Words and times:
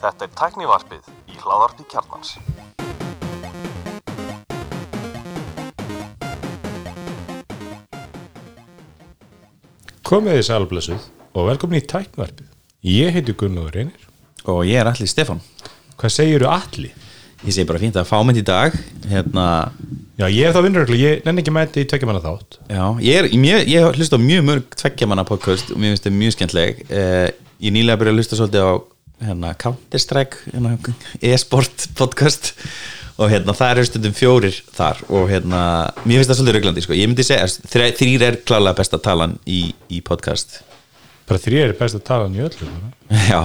Þetta 0.00 0.26
er 0.26 0.32
tæknivarpið 0.38 1.10
í 1.32 1.38
hláðarpi 1.42 1.86
kjarnans. 1.90 2.36
Komið 10.06 10.38
þið 10.38 10.46
sælblessuð 10.48 11.04
og 11.38 11.46
velkomin 11.50 11.80
í 11.80 11.86
tæknvarpið. 11.90 12.48
Ég 12.90 13.12
heiti 13.14 13.34
Gunnar 13.36 13.70
Reynir. 13.74 14.06
og 14.48 14.64
ég 14.64 14.80
er 14.80 14.88
allir 14.88 15.04
Stefán 15.10 15.40
Hvað 16.00 16.12
segirðu 16.14 16.48
allir? 16.48 16.94
ég 17.44 17.52
segi 17.52 17.66
bara 17.68 17.78
fínt 17.80 17.96
að 17.96 18.06
fá 18.08 18.16
mynd 18.24 18.38
í 18.40 18.44
dag 18.44 18.72
hérna, 19.08 19.44
Já, 20.16 20.26
ég 20.28 20.46
er 20.48 20.52
þá 20.52 20.62
vinnuröglu, 20.64 20.96
ég 20.96 21.22
nenni 21.24 21.40
ekki 21.42 21.52
með 21.52 21.66
þetta 21.68 21.80
í 21.80 21.88
tveggjamanna 21.88 22.20
þátt. 22.24 22.56
já, 22.68 22.84
ég, 23.00 23.16
er, 23.16 23.28
ég 23.68 23.84
hef 23.84 23.96
hlust 23.96 24.12
á 24.16 24.18
mjög 24.20 24.42
mörg 24.48 24.74
tveggjamanna 24.76 25.24
podcast 25.28 25.70
og 25.72 25.78
mér 25.80 25.92
finnst 25.94 26.04
þetta 26.04 26.16
mjög 26.20 26.34
skemmtleg 26.36 26.82
eh, 26.88 27.28
ég 27.60 27.74
nýlega 27.74 28.00
byrja 28.00 28.14
að 28.14 28.20
hlusta 28.20 28.38
svolítið 28.38 28.64
á 28.66 28.72
hérna, 29.26 29.52
Counter-Strike 29.60 30.48
hérna, 30.54 30.76
e-sport 31.20 31.86
podcast 31.98 32.54
og 33.20 33.28
hérna, 33.32 33.52
það 33.56 33.74
eru 33.74 33.86
stundum 33.90 34.16
fjórir 34.16 34.62
þar 34.72 35.04
og 35.12 35.28
hérna, 35.28 35.60
mér 36.06 36.20
finnst 36.20 36.32
það 36.32 36.40
svolítið 36.40 36.58
rauglandi 36.58 36.86
sko. 36.86 36.96
ég 36.96 37.10
myndi 37.10 37.26
segja, 37.26 37.46
þrý, 37.74 37.92
þrýr 38.00 38.26
er 38.30 38.40
klálega 38.48 38.80
besta 38.80 39.00
talan 39.02 39.36
í, 39.44 39.62
í 39.92 40.00
podcast 40.06 40.62
Bara 41.30 41.38
þrý 41.38 41.58
er 41.62 41.72
best 41.78 41.94
að 41.94 42.02
tala 42.08 42.24
hann 42.26 42.34
í 42.34 42.40
öllu. 42.42 42.68
já, 43.30 43.38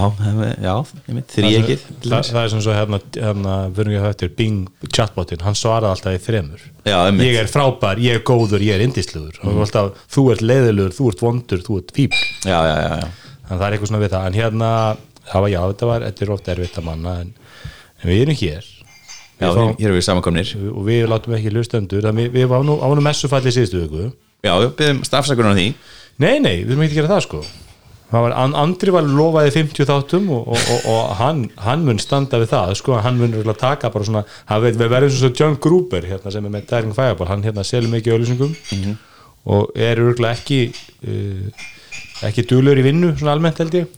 já, 0.58 0.72
ég 1.06 1.12
mynd 1.14 1.28
þrý 1.30 1.44
Það, 1.44 1.58
ekki 1.60 1.76
það, 2.08 2.30
það 2.32 2.38
er 2.40 2.48
sem 2.50 2.62
svo 2.64 2.72
hérna, 2.74 2.98
hérna 3.14 3.52
erum 3.68 3.94
þetta 4.08 4.28
Bing 4.40 4.88
chatbotin, 4.90 5.44
hann 5.46 5.58
svaraði 5.58 5.92
alltaf 5.92 6.16
í 6.16 6.22
þremur. 6.24 6.64
Já. 6.82 6.96
Ég 7.22 7.38
er 7.44 7.50
frábær, 7.50 8.02
ég 8.02 8.18
er 8.18 8.24
góður, 8.26 8.64
ég 8.66 8.74
er 8.74 8.82
indisluður. 8.88 9.38
Mm. 9.38 9.62
Alltaf, 9.62 10.02
þú 10.16 10.26
ert 10.34 10.42
leiðilugur, 10.42 10.96
þú 10.98 11.12
ert 11.12 11.22
vondur, 11.28 11.62
þú 11.68 11.78
ert 11.78 11.94
fíbl. 11.94 12.18
já, 12.42 12.58
já, 12.58 12.74
já, 12.74 12.98
já. 13.04 13.25
Að 13.46 13.58
það 13.60 13.66
er 13.68 13.76
eitthvað 13.76 13.90
svona 13.92 14.02
við 14.04 14.14
það. 14.14 14.26
En 14.26 14.38
hérna, 14.40 14.70
það 15.30 15.42
var 15.46 15.50
já, 15.52 15.60
þetta 15.70 15.86
var, 15.90 16.06
þetta 16.08 16.24
er 16.26 16.32
ofta 16.36 16.52
erfitt 16.56 16.78
að 16.80 16.86
manna, 16.88 17.12
en, 17.22 17.34
en 18.02 18.10
við 18.10 18.22
erum 18.26 18.40
hér. 18.40 18.64
já 19.36 19.50
fáum- 19.52 19.76
hér 19.76 19.86
erum 19.90 19.98
við 20.00 20.04
samankomnir 20.06 20.50
og 20.72 20.82
við 20.86 21.02
látum 21.12 21.34
ekki 21.36 21.50
þannig 22.06 22.24
við, 22.24 22.32
við 22.40 22.46
nú, 22.64 22.76
ánum 22.80 23.04
messufalli 23.04 23.50
síðustu 23.52 23.82
viku 23.82 24.04
já, 24.46 24.52
við 24.62 24.70
byrjum 24.78 25.00
stafsakunar 25.04 25.52
á 25.52 25.56
því 25.58 25.66
nei, 26.24 26.38
nei, 26.40 26.54
við 26.64 26.70
erum 26.72 26.84
ekki 26.86 26.94
að 26.96 27.00
gera 27.02 27.10
það 27.10 27.24
sko 27.26 27.40
var, 28.16 28.32
And- 28.32 28.56
Andri 28.56 28.94
var 28.94 29.04
lofaði 29.04 29.52
50 29.58 29.88
þáttum 29.90 30.30
og, 30.32 30.48
og, 30.54 30.64
og, 30.72 30.88
og 30.94 31.12
hann, 31.20 31.42
hann 31.66 31.84
mun 31.84 31.98
standa 32.00 32.40
við 32.40 32.48
það 32.54 32.72
sko, 32.80 32.96
hann 33.04 33.20
mun 33.20 33.36
örugglega 33.36 33.60
taka 33.60 33.90
bara 33.92 34.08
svona 34.08 34.24
við 34.80 34.88
verðum 34.94 35.12
svo 35.18 35.30
John 35.36 35.58
Gruber 35.60 36.08
hérna, 36.08 36.32
sem 36.32 36.48
er 36.48 36.54
með 36.56 36.68
Daring 36.72 36.96
Fireball, 36.96 37.28
hann 37.28 37.44
hérna 37.44 37.64
selur 37.66 37.92
mikið 37.92 38.16
auðlýsingum 38.16 38.56
Mhm. 38.72 38.96
og 39.52 39.76
er 39.76 40.00
örgulega 40.00 40.32
ekki 40.40 40.62
uh, 40.72 41.66
ekki 42.24 42.46
dulur 42.48 42.78
í 42.80 42.84
vinnu, 42.86 43.12
svona 43.18 43.36
almennt 43.36 43.60
held 43.60 43.74
ég 43.82 43.94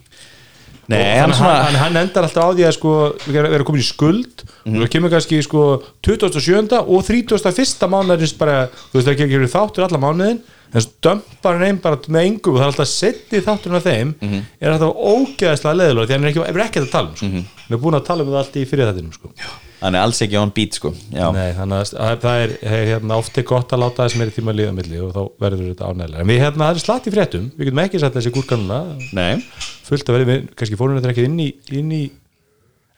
Nei, 0.88 1.18
hann 1.20 1.34
hann, 1.36 1.74
hann 1.76 1.96
endar 2.00 2.24
alltaf 2.24 2.48
á 2.48 2.56
því 2.56 2.64
að 2.64 2.76
sko, 2.78 2.92
við 3.26 3.36
erum 3.36 3.52
vera 3.52 3.64
komin 3.68 3.82
í 3.82 3.84
skuld 3.84 4.44
og 4.64 4.78
það 4.78 4.92
kemur 4.94 5.12
kannski 5.12 5.40
sko 5.44 5.64
27. 6.06 6.78
og 6.80 7.02
31. 7.04 7.90
mánuðarins 7.92 8.32
bara, 8.40 8.62
þú 8.88 8.96
veist 8.96 9.10
það 9.10 9.26
ekki 9.26 9.50
þáttur 9.52 9.84
alla 9.84 10.00
mánuðin 10.00 10.40
en 10.72 10.84
svo 10.84 10.94
dömpar 11.04 11.58
hann 11.58 11.66
einn 11.68 11.82
bara 11.84 12.00
með 12.08 12.30
engum 12.30 12.56
og 12.56 12.62
það 12.62 12.66
er 12.66 12.72
alltaf 12.72 12.90
setni 12.94 13.44
þátturinn 13.44 13.78
af 13.78 13.86
þeim 13.86 14.14
er 14.24 14.72
alltaf 14.72 15.04
ógeðslega 15.12 15.78
leðilega 15.82 16.08
því 16.08 16.16
hann 16.16 16.26
er 16.26 16.32
ekki, 16.32 16.44
er 16.48 16.64
ekki 16.64 16.82
að 16.82 16.90
tala 16.96 17.12
um 17.12 17.16
sko. 17.20 17.30
hann 17.36 17.76
er 17.76 17.82
búin 17.84 18.00
að 18.00 18.06
tala 18.08 18.24
um 18.24 18.32
það 18.32 18.42
allt 18.42 18.56
í 18.56 18.66
fyrir 18.72 18.88
þettinum 18.88 19.16
sko. 19.16 19.32
hann 19.36 19.67
er 19.94 20.00
alls 20.02 20.18
ekki 20.24 20.38
on 20.40 20.50
beat 20.54 20.74
sko. 20.74 20.90
Já, 21.14 21.28
Nei, 21.34 21.52
þannig 21.54 21.92
að 21.94 22.20
það- 22.24 22.42
er, 22.44 22.54
er 22.66 22.86
hérna, 22.92 23.18
ofti 23.22 23.44
gott 23.46 23.70
að 23.72 23.82
láta 23.84 24.06
þess 24.08 24.18
meiri 24.18 24.34
tíma 24.34 24.50
að 24.52 24.58
líða 24.60 24.74
milli 24.74 25.00
og 25.04 25.12
þá 25.14 25.20
verður 25.44 25.68
þetta 25.72 25.90
ánægilega 25.92 26.20
en 26.24 26.30
við 26.32 26.40
hérna, 26.42 26.64
það 26.68 26.74
er 26.74 26.84
slatt 26.84 27.06
í 27.06 27.12
fréttum, 27.14 27.50
við 27.56 27.64
getum 27.68 27.82
ekki 27.84 28.00
satt 28.02 28.14
þessi 28.18 28.32
gúrkanuna 28.34 28.80
nei, 29.14 29.44
fullt 29.86 30.08
að 30.10 30.16
verði, 30.18 30.26
við 30.32 30.48
kannski 30.58 30.78
fórum 30.80 30.98
þetta 30.98 31.12
ekki 31.14 31.24
inn 31.28 31.38
í, 31.44 31.48
inn 31.78 31.92
í 31.94 32.02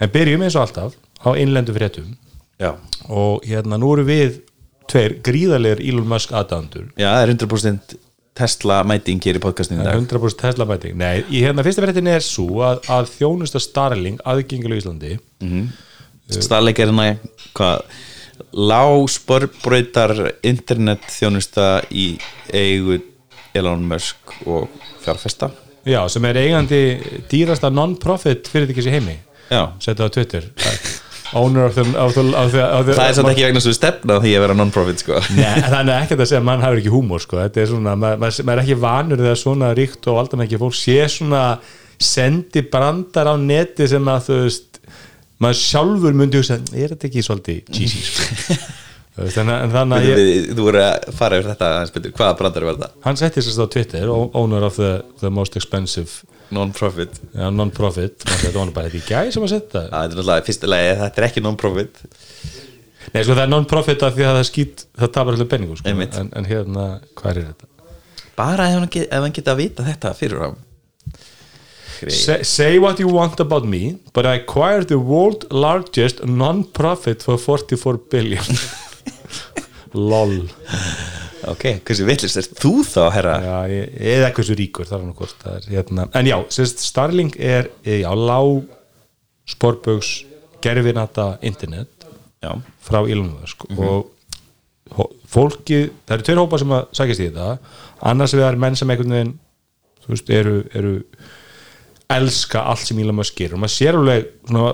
en 0.00 0.08
byrjum 0.14 0.42
eins 0.46 0.56
og 0.56 0.64
alltaf 0.66 0.94
á 1.20 1.30
innlendu 1.36 1.74
fréttum. 1.76 2.14
Já. 2.60 2.74
Og 3.08 3.44
hérna 3.44 3.76
nú 3.80 3.92
eru 3.92 4.04
við 4.08 4.40
tveir 4.88 5.18
gríðarlegar 5.22 5.80
Elon 5.84 6.08
Musk 6.08 6.32
aðdæðandur 6.32 6.88
já, 6.96 7.08
það 7.12 7.22
er 7.22 7.34
100% 7.34 7.94
Tesla 8.40 8.80
mæting 8.86 9.20
hér 9.20 9.36
í 9.36 9.42
podcastinu 9.42 9.82
í 9.82 9.84
dag. 9.84 9.98
100% 10.00 10.38
Tesla 10.40 10.64
mæting. 10.64 10.96
Nei, 10.96 11.20
í 11.28 11.42
hérna 11.44 11.60
fyrsta 11.66 11.82
fréttin 11.84 12.08
er 12.08 12.24
svo 12.24 12.62
að, 12.64 12.80
að 12.88 13.10
Íslandi 16.30 16.46
Starlink 16.46 16.78
er 16.78 16.90
hérna 16.90 17.06
hvað? 17.58 17.98
Lágsporbröytar 18.50 20.14
internet 20.46 21.04
þjónusta 21.12 21.82
í 21.90 22.14
eigu 22.56 22.96
Elon 23.54 23.82
Musk 23.90 24.32
og 24.46 24.70
fjárfesta. 25.02 25.50
Já, 25.86 26.00
sem 26.12 26.24
er 26.28 26.38
eigandi 26.40 26.80
dýrasta 27.30 27.70
non-profit 27.72 28.48
fyrirtækis 28.52 28.88
í 28.88 28.94
heimi. 28.94 29.16
Setja 29.82 30.06
á 30.06 30.10
Twitter. 30.12 30.46
Owner 31.32 31.68
of 31.68 31.76
the, 31.76 31.84
of 31.94 32.14
the, 32.14 32.24
of 32.34 32.50
the, 32.50 32.62
of 32.62 32.86
the 32.86 32.94
það 32.96 33.04
er 33.06 33.14
svolítið 33.14 33.36
ekki 33.36 33.44
vegna 33.46 33.62
svo 33.62 33.74
stefna 33.74 34.16
því 34.22 34.32
að 34.34 34.44
vera 34.44 34.56
non-profit 34.58 35.04
sko. 35.04 35.20
Nei, 35.36 35.60
þannig 35.62 35.92
ekkert 35.94 36.24
að 36.24 36.30
segja 36.30 36.40
að 36.40 36.48
mann 36.48 36.64
hafi 36.64 36.80
ekki 36.80 36.94
húmor 36.94 37.22
sko. 37.22 37.38
þetta 37.38 37.62
er 37.62 37.70
svona, 37.70 37.94
maður, 37.98 38.22
maður 38.24 38.48
maður 38.48 38.62
er 38.62 38.64
ekki 38.64 38.78
vanur 38.82 39.22
þegar 39.22 39.38
svona 39.44 39.70
ríkt 39.78 40.10
og 40.10 40.18
valdan 40.18 40.44
ekki 40.46 40.60
fólk 40.64 40.76
sé 40.78 40.98
svona 41.12 41.44
sendi 42.00 42.64
brandar 42.72 43.30
á 43.30 43.34
neti 43.38 43.86
sem 43.90 44.10
að 44.10 44.26
þú 44.26 44.40
veist 44.46 44.69
maður 45.40 45.58
sjálfur 45.60 46.16
myndi 46.16 46.40
hugsa, 46.40 46.60
er 46.74 46.94
þetta 46.94 47.08
ekki 47.10 47.24
svolítið 47.26 47.72
cheesy 47.74 48.58
þannig, 49.34 49.96
að 49.96 50.06
ég, 50.06 50.50
þú 50.54 50.66
voru 50.68 50.82
að 50.84 51.08
fara 51.18 51.40
yfir 51.40 51.50
þetta 51.50 51.70
aðeins 51.76 51.94
betur. 51.96 52.14
hvaða 52.16 52.36
brandar 52.38 52.66
var 52.68 52.78
það? 52.80 52.94
hann 53.06 53.20
setti 53.20 53.44
sérst 53.44 53.60
á 53.60 53.66
Twitter 53.74 54.12
owner 54.12 54.68
of 54.68 54.78
the, 54.80 54.92
the 55.20 55.32
most 55.32 55.58
expensive 55.60 56.22
non-profit 56.54 57.20
ja, 57.34 57.50
non-profit 57.54 58.24
þetta 58.26 58.54
var 58.56 58.72
bara 58.76 58.90
þetta 58.90 59.00
í 59.00 59.08
gæði 59.10 59.34
sem 59.36 59.46
að 59.46 59.52
setja 59.56 59.84
er 59.90 61.04
þetta 61.04 61.22
er 61.22 61.28
ekki 61.28 61.44
non-profit 61.44 62.04
Nei, 63.10 63.22
sko 63.24 63.32
það 63.32 63.42
er 63.42 63.50
non-profit 63.50 64.02
af 64.06 64.12
því 64.14 64.24
að 64.28 64.36
það 64.36 64.46
skýt 64.46 64.82
það 65.00 65.12
tapar 65.16 65.34
allir 65.34 65.46
penningu 65.50 65.76
sko. 65.78 65.88
En, 65.88 66.28
en 66.36 66.46
hérna, 66.46 66.84
hvað 67.18 67.30
er 67.30 67.46
þetta? 67.48 67.70
bara 68.40 68.68
ef 68.68 68.78
hann, 68.78 68.90
get, 68.92 69.08
ef 69.08 69.24
hann 69.24 69.34
geta 69.36 69.54
að 69.54 69.62
vita 69.64 69.86
þetta 69.86 70.12
fyrir 70.16 70.44
á 70.44 70.48
Say, 72.08 72.42
say 72.42 72.78
what 72.78 72.98
you 72.98 73.08
want 73.12 73.38
about 73.40 73.66
me, 73.68 73.98
but 74.14 74.24
I 74.24 74.36
acquired 74.40 74.88
the 74.88 74.96
world 74.98 75.44
largest 75.52 76.24
non-profit 76.24 77.22
for 77.22 77.36
44 77.36 77.98
billion. 78.10 78.42
LOL. 79.92 80.36
ok, 81.50 81.64
hversu 81.84 82.04
villist 82.06 82.38
er 82.38 82.46
þú 82.60 82.72
þá 82.86 83.02
herra? 83.14 83.34
Já, 83.44 83.56
ég, 83.72 83.94
eða 84.14 84.30
hversu 84.36 84.56
ríkur, 84.58 84.86
er 84.86 85.02
nú 85.04 85.14
hvort. 85.18 85.44
er, 85.50 85.66
Hérna. 85.72 86.06
En 86.14 86.28
já, 86.28 86.36
sérst, 86.52 86.82
Starling 86.84 87.32
er 87.36 87.70
eh, 87.84 88.00
já, 88.04 88.10
lág 88.14 88.62
sporbögs 89.50 90.12
gerfinata 90.62 91.38
internet 91.42 92.06
já, 92.44 92.52
frá 92.86 93.00
Elon 93.08 93.32
Musk 93.40 93.64
og 93.72 94.10
hó- 94.94 95.10
fólki, 95.26 95.88
það 96.06 96.14
eru 96.18 96.26
tveir 96.28 96.40
hópar 96.42 96.60
sem 96.62 96.74
að 96.76 96.86
sækjast 97.00 97.22
í 97.24 97.28
þetta, 97.30 97.48
annars 98.12 98.34
vegar 98.36 98.58
menn 98.60 98.76
sem 98.78 98.90
einhvern 98.92 99.16
veginn, 99.16 99.32
þú 100.04 100.12
veist, 100.14 100.30
eru, 100.36 100.54
eru 100.76 100.92
elska 102.16 102.62
allt 102.70 102.86
sem 102.88 102.98
Elon 103.02 103.18
Musk 103.20 103.36
gerir. 103.38 103.54
Og 103.56 103.62
maður 103.62 103.76
sér 103.76 103.98
alveg 104.00 104.26
svona 104.48 104.72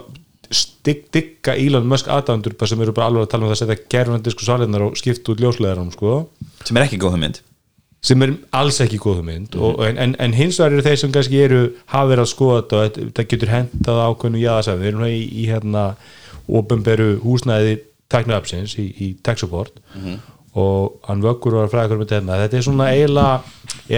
stig, 0.54 1.04
digga 1.14 1.56
Elon 1.58 1.88
Musk 1.90 2.06
aðdæðandur 2.12 2.54
sem 2.70 2.80
eru 2.84 2.92
bara 2.96 3.08
alveg 3.10 3.26
að 3.26 3.32
tala 3.32 3.46
um 3.46 3.50
það 3.50 3.56
að 3.56 3.62
setja 3.64 3.88
gerfnandisku 3.96 4.46
salinnar 4.46 4.84
og 4.86 4.96
skipta 5.00 5.32
út 5.34 5.42
ljósleðarum 5.42 5.88
sko. 5.94 6.12
Sem 6.64 6.76
er 6.78 6.86
ekki 6.88 7.00
góð 7.02 7.18
mynd 7.24 7.42
sem 8.06 8.20
er 8.22 8.34
alls 8.54 8.76
ekki 8.84 8.98
góð 9.02 9.22
mynd 9.26 9.54
og, 9.58 9.80
en, 9.82 9.96
en, 9.98 10.12
en 10.22 10.34
hins 10.36 10.60
vegar 10.60 10.76
eru 10.76 10.82
þeir 10.84 10.98
sem 11.00 11.10
kannski 11.14 11.40
eru 11.42 11.60
hafa 11.90 12.06
verið 12.12 12.22
að 12.22 12.28
skoða 12.30 12.58
þetta 12.60 12.76
og 12.76 12.84
þetta- 12.84 13.06
þetta 13.08 13.24
getur 13.32 13.50
hentað 13.50 13.98
ákveðnu 14.04 14.42
jáðasæðum, 14.44 14.82
við 14.84 14.90
erum 14.92 15.00
hérna 15.00 15.08
í, 15.16 15.24
í 15.26 15.46
hérna 15.48 15.82
ofinberu 16.60 17.08
húsnæði 17.24 17.72
teknoapsins 18.12 18.76
í, 18.78 18.84
í 19.02 19.08
tech 19.26 19.40
support 19.42 19.80
og 20.54 21.00
hann 21.08 21.24
vöggur 21.24 21.56
var 21.58 21.72
fræður 21.72 21.98
með 22.04 22.12
þetta, 22.14 22.38
þetta 22.44 22.56
er 22.60 22.66
svona 22.68 22.86
eiginlega 22.92 23.42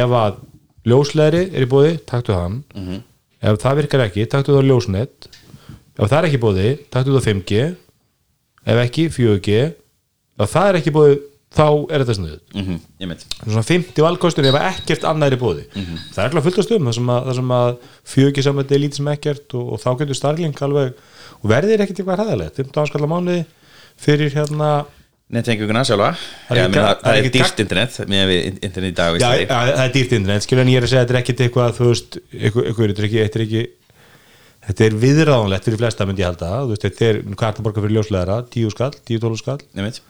ef 0.07 0.17
að 0.23 0.41
ljósleðri 0.89 1.43
er 1.53 1.67
í 1.67 1.71
bóði, 1.75 1.93
taktu 2.09 2.39
hann 2.39 2.63
ef 3.43 3.61
það 3.63 3.83
virkar 3.83 4.05
ekki, 4.07 4.27
taktu 4.31 4.55
það 4.55 4.65
á 4.65 4.69
ljósnet. 4.69 5.29
Ef 5.99 6.07
það 6.07 6.19
er 6.19 6.29
ekki 6.29 6.43
bóði, 6.43 6.69
taktu 6.93 7.15
það 7.15 7.23
á 7.23 7.29
5G 7.29 7.67
ef 8.69 8.85
ekki 8.85 9.09
4G 9.15 9.59
ef 10.39 10.53
það 10.53 10.71
er 10.71 10.79
ekki 10.79 10.95
bóði, 10.95 11.19
þá 11.49 11.65
er 11.89 12.03
þetta 12.03 12.17
snuð 12.19 12.35
mm 12.53 12.65
-hmm, 12.65 13.21
svona 13.47 13.63
50 13.65 14.05
valkostur 14.05 14.49
ef 14.51 14.59
ekkert 14.61 15.07
annað 15.09 15.31
er 15.31 15.37
í 15.37 15.41
bóði 15.41 15.63
það 15.73 16.19
er 16.19 16.27
alltaf 16.27 16.45
fullt 16.45 16.59
af 16.61 16.67
stöðum 16.67 16.91
þar 16.91 16.97
sem 16.99 17.13
að, 17.15 17.31
að 17.59 17.79
fjögi 18.13 18.45
saman 18.45 18.67
er 18.69 18.83
lítið 18.83 19.01
sem 19.01 19.09
ekkert 19.15 19.55
og, 19.57 19.73
og 19.73 19.81
þá 19.81 19.89
getur 20.03 20.19
Starlink 20.19 20.61
alveg 20.63 20.93
og 21.39 21.49
verðir 21.49 21.83
ekkert 21.83 22.03
eitthvað 22.03 22.21
hræðilegt. 22.21 22.61
15 22.61 22.83
áskalla 22.83 23.09
mánuði 23.11 23.45
fyrir 23.99 24.35
hérna 24.35 24.71
Nettenguguna 25.29 25.83
sjálfa. 25.85 26.13
Það 26.49 26.59
er 26.59 26.69
ekki- 26.71 27.19
ekki 27.19 27.33
dýrt 27.35 27.59
internet 27.65 27.97
með 28.09 28.31
við 28.31 28.47
internet 28.65 28.89
í 28.89 28.95
dag 28.97 29.19
já, 29.21 29.33
það 29.49 29.83
er 29.85 29.91
dýrt 29.93 30.15
internet. 30.17 30.47
Skilur 30.47 30.63
en 30.65 30.71
ég 30.73 30.79
er 30.81 30.87
að 30.87 30.93
segja 30.93 31.03
að 31.03 31.09
þetta 31.09 31.17
er 31.17 31.21
ekkert 31.23 31.43
eitthvað 31.45 31.75
þú 31.77 31.89
veist, 31.91 32.19
þetta 32.33 33.03
er 33.03 33.09
ekki, 33.09 33.21
þetta 33.27 33.39
er 33.39 33.45
ekki 33.49 33.67
þetta 34.69 34.85
er 34.85 34.97
viðráðanlegt 35.03 35.69
fyrir 35.69 35.81
flesta 35.81 36.07
myndi 36.09 36.25
ég 36.25 36.37
þú 36.39 36.73
veist, 36.73 36.85
þetta 36.85 37.09
er 37.09 37.21
hvað 37.33 37.49
er 37.49 37.59
það 37.59 37.67
borga 37.69 37.85
fyrir 37.85 37.97
ljósleðara, 37.97 38.39
10 38.53 38.73
skall, 38.75 38.91
10-12 39.09 39.41
skall? 39.43 39.61
Mynd. 39.79 40.01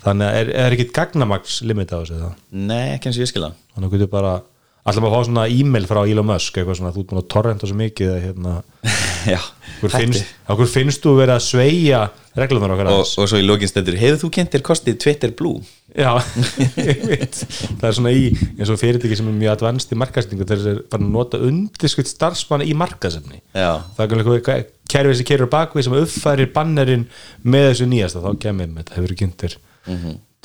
þannig 0.00 0.30
að 0.30 0.38
er, 0.40 0.50
er 0.64 0.76
ekkert 0.76 0.94
gagnamags 0.96 1.58
limit 1.66 1.90
á 1.92 2.00
þessu 2.00 2.16
það 2.22 2.32
Nei, 2.56 2.94
ekki 2.96 3.10
eins 3.10 3.18
og 3.18 3.24
ég 3.26 3.30
skilða 3.30 3.50
þannig 3.74 3.84
að 3.84 3.90
þú 3.90 3.98
getur 3.98 4.12
bara 4.14 4.32
Alltaf 4.80 5.04
maður 5.04 5.12
að 5.12 5.18
fá 5.18 5.28
svona 5.28 5.46
e-mail 5.52 5.86
frá 5.88 6.00
Elon 6.08 6.28
Musk 6.30 6.56
eitthvað 6.56 6.78
svona, 6.78 6.92
þú 6.94 7.02
ert 7.02 7.10
búin 7.10 7.20
að 7.20 7.28
torrenta 7.34 7.68
svo 7.68 7.76
mikið 7.80 8.12
að, 8.14 8.22
hérna, 8.24 8.54
Já, 9.34 9.40
hætti. 9.82 10.22
hver 10.48 10.70
finnst 10.72 11.04
þú 11.04 11.12
verið 11.18 11.34
að 11.34 11.44
sveigja 11.44 12.00
reglunar 12.40 12.72
okkar 12.72 12.88
og, 12.94 13.02
og 13.04 13.28
svo 13.28 13.40
í 13.40 13.44
lokin 13.44 13.68
stendur 13.68 13.98
Hefur 14.00 14.22
þú 14.22 14.30
kentir 14.38 14.64
kostið 14.64 14.96
Twitter 15.02 15.34
Blue? 15.36 15.60
Já, 15.92 16.14
ég 16.80 17.04
veit 17.10 17.40
það 17.42 17.86
er 17.90 17.96
svona 17.98 18.14
í, 18.14 18.30
eins 18.56 18.72
og 18.72 18.80
fyrirtæki 18.80 19.18
sem 19.18 19.28
er 19.28 19.36
mjög 19.36 19.56
advanced 19.58 19.92
í 19.92 20.00
markasningu 20.00 20.48
þeir 20.48 20.60
eru 20.62 20.84
bara 20.92 21.04
að 21.04 21.14
nota 21.18 21.40
undirskutt 21.44 22.08
starfsmanna 22.08 22.68
í 22.70 22.76
markasefni 22.78 23.42
Já, 23.52 23.82
það 23.98 24.04
er 24.06 24.22
eitthvað 24.22 24.68
kerfið 24.90 25.20
sem 25.20 25.28
kerur 25.28 25.50
bakvið 25.50 25.86
sem 25.86 25.96
uppfærir 26.00 26.50
bannerinn 26.54 27.06
með 27.46 27.66
þessu 27.70 27.88
nýjasta. 27.90 28.22
Þá 28.24 28.42
kemur 28.44 28.70
með 28.70 28.82
þetta 28.82 28.98
hefur 28.98 29.16
kynntir 29.20 29.56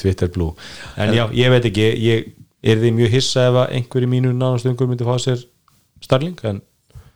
Twitter 0.01 0.31
Blue. 0.33 0.53
En 0.99 1.13
já, 1.15 1.23
ég 1.35 1.53
veit 1.53 1.69
ekki, 1.69 1.87
ég 2.03 2.27
er 2.65 2.79
því 2.81 2.91
mjög 2.99 3.11
hissa 3.15 3.43
ef 3.49 3.57
að 3.63 3.75
einhver 3.79 4.05
í 4.07 4.09
mínu 4.15 4.31
nánastungur 4.35 4.89
myndi 4.89 5.05
fá 5.07 5.15
sér 5.21 5.43
Starlink? 6.03 6.41
En 6.45 6.61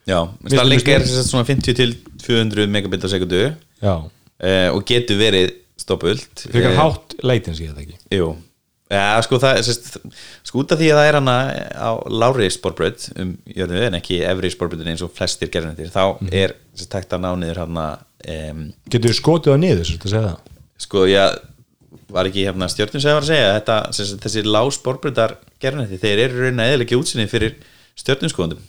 já 0.07 0.19
finnst- 0.41 0.53
er 1.21 1.25
svona 1.27 1.45
50 1.47 1.75
til 1.77 1.95
200 2.25 2.67
megabit 2.71 3.03
á 3.05 3.09
sekundu 3.11 3.41
uh, 3.83 4.69
og 4.75 4.85
getur 4.89 5.17
verið 5.19 5.55
stoppult 5.79 6.45
frekar 6.51 6.71
Eh, 6.73 6.77
hátt 6.79 7.15
latency 7.23 7.65
ég 7.65 7.73
þetta 7.73 7.83
ekki? 7.85 7.97
Jú, 8.17 8.29
ja, 8.91 9.21
sko 9.25 9.37
það 9.41 9.59
sest, 9.67 9.97
út 10.59 10.71
af 10.73 10.79
því 10.81 10.89
að 10.91 10.97
það 10.99 11.07
er 11.09 11.17
hana 11.19 11.35
á 11.77 11.89
lári 12.09 12.49
sportbröð 12.51 13.05
um 13.21 13.35
jörðu 13.47 13.83
en 13.87 13.97
ekki 13.99 14.19
efri 14.27 14.49
sportbröðin 14.53 14.91
eins 14.93 15.03
og 15.05 15.13
flestir 15.15 15.49
gerðinir 15.53 15.91
þá 15.93 16.17
Mhm. 16.21 16.33
er 16.33 16.55
sest, 16.75 16.89
takt 16.91 17.13
að 17.13 17.21
ná 17.25 17.31
niður 17.39 17.61
hana 17.65 17.85
um, 18.27 18.73
getur 18.89 19.09
þú 19.13 19.19
skotið 19.21 19.53
á 19.55 19.57
niður, 19.61 19.85
svo 19.85 19.97
að 20.09 20.13
segja 20.15 20.27
það? 20.29 20.39
Sko 20.79 21.05
já 21.07 21.23
var 22.13 22.29
ekki 22.29 22.45
hérna 22.47 22.69
stjórnum 22.71 23.01
sem 23.03 23.15
var 23.15 23.25
að 23.25 23.31
segja 23.31 23.53
þetta, 23.57 23.77
þessi 24.25 24.43
lág 24.47 24.71
sportbröðar 24.75 25.37
gerðinir 25.61 26.01
þeir 26.01 26.23
eru 26.25 26.43
raunin 26.43 26.63
að 26.63 26.73
eðalega 26.73 26.99
útsinni 26.99 27.29
fyrir 27.29 27.55
stjórnum 27.99 28.33
skoðundum 28.33 28.61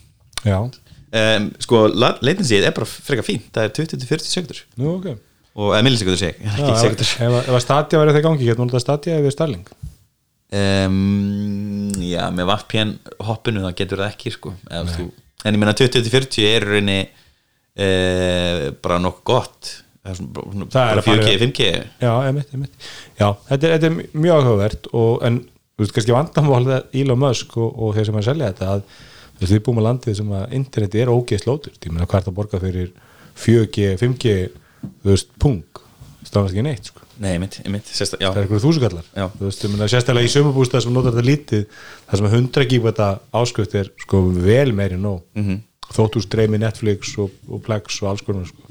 um, 0.46 1.50
sko 1.62 1.82
leitinsið 2.22 2.66
er 2.68 2.76
bara 2.76 2.88
frekar 2.88 3.26
fínt 3.26 3.50
það 3.54 3.68
er 3.68 3.74
20-40 3.80 4.30
sekundur 4.30 4.62
nú 4.80 4.94
ok. 4.96 5.10
Og 5.60 5.72
eða 5.74 5.82
millisekundur 5.82 6.20
seg, 6.20 6.36
ekki 6.46 7.06
ef, 7.26 7.38
að 7.50 7.62
Stadia 7.64 8.00
verið 8.00 8.16
það 8.16 8.26
gangi, 8.28 8.46
getur 8.46 8.62
maður 8.62 8.76
þetta 8.76 8.84
Stadia 8.84 9.16
yfir 9.18 9.34
Starlink. 9.34 9.72
Um, 10.50 11.90
já, 12.02 12.22
með 12.34 12.48
VPN 12.50 12.92
hoppinu 13.26 13.64
það 13.66 13.74
getur 13.78 14.00
það 14.02 14.08
ekki 14.10 14.32
sko 14.34 14.52
Eða, 14.66 14.94
þú, 14.96 15.04
en 15.46 15.56
ég 15.56 15.62
meina 15.62 15.74
20-40 15.78 16.46
er 16.48 16.66
í 16.66 16.70
rauninni 16.70 16.96
uh, 17.06 18.64
bara 18.82 18.98
nokkuð 19.02 19.26
gott 19.30 19.70
það 20.00 20.10
er 20.10 20.18
svona, 20.18 20.32
bara 20.32 20.52
svona- 20.52 20.70
Það 20.70 20.82
er 20.82 20.94
bara 20.94 21.00
að 21.00 21.08
fara- 21.08 21.28
4G, 21.28 21.38
5G 21.44 21.70
Já, 22.00 22.12
einmitt, 22.26 22.52
einmitt. 22.54 22.90
Já, 23.20 23.28
þetta 23.50 23.68
er, 23.68 23.78
þetta 23.78 23.86
er 23.90 24.20
mjög 24.24 24.40
áhugavert 24.40 24.90
og, 24.92 25.22
en 25.22 25.38
þú 25.44 25.84
veist 25.84 25.94
kannski 25.96 26.16
vandamálið 26.16 27.00
Elon 27.02 27.18
Musk 27.18 27.56
og, 27.56 27.70
og 27.76 27.94
þeir 27.96 28.06
sem 28.06 28.18
er 28.18 28.24
að 28.24 28.28
selja 28.30 28.52
þetta 28.52 28.72
að 28.74 28.82
við 29.40 29.62
búum 29.64 29.80
að 29.80 29.86
landið 29.88 30.16
sem 30.18 30.32
að 30.36 30.56
interneti 30.58 31.00
er 31.00 31.12
ógeð 31.12 31.44
slótur, 31.44 31.76
ég 31.80 31.92
meina 31.92 32.04
er 32.04 32.10
það 32.12 32.28
að 32.28 32.36
borga 32.36 32.60
fyrir 32.60 32.90
4G, 33.40 33.94
5G 34.00 34.34
þú 35.00 35.12
veist, 35.12 35.30
pung, 35.40 35.62
stafnast 36.26 36.52
ekki 36.52 36.64
neitt 36.64 36.90
sko. 36.90 37.06
nei, 37.20 37.34
einmitt, 37.36 37.58
einmitt, 37.64 37.88
sérsta, 37.88 38.18
já, 38.20 38.28
það 38.28 38.38
er 38.38 38.46
eitthvað 38.46 38.64
þúsugallar 38.66 39.08
Já. 39.16 39.26
þú 39.36 39.46
veist, 39.46 39.64
ég 39.64 39.72
meina 39.72 39.88
sérstaklega 39.92 40.28
í 40.28 40.32
sömubústað 40.34 40.84
sem 40.84 40.94
notar 40.94 41.14
þetta 41.16 41.28
lítið, 41.28 41.64
það 42.08 42.20
sem 42.20 42.28
að 42.28 42.36
100 42.38 42.68
gíbata 42.70 43.08
áskrift 43.40 43.76
er 43.80 43.90
sko 44.04 44.22
vel 44.36 44.72
meiri 44.76 45.00
nóg 45.00 45.22
mm. 45.36 45.46
-hmm. 45.46 45.62
þóttu 45.96 46.24
streymi 46.24 46.60
Netflix 46.60 47.16
og, 47.18 47.32
og 47.48 47.62
Plex 47.64 48.02
og 48.02 48.12
alls 48.12 48.24
konar 48.24 48.48
sko. 48.48 48.68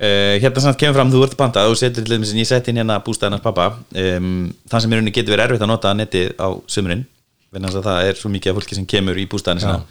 Uh, 0.00 0.38
hérna 0.40 0.62
samt 0.64 0.78
kemur 0.80 0.96
fram 0.96 1.10
þú 1.12 1.18
ert 1.26 1.34
bandað 1.36 1.70
og 1.74 1.76
setur 1.76 2.06
til 2.06 2.16
þess 2.16 2.32
að 2.32 2.38
ég 2.40 2.48
sett 2.48 2.68
inn 2.72 2.78
hérna 2.80 3.02
bústæðinars 3.04 3.42
pappa. 3.44 3.66
Um, 3.92 4.46
það 4.72 4.80
sem 4.80 4.94
í 4.94 4.96
rauninni 4.96 5.12
getur 5.12 5.34
verið 5.34 5.50
erfitt 5.50 5.64
að 5.66 5.68
nota 5.74 5.92
netið 5.92 6.30
á 6.40 6.48
sömurinn 6.72 7.02
það 7.52 8.06
er 8.06 8.16
svo 8.16 8.30
mikið 8.32 8.52
af 8.52 8.56
fólki 8.56 8.78
sem 8.78 8.86
kemur 8.88 9.18
í 9.20 9.26
bústæðinu 9.28 9.82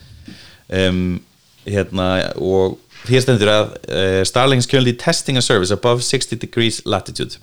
um, 0.79 1.19
hérna 1.67 2.07
og 2.41 2.79
hér 3.05 3.21
stendur 3.21 3.53
að 3.53 3.69
uh, 3.85 4.23
Starlink 4.25 4.65
is 4.65 4.69
currently 4.71 4.95
testing 4.97 5.37
a 5.37 5.45
service 5.45 5.69
above 5.69 6.01
60 6.01 6.41
degrees 6.41 6.81
latitude. 6.85 7.37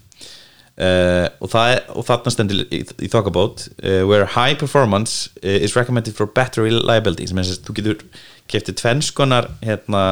Uh, 0.77 1.31
og, 1.39 1.49
það 1.55 1.77
er, 1.77 1.81
og 1.95 2.11
þarna 2.11 2.35
stendur 2.35 2.67
í, 2.67 2.83
í 2.83 3.15
þokkabót 3.15 3.69
where 4.11 4.27
high 4.35 4.59
performance 4.59 5.31
is 5.41 5.79
recommended 5.79 6.19
for 6.19 6.27
better 6.27 6.67
reliability 6.67 7.31
sem 7.31 7.39
er 7.39 7.47
að 7.47 7.63
þú 7.65 7.79
getur 7.79 8.07
keftið 8.51 8.83
tvennskonar 8.83 9.53
hérna 9.63 10.03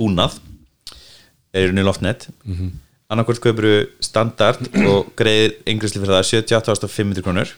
búnað 0.00 0.40
er 1.58 1.66
í 1.66 1.70
rauninni 1.70 1.86
loftnet. 1.86 2.28
Mm 2.44 2.54
-hmm. 2.54 2.70
annarkvort 3.08 3.40
kaupuru 3.40 3.86
standard 4.00 4.60
og 4.84 5.12
greiðir 5.16 5.56
yngrisli 5.66 6.00
fyrir 6.00 6.14
það 6.16 6.28
78.500 6.44 7.24
krónur 7.24 7.54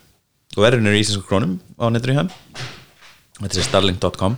og 0.57 0.63
verður 0.63 0.95
í 0.95 1.01
íslensku 1.01 1.27
krónum 1.27 1.59
á 1.79 1.91
netur 1.91 2.13
í 2.13 2.19
hann 2.19 2.31
þetta 3.41 3.59
er 3.59 3.67
starlink.com 3.67 4.37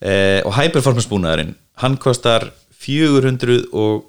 eh, 0.00 0.40
og 0.44 0.54
high 0.56 0.72
performance 0.72 1.08
búnaðurinn 1.08 1.54
hann 1.80 1.96
kostar 1.96 2.52
400 2.80 3.70
og 3.72 4.04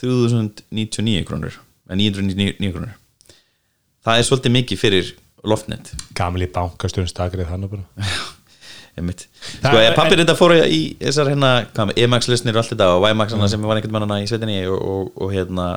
3099 0.00 1.24
krónur 1.28 1.56
eða 1.88 1.98
999 2.00 2.72
krónur. 2.74 2.96
Það 4.06 4.18
er 4.18 4.26
svolítið 4.28 4.54
mikið 4.56 4.80
fyrir 4.80 5.12
loftnet. 5.46 5.92
Gamli 6.16 6.48
bankasturinn 6.52 7.10
stakrið 7.10 7.50
hann 7.50 7.66
og 7.66 7.76
bara 7.76 8.06
sko, 9.60 9.74
pappir 9.96 10.22
þetta 10.22 10.36
fóru 10.38 10.56
í 10.64 10.80
þessar 11.00 11.30
hérna, 11.32 11.50
Emax 11.96 12.30
lausnir 12.30 12.56
og 12.56 12.62
allt 12.62 12.72
þetta 12.72 12.88
og 12.94 13.04
Vimax 13.04 13.34
mm. 13.36 13.46
sem 13.52 13.66
var 13.68 13.80
einhvern 13.80 13.96
mannana 13.98 14.22
í 14.22 14.28
svetinni 14.30 14.62
og, 14.70 14.80
og, 14.80 15.10
og 15.20 15.34
hérna 15.34 15.68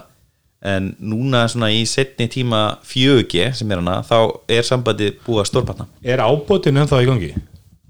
en 0.70 0.90
núna 1.00 1.46
svona 1.52 1.70
í 1.72 1.86
setni 1.88 2.28
tíma 2.32 2.62
4G 2.88 3.54
sem 3.56 3.72
er 3.72 3.80
hana, 3.80 4.02
þá 4.04 4.18
er 4.52 4.68
sambandi 4.68 5.14
búið 5.24 5.44
að 5.44 5.50
stórpartna 5.54 5.88
er 6.04 6.24
ábótin 6.24 6.80
ennþá 6.82 7.04
í 7.04 7.08
gangi? 7.08 7.32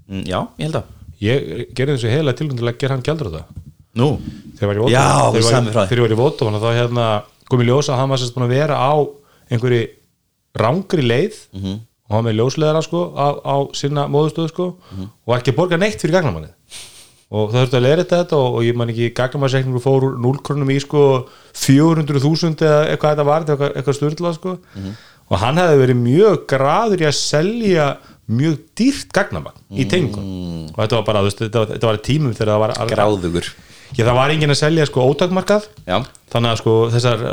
mm, 0.06 0.22
já, 0.30 0.38
ég 0.60 0.68
held 0.68 0.78
að 0.78 0.92
ég 1.20 1.72
gerði 1.76 1.96
þessu 1.96 2.12
heila 2.14 2.36
tilgjönd 2.36 2.62
til 2.62 2.70
að 2.70 2.78
gera 2.82 2.96
hann 2.96 3.06
gældur 3.06 3.30
þetta 3.32 3.64
nú, 3.98 4.10
þegar 4.58 4.70
var 4.70 4.78
í 4.78 4.84
þú 4.84 4.92
þegar 5.34 6.62
þá 6.62 6.70
hérna 6.78 7.08
kom 7.50 7.64
í 7.64 7.66
ljósa 7.66 7.94
að 7.96 8.02
hann 8.02 8.12
var 8.14 8.22
sérst 8.22 8.36
búin 8.36 8.46
að 8.46 8.54
vera 8.54 8.78
á 8.78 8.92
einhverju 9.50 9.82
rángri 10.60 11.06
leið 11.06 11.40
Mhm. 11.54 11.78
Og 12.10 12.16
hann 12.16 12.24
með 12.26 12.38
ljósleðara 12.40 12.82
sko 12.82 13.04
á, 13.14 13.26
á 13.38 13.56
sinna 13.72 14.08
móðustöðu 14.10 14.48
sko 14.50 14.66
Mhm. 14.90 15.08
og 15.26 15.36
ekki 15.38 15.54
borga 15.54 15.78
neitt 15.78 16.00
fyrir 16.02 16.18
gagnamannið 16.18 16.50
og 17.30 17.52
það 17.52 17.60
þurfti 17.62 17.78
að 17.78 17.84
leira 17.86 18.04
þetta 18.10 18.36
og, 18.36 18.54
og 18.58 18.62
ég 18.66 18.74
man 18.74 18.88
ekki 18.90 19.12
gagnamannsekningu 19.14 19.78
fór 19.84 20.02
úr 20.08 20.16
0 20.18 20.40
krónum 20.42 20.70
í 20.74 20.80
sko 20.82 21.28
400.000 21.54 22.64
eða 22.66 22.80
eitthvað 22.90 23.12
þetta 23.14 23.26
var 23.28 23.44
eitthvað, 23.46 23.74
eitthvað 23.78 23.98
styrla 24.00 24.32
sko 24.34 24.56
Mhm. 24.74 24.94
og 25.30 25.38
hann 25.38 25.56
hefði 25.62 25.78
verið 25.84 26.00
mjög 26.02 26.46
graður 26.50 27.00
í 27.04 27.06
að 27.06 27.16
selja 27.20 27.86
mjög 28.30 28.58
dýrt 28.78 29.12
gagnamann 29.12 29.54
í 29.70 29.86
tengun 29.90 30.22
Mm. 30.22 30.70
og 30.74 30.78
þetta 30.84 30.96
var 30.98 31.02
bara, 31.06 31.22
veist, 31.22 31.38
þetta 31.38 31.58
var, 31.58 31.66
þetta 31.66 31.86
var 31.90 31.96
tímum 31.98 32.34
þegar 32.34 32.50
það 32.54 32.60
var 32.60 32.74
gráðugur 32.90 33.46
Já, 33.96 34.04
það 34.06 34.14
var 34.14 34.30
enginn 34.30 34.50
að 34.54 34.60
selja 34.60 34.86
sko 34.86 35.02
ótakmarkað 35.14 35.64
já, 35.86 35.96
þannig 36.30 36.50
að 36.52 36.58
sko 36.60 36.74
þessar 36.94 37.24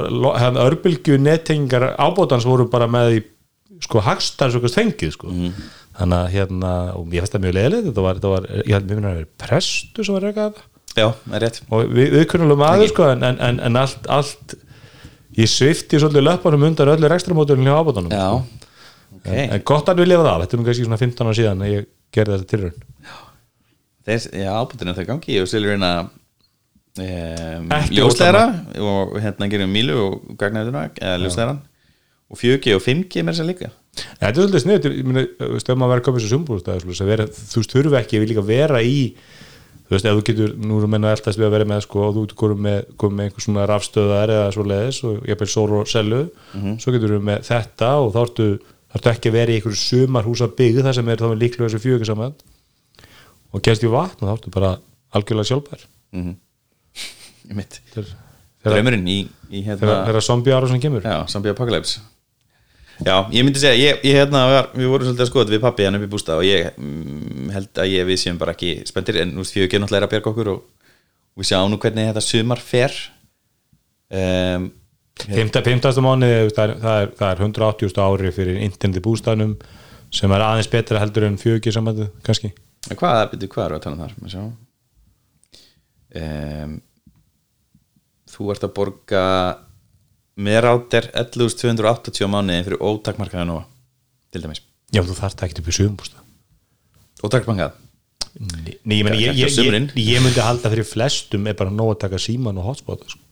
örbylgju 0.72 1.17
nettengingar 1.22 1.96
ábótans 2.01 2.46
voru 2.50 2.65
bara 2.69 2.88
með 2.88 3.17
í 3.19 3.24
sko 3.86 4.01
hagstans 4.05 4.57
og 4.57 4.65
þengið 4.72 5.13
sko 5.15 5.34
þannig 5.98 6.17
að 6.17 6.31
hérna, 6.36 6.72
og 6.98 7.13
ég 7.13 7.24
finnst 7.24 7.36
það 7.36 7.46
mjög 7.46 7.55
leiðilegt 7.57 7.88
þetta 7.89 8.05
var, 8.05 8.19
þetta 8.19 8.34
var, 8.34 8.50
ég 8.62 8.74
held 8.75 8.89
mér 8.89 9.00
minna 9.00 9.12
að 9.13 9.19
vera 9.22 9.31
prestu 9.43 10.05
sem 10.05 10.17
var 10.17 10.27
rekað 10.27 10.60
já, 10.98 11.07
það 11.24 11.38
er 11.38 11.43
rétt. 11.46 11.60
Og 11.69 11.91
við, 11.93 12.12
við 12.13 12.25
kunnulegum 12.34 12.65
aður 12.67 12.91
sko 12.91 13.07
en, 13.12 13.25
en, 13.27 13.39
en, 13.48 13.62
en 13.67 13.79
allt, 13.81 14.10
allt 14.13 14.57
ég 15.38 15.51
svifti 15.51 16.01
svolítið 16.01 16.27
löpunum 16.27 16.67
undan 16.69 16.93
öllu 16.93 17.12
rekstramódulinu 17.12 17.69
hjá 17.69 17.81
ábótanum 17.81 18.13
já, 18.13 18.27
sko. 18.27 18.69
ok. 19.17 19.31
En, 19.31 19.55
en 19.57 19.65
gott 19.72 19.89
að 19.91 20.03
við 20.03 20.12
lifa 20.13 20.27
það, 20.27 20.43
þetta 20.43 20.57
er 20.57 20.62
nú 20.62 20.67
kannski 20.69 20.88
svona 20.88 21.01
15 21.01 21.27
ára 21.27 21.39
síðan 21.39 21.65
að 21.65 21.74
ég 21.74 21.89
gerði 22.17 22.38
þetta 22.38 22.51
tilraun. 22.53 22.86
Þeir, 24.07 24.29
já, 24.39 24.51
ábútinu 24.55 24.96
það 24.96 25.10
gangi. 25.12 25.39
Og 25.41 25.50
selur 25.51 25.74
hérna 25.74 25.91
um, 27.03 27.72
Ekki 27.77 27.98
ljósleira 28.00 28.43
og 28.81 29.17
hérna 29.22 29.50
gerum 29.51 29.74
mílu 29.74 29.98
og 30.05 30.38
gagnaðurna 30.39 30.88
eða 30.96 31.17
ljósleiran 31.25 31.60
og 32.27 32.39
4G 32.41 32.75
og 32.75 32.84
5G 32.84 33.24
með 33.24 33.38
þess 33.38 33.43
að 33.46 33.51
líka 33.53 33.74
Þetta 33.98 34.29
er 34.29 34.38
svolítið 34.38 34.63
snið, 34.63 34.88
stöðum 35.63 35.84
að 35.86 35.91
vera 35.91 36.01
að 36.01 36.05
koma 36.05 36.19
þessu 36.19 36.31
sumbúrstæð, 36.34 36.84
þú 36.86 37.62
veist, 37.62 37.74
þurfi 37.74 37.98
ekki 37.98 38.19
við 38.22 38.31
líka 38.31 38.43
vera 38.46 38.81
í, 38.86 38.98
þú 39.88 39.96
veist, 39.96 40.05
ef 40.05 40.17
þú 40.17 40.24
getur, 40.27 40.51
nú 40.62 40.77
erum 40.77 40.91
menna 40.93 41.13
eldast 41.15 41.39
við 41.39 41.48
að 41.48 41.55
vera 41.55 41.67
með, 41.72 41.79
sko, 41.88 42.03
og 42.05 42.17
þú 42.17 42.25
komið 42.38 42.60
með, 42.67 42.91
komið 43.01 43.17
með 43.17 43.29
einhver 43.29 43.46
svona 43.46 43.67
rafstöðar 43.72 44.34
eða 44.36 44.51
svo 44.53 44.65
leiðis 44.69 45.00
og 45.07 45.29
ég 45.31 45.39
bel 45.39 45.48
sóru 45.50 45.79
og 45.81 45.89
selju, 45.89 46.19
svo 46.84 46.93
getur 46.93 47.15
við 47.15 47.25
með 47.31 47.48
þetta 47.48 47.89
og 48.03 48.12
þá 48.13 48.19
ertu, 48.22 48.48
ertu 48.98 49.12
ekki 49.13 49.31
að 49.31 49.38
vera 49.39 49.53
í 49.55 49.57
einhverju 49.57 49.81
sumarhúsa 49.81 50.50
byggð 50.60 50.86
þar 50.86 50.98
sem 51.00 51.10
er 51.13 51.24
þá 51.24 51.27
líklega 51.41 51.72
þessu 51.72 51.84
fjögur 51.88 52.12
saman 52.12 52.38
og 53.53 53.63
gerst 53.65 53.88
í 53.88 53.91
vatn 53.91 54.22
og 54.22 54.29
þá 54.29 54.36
ertu 54.36 54.53
bara 54.53 54.75
algjörlega 55.17 55.50
sjálfbær. 55.50 55.88
í 57.48 57.55
mitt 57.57 57.79
Þegar, 57.93 58.12
þegar, 58.62 58.75
draumurinn 58.75 59.10
í, 59.10 59.17
í 59.50 59.63
hérna 59.63 59.81
þegar, 59.81 60.05
þegar 60.12 60.27
zombie 60.27 60.53
ára 60.53 60.69
sem 60.69 60.81
kemur. 60.84 61.01
já, 61.07 61.17
Zombie 61.31 61.53
Apocalypse 61.55 62.03
já, 63.06 63.16
ég 63.34 63.46
myndi 63.46 63.62
segja, 63.62 63.77
ég, 63.77 64.01
ég 64.08 64.18
hérna 64.20 64.44
var, 64.51 64.70
við 64.74 64.89
vorum 64.92 65.10
svolítið 65.10 65.25
að 65.25 65.30
skoða 65.32 65.54
við 65.54 65.63
pappi 65.63 65.88
hann 65.88 66.00
upp 66.00 66.08
í 66.08 66.12
bústa 66.12 66.39
og 66.39 66.48
ég 66.48 66.72
mm, 66.74 67.51
held 67.54 67.84
að 67.84 67.94
ég 67.94 68.10
við 68.10 68.22
séum 68.24 68.42
bara 68.42 68.56
ekki 68.56 68.74
spenntir 68.89 69.22
en 69.24 69.34
nú 69.36 69.46
veist, 69.46 69.56
fjögur 69.56 69.84
náttúrulega 69.84 70.04
er 70.04 70.08
að 70.08 70.13
bjarga 70.16 70.34
okkur 70.34 70.51
og, 70.54 70.92
og 71.38 71.44
við 71.44 71.50
sjáum 71.51 71.72
nú 71.74 71.82
hvernig 71.82 72.12
þetta 72.12 72.25
sumar 72.27 72.63
fer 72.63 73.00
um, 74.10 74.70
Fymta, 75.18 75.63
fymtasta 75.66 76.01
mánuði, 76.06 76.51
það 76.54 76.75
það 76.84 77.04
það 77.18 77.32
er 77.32 77.39
180 77.42 78.01
ári 78.04 78.32
fyrir 78.36 78.60
interneti 78.62 79.01
bústæðnum 79.01 79.56
sem 80.13 80.34
er 80.36 80.44
aðeins 80.46 80.70
betra 80.70 81.01
heldur 81.01 81.25
en 81.25 81.39
fjögur 81.42 81.74
sambandið 81.74 82.12
kannski 82.25 82.54
Hvað, 82.96 83.22
byrju, 83.34 83.50
hvað 83.51 83.66
eru 83.66 83.77
að 83.77 83.84
tala 83.84 83.98
um 83.98 84.04
þar? 84.04 84.13
Má 84.22 84.27
sjá. 84.32 84.44
Um, 86.18 86.75
þú 88.32 88.51
ert 88.54 88.63
að 88.63 88.75
borga 88.77 89.24
með 90.38 90.60
rátir 90.67 91.10
11.280 91.17 92.25
á 92.25 92.27
mánuði 92.29 92.63
fyrir 92.67 92.84
ótakmarkaða 92.86 93.48
nóa 93.50 93.63
til 94.34 94.44
dæmis. 94.44 94.62
Já, 94.94 95.01
þú 95.03 95.15
þarft 95.17 95.44
ekki 95.48 95.62
upp 95.63 95.70
í 95.72 95.75
sögumbústa 95.75 96.24
Ótakmarkað? 97.25 97.77
Nei, 98.38 98.75
ég, 99.00 99.03
meni, 99.08 99.17
ég, 99.24 99.39
ég, 99.41 99.56
ég, 99.98 100.20
myndi 100.22 100.44
halda 100.46 100.70
fyrir 100.70 100.86
flestum 100.86 101.48
er 101.50 101.56
bara 101.58 101.74
nóg 101.74 101.96
að 101.96 102.01
taka 102.03 102.20
síman 102.22 102.60
og 102.62 102.67
hotspot 102.70 103.01
sko. 103.10 103.24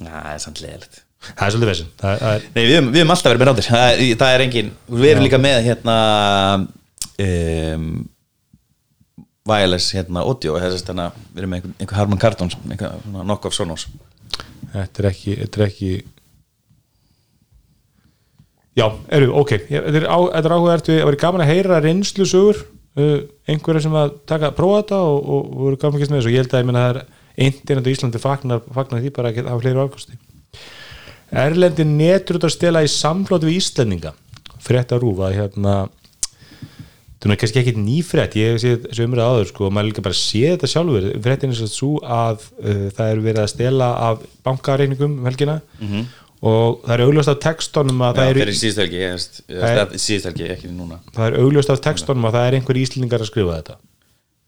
Næ, 0.00 0.08
það 0.08 0.30
er 0.32 0.40
samt 0.46 0.62
leðilegt 0.64 1.02
Það 1.22 1.42
er 1.44 1.52
svolítið 1.54 1.82
það, 2.00 2.14
það 2.22 2.32
er, 2.36 2.46
Nei, 2.54 2.62
við 2.66 2.78
höfum 2.78 3.12
alltaf 3.14 3.28
verið 3.30 3.42
með 3.42 3.50
rátir 3.50 3.66
það, 3.68 3.84
er- 3.92 4.16
það 4.22 4.32
er 4.38 4.44
engin, 4.46 4.70
við 4.90 5.10
erum 5.12 5.26
líka 5.26 5.38
með 5.42 5.58
hérna 5.68 5.96
um, 7.26 7.84
wireless 9.52 9.92
hérna 9.94 10.24
audio, 10.26 10.56
þess 10.62 10.88
að 10.88 11.02
við 11.34 11.42
erum 11.44 11.52
með 11.52 11.60
einhver, 11.60 11.76
einhver 11.84 12.00
Harman 12.00 12.22
Kardon 12.24 12.50
einhver 12.72 12.96
svona 13.04 13.26
knock-off 13.28 13.54
Sonos 13.54 13.86
Þetta 14.72 15.02
er 15.02 15.08
ekki, 15.12 15.36
þetta 15.42 15.60
er 15.60 15.66
ekki 15.68 15.92
Já, 18.72 18.86
eru, 19.12 19.34
ok. 19.36 19.50
Þetta 19.68 19.98
er, 20.00 20.06
á, 20.08 20.18
þetta 20.32 20.48
er 20.48 20.54
áhugavert. 20.56 20.86
Við 20.88 21.02
að 21.02 21.08
vera 21.10 21.20
gaman 21.20 21.42
að 21.44 21.50
heyra 21.50 21.80
reynslu 21.84 22.24
sögur 22.24 22.62
uh, 22.62 23.18
einhverja 23.44 23.84
sem 23.84 23.96
að 24.00 24.14
taka, 24.30 24.52
prófa 24.56 24.78
þetta 24.80 25.00
og, 25.10 25.18
og, 25.20 25.42
og 25.42 25.64
voru 25.66 25.80
gaman 25.82 25.98
að 25.98 26.04
gæst 26.04 26.14
með 26.14 26.22
þessu. 26.22 26.30
Og 26.30 26.36
ég 26.36 26.44
held 26.44 26.54
að 26.56 26.62
ég 26.62 26.70
menna 26.70 26.84
það 26.86 26.94
er 26.94 27.02
internet 27.48 27.88
og 27.88 27.96
Íslandi 27.96 28.22
fagnar, 28.22 28.62
fagnar 28.72 29.02
því 29.02 29.12
bara 29.16 29.32
að 29.32 29.36
geta 29.38 29.52
hafa 29.52 29.64
fleiri 29.64 29.84
ákosti 29.86 30.18
Erlendi 31.42 31.84
netur 31.88 32.36
út 32.36 32.44
að 32.44 32.52
stela 32.52 32.82
í 32.84 32.88
samflóti 32.92 33.48
við 33.48 33.58
Íslendinga. 33.62 34.10
Frétta 34.60 34.98
rúfa 35.00 35.30
hérna 35.32 35.76
þetta 37.22 37.34
er 37.36 37.38
kannski 37.38 37.60
ekki 37.62 37.74
nýfrétt 37.78 38.34
ég 38.40 38.48
hef 38.52 38.62
séð 38.64 38.86
þessu 38.88 39.04
umræða 39.06 39.28
áður 39.36 39.50
sko 39.52 39.66
og 39.68 39.74
maður 39.76 39.88
líka 39.92 40.02
bara 40.04 40.18
sé 40.18 40.40
þetta 40.52 40.70
sjálfur. 40.72 41.06
Fréttin 41.22 41.54
er 41.54 41.70
svo 41.70 41.92
að 42.02 42.48
uh, 42.58 42.88
það 42.96 43.12
eru 43.14 43.24
verið 43.28 43.42
að 43.44 43.52
stela 43.54 43.90
af 44.10 44.24
bankareikningum 44.48 45.14
um 45.20 45.28
helgina 45.30 45.60
og 46.42 46.80
það 46.82 46.94
er 46.96 47.04
augljóst 47.06 47.30
af 47.30 47.38
textunum 47.44 48.00
að 48.02 48.16
það 48.18 48.30
Já, 49.46 49.60
Það 49.62 49.82
er- 49.84 49.92
síðust 50.02 50.26
helgi, 50.26 50.48
ekki 50.56 50.72
núna. 50.74 50.98
Það 51.14 51.28
er 51.28 51.36
augljóst 51.44 51.70
af 51.70 51.84
textunum 51.84 52.26
að 52.26 52.34
það 52.38 52.48
er 52.48 52.56
einhver 52.58 52.80
íslendingar 52.82 53.22
að 53.22 53.30
skrifa 53.30 53.60
þetta. 53.60 53.76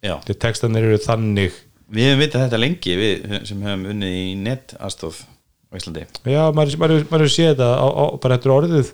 Já, 0.05 0.17
þetta 0.27 0.41
textanir 0.49 0.89
eru 0.89 0.99
þannig 1.01 1.63
við 1.95 2.09
hefum 2.11 2.21
vitað 2.25 2.43
þetta 2.49 2.59
lengi 2.61 2.97
við 2.99 3.39
sem 3.47 3.63
hefum 3.63 3.87
unnið 3.95 4.19
í 4.19 4.35
netastóð 4.43 5.23
á 5.71 5.73
Íslandi. 5.79 6.05
Já, 6.27 6.43
maður, 6.57 6.77
maður, 6.83 7.07
maður 7.13 7.31
sé 7.33 7.47
þetta 7.53 7.69
á, 7.79 7.87
á, 7.87 8.05
bara 8.21 8.39
er 8.41 8.55
orðið 8.59 8.91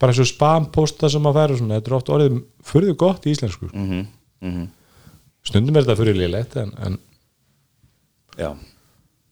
bara 0.00 0.12
svo 0.12 0.26
spamposta 0.28 1.08
sem 1.12 1.26
að 1.26 1.38
færa 1.38 1.60
þetta 1.60 1.90
er 1.90 1.96
oft 1.96 2.10
orðið 2.12 2.40
furðu 2.64 2.96
gott 3.00 3.26
í 3.26 3.32
íslensku. 3.32 3.70
Mm 3.72 3.90
-hmm. 3.90 4.06
Mm 4.46 4.66
stundum 5.46 5.76
er 5.76 5.86
þetta 5.86 6.00
fyrir 6.00 6.18
lélegt 6.18 6.56
en, 6.60 6.72
en 6.82 6.98
Já, 8.36 8.50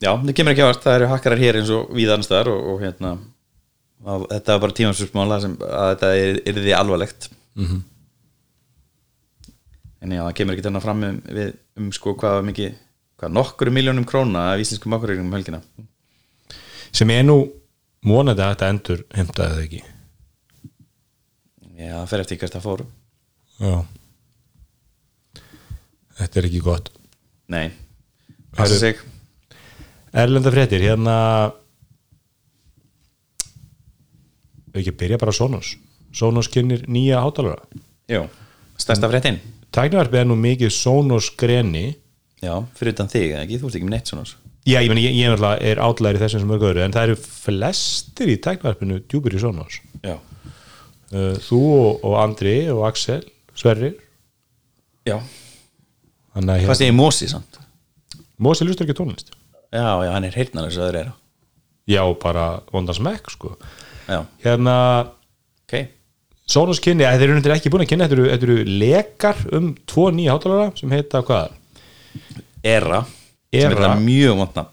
já, 0.00 0.11
það 0.16 0.35
kemur 0.38 0.54
ekki 0.54 0.64
ávart 0.64 0.85
það 0.85 0.94
eru 0.99 1.09
hakkarar 1.11 1.42
hér 1.42 1.59
eins 1.61 1.73
og 1.75 1.90
víðanstæðar 1.92 2.49
og, 2.54 2.61
og 2.73 2.78
hérna 2.80 3.11
að, 4.04 4.25
þetta 4.30 4.54
var 4.54 4.62
bara 4.62 4.76
tímansfjörsmála 4.78 5.40
sem 5.42 5.56
að 5.61 5.90
þetta 5.90 6.12
er, 6.21 6.38
er 6.49 6.61
því 6.62 6.76
alvarlegt. 6.78 7.28
Mhm. 7.61 7.83
en 10.04 10.12
já, 10.16 10.23
það 10.23 10.35
kemur 10.38 10.56
ekki 10.56 10.64
þarna 10.66 10.85
fram 10.85 11.04
um, 11.09 11.21
við, 11.37 11.52
um 11.80 11.92
sko 11.97 12.14
hvað 12.21 12.40
mikið 12.49 12.78
hvað 13.21 13.37
nokkuru 13.37 13.73
miljónum 13.73 14.09
króna 14.09 14.49
af 14.52 14.64
íslenskum 14.64 14.97
okkurregnum 14.97 15.28
um 15.28 15.37
helgina. 15.37 15.61
Sem 16.92 17.11
er 17.11 17.25
nú 17.25 17.38
vonandi 18.04 18.40
að 18.40 18.54
þetta 18.54 18.73
endur 18.73 19.04
heimtaði 19.12 19.52
það 19.52 19.66
ekki 19.66 19.83
Já, 21.75 21.95
það 21.99 22.11
fer 22.11 22.23
eftir 22.25 22.40
hvert 22.40 22.54
það 22.54 22.66
fór. 22.69 22.85
Já. 23.59 23.75
Þetta 26.21 26.40
er 26.40 26.49
ekki 26.49 26.62
gott. 26.62 26.93
Nei, 27.50 27.66
passa 28.54 28.78
sig. 28.78 29.00
Erlenda 30.14 30.52
fréttir, 30.54 30.85
hérna 30.87 31.14
Við 34.71 34.81
ekki 34.81 34.93
að 34.93 35.00
byrja 35.00 35.19
bara 35.23 35.35
á 35.35 35.38
Sonos? 35.38 35.73
Sonos 36.14 36.49
kynir 36.50 36.85
nýja 36.90 37.19
hátalara 37.23 37.66
Jú, 38.11 38.23
stærsta 38.78 39.11
fréttin. 39.11 39.40
Tæknivarpið 39.75 40.21
er 40.21 40.28
nú 40.31 40.37
mikið 40.38 40.71
Sonos 40.75 41.33
greni. 41.38 41.97
Já, 42.43 42.54
fyrir 42.78 42.95
utan 42.95 43.11
þig, 43.11 43.35
ekki, 43.40 43.59
þú 43.59 43.71
ert 43.71 43.78
ekki 43.78 43.88
með 43.88 43.95
neitt 43.97 44.12
svona 44.12 44.26
Já, 44.64 44.78
ég, 44.81 44.88
meni, 44.88 45.02
ég, 45.04 45.16
ég, 45.19 45.43
er 45.69 45.81
átlæri 45.83 46.21
þessum 46.23 46.40
sem 46.40 46.49
mörg 46.49 46.62
öðru 46.71 46.85
en 46.87 46.95
það 46.95 47.11
eru 47.11 47.16
flestir 47.21 48.31
í 48.33 48.38
tæknivarpinu 48.40 49.02
djúpir 49.02 49.35
í 49.37 49.43
Sonos. 49.43 49.81
Já, 50.00 50.14
Þú 51.11 51.61
og, 51.75 52.04
og 52.06 52.14
Andri 52.23 52.56
og 52.73 52.84
Axel 52.88 53.25
Sverrir. 53.54 53.96
Já. 55.06 55.18
Hvað 56.34 56.49
hérna, 56.50 56.76
segir 56.78 56.96
Mósi 56.96 57.28
samt? 57.30 57.61
Mósi 58.42 58.66
lustur 58.66 58.88
ekki 58.88 58.96
tónlist. 58.99 59.34
Já, 59.75 60.02
já, 60.06 60.11
hann 60.14 60.26
er 60.26 60.34
heyrnar 60.38 60.68
þess 60.68 60.80
að 60.80 60.88
öðru 60.88 61.02
er 61.04 61.12
Já, 61.90 62.00
bara 62.23 62.44
vondan 62.73 62.96
smekk 62.96 63.28
sko. 63.34 63.52
Já, 64.08 64.23
Hérna 64.44 64.76
ok. 65.66 65.76
Sonos 66.49 66.80
kynni, 66.84 67.04
þeir 67.06 67.26
eru 67.28 67.37
nefndir 67.38 67.54
ekki 67.54 67.70
búin 67.73 67.84
að 67.87 67.90
kynna 67.92 68.06
þetta 68.08 68.16
eru, 68.18 68.26
þetta 68.32 68.46
eru 68.49 68.78
lekar 68.82 69.38
um 69.56 69.70
tvo 69.88 70.11
nýja 70.12 70.34
hátalara 70.34 70.73
sem 70.76 70.92
heita 70.92 71.23
hvað? 71.25 71.54
Era, 72.64 73.00
sem 73.49 73.61
Era. 73.61 73.70
er 73.70 73.76
þetta 73.78 73.94
mjög 74.02 74.40
vondna 74.40 74.66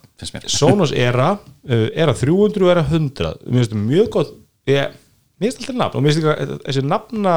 Sonos 0.51 0.91
Era 0.93 1.31
uh, 1.33 1.87
Era 1.97 2.13
300 2.13 2.65
og 2.65 2.71
Era 2.73 2.83
100 2.85 3.31
mér 3.47 3.57
finnst 3.57 3.71
þetta 3.71 3.79
mjög 3.81 4.09
gott. 4.13 4.33
Ég, 4.69 4.97
mér 5.41 5.49
finnst 5.49 5.63
alltaf 5.63 5.79
nafn 5.81 5.97
og 5.99 6.05
mér 6.05 6.15
finnst 6.15 6.27
þetta 6.27 6.57
þessi 6.67 6.83
nafna 6.87 7.35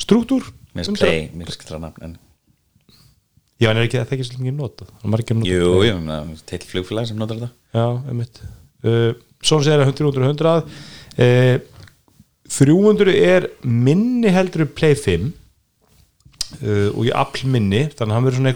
struktúr 0.00 0.46
Mér 0.74 0.88
finnst 0.88 1.04
play, 1.04 1.26
mér 1.36 1.50
finnst 1.50 1.68
það 1.68 1.84
nafn 1.84 2.06
en 2.08 2.16
já 3.62 3.68
en 3.70 3.78
er 3.78 3.86
ekki 3.86 4.00
það 4.00 4.16
ekki 4.16 4.26
svolítið 4.26 4.48
ekki 4.48 4.52
er 5.04 5.12
margir 5.12 5.38
notað 5.38 5.52
Jú, 5.52 5.68
jú, 5.86 6.40
til 6.50 6.64
flugfélag 6.72 7.06
sem 7.08 7.20
notar 7.20 7.38
þetta. 7.38 7.52
Já, 7.74 7.84
einmitt. 8.10 8.40
Uh, 8.84 9.12
Sonos 9.44 9.68
Era 9.70 9.86
100 9.86 10.10
100 10.10 10.26
100 10.26 10.64
uh, 11.22 11.60
300 12.54 13.14
er 13.14 13.46
minni 13.62 14.32
heldur 14.34 14.66
Play 14.76 14.98
5 14.98 15.30
uh, 15.30 16.90
og 16.90 17.06
í 17.06 17.14
Apple 17.14 17.48
minni 17.54 17.86
þannig 17.92 18.10
að 18.10 18.16
hann 18.16 18.26
verður 18.26 18.40
svona 18.40 18.54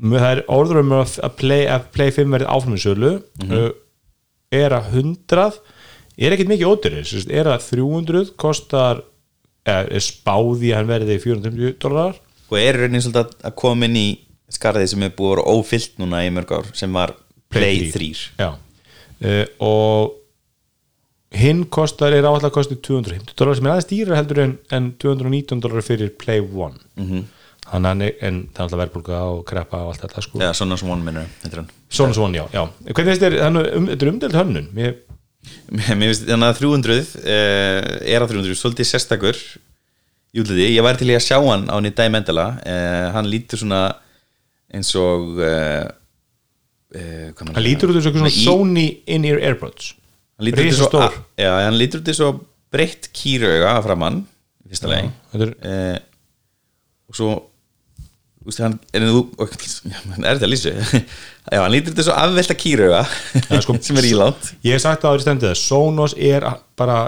með 0.00 0.24
það 0.24 0.32
er 0.32 0.40
orður 0.50 0.80
um 0.80 0.94
að 0.96 1.18
að 1.26 1.36
Play, 1.42 1.66
að 1.70 1.90
Play 1.94 2.14
5 2.16 2.32
verið 2.36 2.54
áframinsölu 2.54 3.12
uh, 3.18 3.68
er 4.62 4.74
að 4.78 4.94
100 5.02 5.60
er 6.28 6.34
ekkert 6.36 6.50
mikið 6.52 6.70
ódýrir 6.70 7.30
er 7.40 7.50
að 7.54 7.66
300 7.70 8.32
kostar 8.36 9.02
er, 9.66 9.86
er 9.90 10.02
spáði 10.04 10.70
að 10.72 10.76
hann 10.80 10.90
verði 10.90 11.18
450 11.22 11.78
dólarar 11.82 12.18
og 12.50 12.58
er 12.58 12.78
raunin 12.82 13.00
svolítið 13.04 13.34
að- 13.46 13.54
koma 13.54 13.84
inn 13.88 13.96
í 13.96 14.06
skarðið 14.50 14.88
sem 14.94 15.02
er 15.06 15.12
búið 15.14 15.30
að 15.30 15.36
vera 15.36 15.56
ófyllt 15.56 15.98
núna 16.02 16.24
í 16.26 16.30
mörg 16.34 16.50
ár 16.58 16.70
sem 16.74 16.92
var 16.92 17.14
Play 17.50 17.90
3 17.90 18.08
já. 18.38 18.50
Uh, 19.20 19.44
og 19.60 20.16
hinn 21.36 21.64
kostar 21.70 22.14
er 22.16 22.26
áallega 22.26 22.50
kostið 22.54 22.80
250 22.88 23.34
dólar 23.38 23.56
sem 23.58 23.66
er 23.68 23.72
aðeins 23.74 23.88
dýrar 23.90 24.18
heldur 24.18 24.40
en, 24.44 24.54
en 24.74 24.88
219 25.02 25.60
dólar 25.62 25.84
fyrir 25.86 26.10
Play 26.18 26.40
1 26.42 26.80
Mhm. 26.96 27.24
þannig 27.70 27.86
að 27.86 27.90
hann 27.92 28.02
er- 28.02 28.16
en 28.26 28.38
það 28.54 28.58
er 28.58 28.64
alltaf 28.64 28.80
verðbólga 28.80 29.18
og 29.30 29.44
kreppa 29.46 29.76
og 29.84 29.92
allt 29.92 30.00
þetta 30.02 30.22
sko. 30.24 30.38
Eða 30.40 30.54
svona 30.58 30.78
sem 30.78 30.90
one 30.90 31.04
minnur 31.04 31.66
svona 31.90 32.14
svona 32.14 32.34
já, 32.40 32.44
já. 32.50 32.64
Hvernig 32.90 33.06
finnst 33.12 33.22
þér, 33.22 33.36
þannig 33.44 33.76
um, 33.76 33.86
þetta 33.86 34.02
er 34.06 34.12
umdelt 34.12 34.34
hönnun. 34.40 34.68
Mér, 34.74 34.94
Mér 35.70 36.10
finnst 36.10 36.26
þannig 36.28 36.50
að 36.50 36.60
300 36.60 36.96
uh, 37.00 37.88
er 38.04 38.24
að 38.24 38.34
300, 38.34 38.58
svolítið 38.60 38.90
sérstakur 38.90 39.38
í 40.30 40.42
útliti, 40.42 40.68
ég 40.74 40.84
væri 40.86 41.00
til 41.00 41.10
í 41.10 41.16
að 41.16 41.24
sjá 41.26 41.38
hann 41.42 41.64
á 41.70 41.74
í 41.80 41.94
dæmi 42.02 42.20
endala, 42.20 42.48
uh, 42.60 43.06
hann 43.16 43.30
lítur 43.30 43.62
svona 43.62 43.84
eins 44.70 44.92
og 44.98 45.40
hvað 46.90 47.40
maður 47.46 47.56
hann 47.56 47.64
lítur 47.64 47.90
út 47.90 47.98
eins 47.98 48.06
og 48.10 48.18
svona 48.18 48.34
Sony 48.34 48.86
in-ear 49.10 49.40
Airpods. 49.48 49.94
Hann 50.38 50.46
lítur 50.46 50.62
út 50.62 50.70
eins 50.70 50.82
og, 50.86 51.18
já, 51.38 51.50
hann 51.64 51.78
lítur 51.78 52.02
út 52.02 52.10
eins 52.12 52.22
og 52.26 52.44
breytt 52.70 53.10
kýrauga 53.14 53.74
framann 53.82 54.22
fyrsta 54.70 54.90
uh, 54.94 55.98
og 57.10 57.18
svo 57.18 57.30
veist, 58.50 58.60
hann 58.64 58.76
er 58.92 59.06
er 59.06 60.36
þetta 60.36 60.46
að 60.46 60.52
lýsa. 60.52 60.72
Já, 61.54 61.60
hann 61.62 61.72
lítur 61.72 61.94
út 61.94 62.02
eins 62.02 62.10
og 62.12 62.18
afvelta 62.20 62.56
kýrauga 62.60 63.02
sko, 63.64 63.76
sem 63.86 64.00
er 64.02 64.08
ílátt. 64.10 64.50
Ég 64.66 64.76
hef 64.76 64.84
sagt 64.84 65.02
það 65.04 65.14
áður 65.14 65.22
í 65.22 65.26
stendið 65.26 65.50
að 65.52 65.60
Sonos 65.62 66.14
er 66.18 66.46
bara 66.78 66.98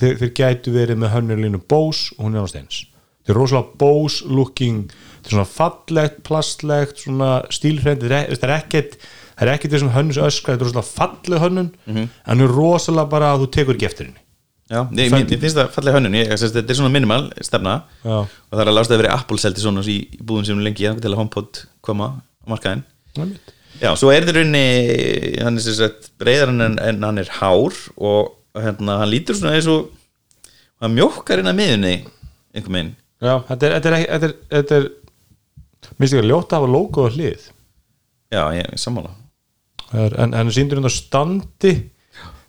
þeir, 0.00 0.16
þeir 0.22 0.32
gætu 0.40 0.74
verið 0.74 1.00
með 1.02 1.12
hönnurlínu 1.16 1.60
Bose 1.70 2.14
og 2.16 2.26
hún 2.28 2.38
er 2.38 2.46
á 2.46 2.50
steins. 2.50 2.84
Þeir 3.26 3.34
eru 3.34 3.42
rosalega 3.44 3.78
Bose 3.82 4.24
looking 4.32 4.84
þetta 4.88 5.28
er 5.28 5.34
svona 5.36 5.48
fallegt, 5.52 6.22
plastlegt 6.24 7.02
svona 7.04 7.32
stílhreint, 7.52 8.00
það 8.06 8.14
er- 8.22 8.38
það 8.38 8.46
er 8.48 8.54
ekkert 8.56 8.94
það 9.38 9.42
er 9.44 9.50
ekkert 9.52 9.74
þessum 9.74 9.90
hönnus 9.94 10.20
öskra 10.22 10.54
þetta 10.54 10.64
er 10.64 10.70
rosalega 10.70 10.94
falleg 10.94 11.42
hönnun 11.44 11.68
en 11.92 12.08
hún 12.38 12.46
er 12.46 12.54
rosalega 12.56 13.10
bara 13.12 13.34
að 13.34 13.44
þú 13.44 13.50
tekur 13.58 13.76
ekki 13.76 13.86
eftir 13.90 14.08
henni 14.08 14.24
Já, 14.68 14.82
ég, 14.92 15.12
mér, 15.12 15.24
mér 15.24 15.40
finnst 15.40 15.56
það 15.56 15.70
fallega 15.72 15.96
hönnun. 15.96 16.16
Ég, 16.18 16.28
ég, 16.28 16.42
þetta 16.42 16.74
er 16.74 16.76
svona 16.76 16.92
minimal 16.92 17.28
stefna. 17.40 17.74
Já. 18.04 18.18
og 18.20 18.52
það 18.52 18.64
er 18.64 18.70
að 18.72 18.76
lásta 18.76 18.96
að 18.96 19.02
vera 19.02 19.14
Apple 19.16 19.40
seldi 19.40 19.64
svona 19.64 19.84
í, 19.88 19.98
búðum 20.20 20.48
sem 20.48 20.60
lengi 20.64 20.84
ég 20.84 21.00
til 21.00 21.12
að 21.12 21.20
HomePod 21.22 21.62
koma 21.84 22.10
á 22.20 22.46
markaðin 22.52 22.84
Já, 23.78 23.92
svo 23.96 24.10
er 24.10 24.26
það 24.26 24.40
raunni 24.40 24.64
hann 25.38 25.58
er 25.58 25.64
sagt 25.64 26.10
breyðar 26.18 26.50
en, 26.52 26.78
en 26.82 27.04
hann 27.06 27.20
er 27.22 27.30
hár 27.38 27.76
og 27.96 28.34
hérna, 28.58 29.00
hann 29.04 29.12
lítur 29.12 29.38
svona 29.38 29.54
eins 29.56 29.68
og 29.70 29.92
hann 30.82 30.96
mjókkar 30.96 31.42
inn 31.42 31.50
að 31.50 31.60
miðunni 31.60 31.94
einhver 32.56 32.74
meginn 32.74 32.96
Já, 33.18 33.34
þetta 33.48 33.66
er, 33.66 33.76
þetta 33.78 33.90
er, 33.90 34.02
þetta 34.08 34.28
er, 34.28 34.34
þetta 34.52 34.78
er 34.78 34.88
minnst 35.98 36.14
ekki 36.14 36.22
að 36.22 36.28
ljóta 36.30 36.54
að 36.56 36.60
hafa 36.62 36.70
logo 36.70 37.06
á 37.06 37.08
hlið. 37.14 37.46
Já, 38.30 38.42
ég 38.54 38.74
sammála. 38.78 39.14
En, 39.96 40.34
en 40.36 40.52
síndur 40.52 40.78
hún 40.78 40.90
á 40.90 40.92
standi 40.92 41.72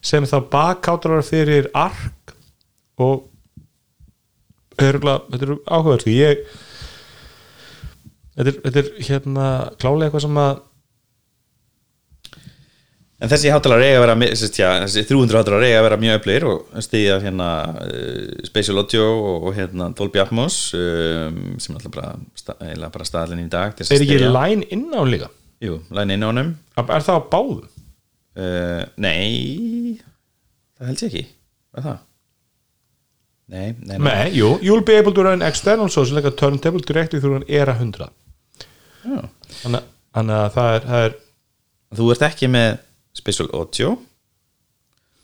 sem 0.01 0.25
þá 0.27 0.37
bakkátrar 0.51 1.25
fyrir 1.27 1.69
ark 1.77 2.35
og 2.99 3.27
örgulega, 4.79 5.25
þetta 5.33 5.45
er 5.45 5.53
áhugaður 5.67 6.03
sko. 6.03 6.15
ég 6.15 6.41
þetta 8.37 8.49
er, 8.49 8.57
þetta 8.65 8.81
er 8.81 8.89
hérna 9.09 9.45
klálega 9.79 10.09
eitthvað 10.09 10.27
sem 10.27 10.41
að 10.45 10.65
En 13.19 13.27
þessi 13.27 13.49
hátalar 13.51 13.81
eiga 13.83 13.97
að 13.99 14.03
vera 14.05 14.35
sérst, 14.39 14.57
já, 14.61 14.67
þessi 14.85 15.01
300 15.09 15.35
hátalar 15.41 15.63
eiga 15.67 15.79
að 15.81 15.85
vera 15.89 15.97
mjög 15.99 16.19
öflir 16.21 16.45
og 16.47 16.83
stíða 16.85 17.17
hérna 17.19 17.47
uh, 17.83 18.29
Spatial 18.47 18.79
Audio 18.79 19.07
og, 19.11 19.49
og 19.49 19.57
hérna 19.57 19.89
Dolby 19.91 20.21
Atmos 20.23 20.59
um, 20.77 21.41
sem 21.59 21.75
alltaf 21.75 21.91
bara, 21.97 22.13
sta, 22.39 22.55
eiginlega 22.63 22.93
bara 22.93 23.07
staðalinn 23.09 23.43
í 23.43 23.51
dag 23.51 23.75
er 23.83 24.05
ekki 24.05 24.21
line 24.23 24.69
inn 24.71 24.87
á 24.95 25.03
líka 25.03 25.27
Jú, 25.59 25.81
læn 25.91 26.15
inn 26.15 26.23
á 26.23 26.31
honum 26.31 26.53
er 26.79 27.03
það 27.03 27.19
á 27.19 27.23
báðum? 27.33 27.67
Uh, 28.39 28.83
Nei 29.03 29.99
það 30.79 30.91
held 30.91 31.03
ég 31.03 31.09
ekki 31.09 31.23
er 31.79 31.85
það? 31.85 31.97
Nei, 33.49 33.71
nei, 33.81 33.95
nei. 33.97 34.03
Nei, 34.05 34.25
jú, 34.37 34.51
you'll 34.61 34.85
be 34.85 34.97
able 34.99 35.13
to 35.17 35.23
run 35.25 35.41
external 35.45 35.89
source 35.89 36.13
like 36.13 36.27
a 36.29 36.33
turntable 36.37 36.83
directly 36.85 37.19
through 37.21 37.39
an 37.39 37.47
ERA 37.49 37.73
100 37.73 38.11
Já. 39.05 39.23
þannig 39.63 40.35
að 40.43 40.53
það 40.53 40.75
er, 40.75 40.85
það 40.91 41.07
er 41.07 41.17
Þú 41.97 42.11
ert 42.13 42.23
ekki 42.27 42.47
með 42.53 42.67
Spatial 43.17 43.47
Audio 43.57 43.95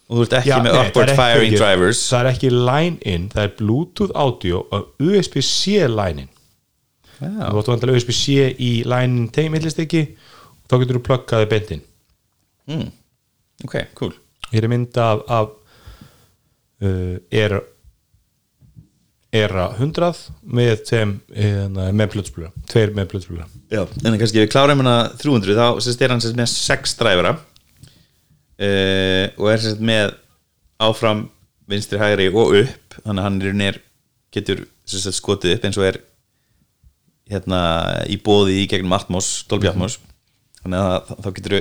og 0.05 0.17
þú 0.17 0.23
ert 0.25 0.33
ekki 0.39 0.49
Já, 0.49 0.55
með 0.65 0.77
Upward 0.79 1.11
ekki- 1.11 1.17
Firing 1.19 1.51
ekki- 1.51 1.59
Drivers 1.61 2.01
það 2.09 2.19
er 2.23 2.29
ekki 2.31 2.49
line 2.53 2.97
in, 3.13 3.27
það 3.33 3.43
er 3.43 3.53
bluetooth 3.59 4.13
audio 4.21 4.63
og 4.73 5.01
USB-C 5.01 5.85
line 5.89 6.25
in 6.25 6.31
Já, 7.15 7.29
þú 7.49 7.61
áttu 7.61 7.73
vantilega 7.73 8.01
USB-C 8.01 8.49
í 8.57 8.71
line 8.89 9.21
in 9.21 9.29
tegmillistykki 9.33 10.03
og 10.09 10.65
þá 10.69 10.75
getur 10.81 10.99
þú 10.99 11.03
pluggaði 11.07 11.49
bendin 11.53 11.85
mm. 12.69 12.89
Ok, 13.63 13.75
cool. 13.95 14.13
hér 14.51 14.63
er 14.67 14.71
mynd 14.73 14.97
af, 15.01 15.21
af 15.31 15.53
uh, 16.83 17.15
ERA 17.31 17.61
ERA 19.35 19.65
100 19.75 20.29
með 20.55 20.83
þeim 20.87 21.15
hérna, 21.35 21.89
með 21.91 22.11
plötsblöða, 22.13 22.51
tveir 22.71 22.93
með 22.95 23.09
plötsblöða 23.11 23.47
Já, 23.73 23.81
en 23.83 24.19
kannski 24.19 24.39
ef 24.39 24.45
við 24.45 24.51
klárum 24.53 24.79
hérna 24.83 24.97
300 25.19 25.57
þá 25.57 25.65
sérst 25.83 26.03
er 26.05 26.13
hann 26.13 26.23
sérst 26.23 26.39
með 26.39 26.51
6 26.53 26.97
dræfara 27.01 27.33
uh, 27.35 29.25
og 29.35 29.49
er 29.51 29.63
sérst 29.65 29.83
með 29.83 30.15
áfram 30.85 31.25
vinstri 31.71 31.99
hægri 31.99 32.29
og 32.31 32.53
upp 32.61 32.99
þannig 33.01 33.19
að 33.19 33.25
hann 33.27 33.41
er 33.41 33.57
nýr 33.59 33.81
getur 34.35 34.65
sérst 34.87 35.17
skotið 35.19 35.55
upp 35.57 35.67
eins 35.67 35.79
og 35.81 35.87
er 35.89 35.97
hérna 37.31 37.59
í 38.11 38.19
bóði 38.21 38.59
í 38.61 38.67
gegnum 38.69 38.93
Atmos, 38.93 39.45
Dolby 39.49 39.65
Atmos. 39.71 39.95
Þannig 40.61 40.81
að 40.83 41.07
þá- 41.23 41.35
getur 41.39 41.55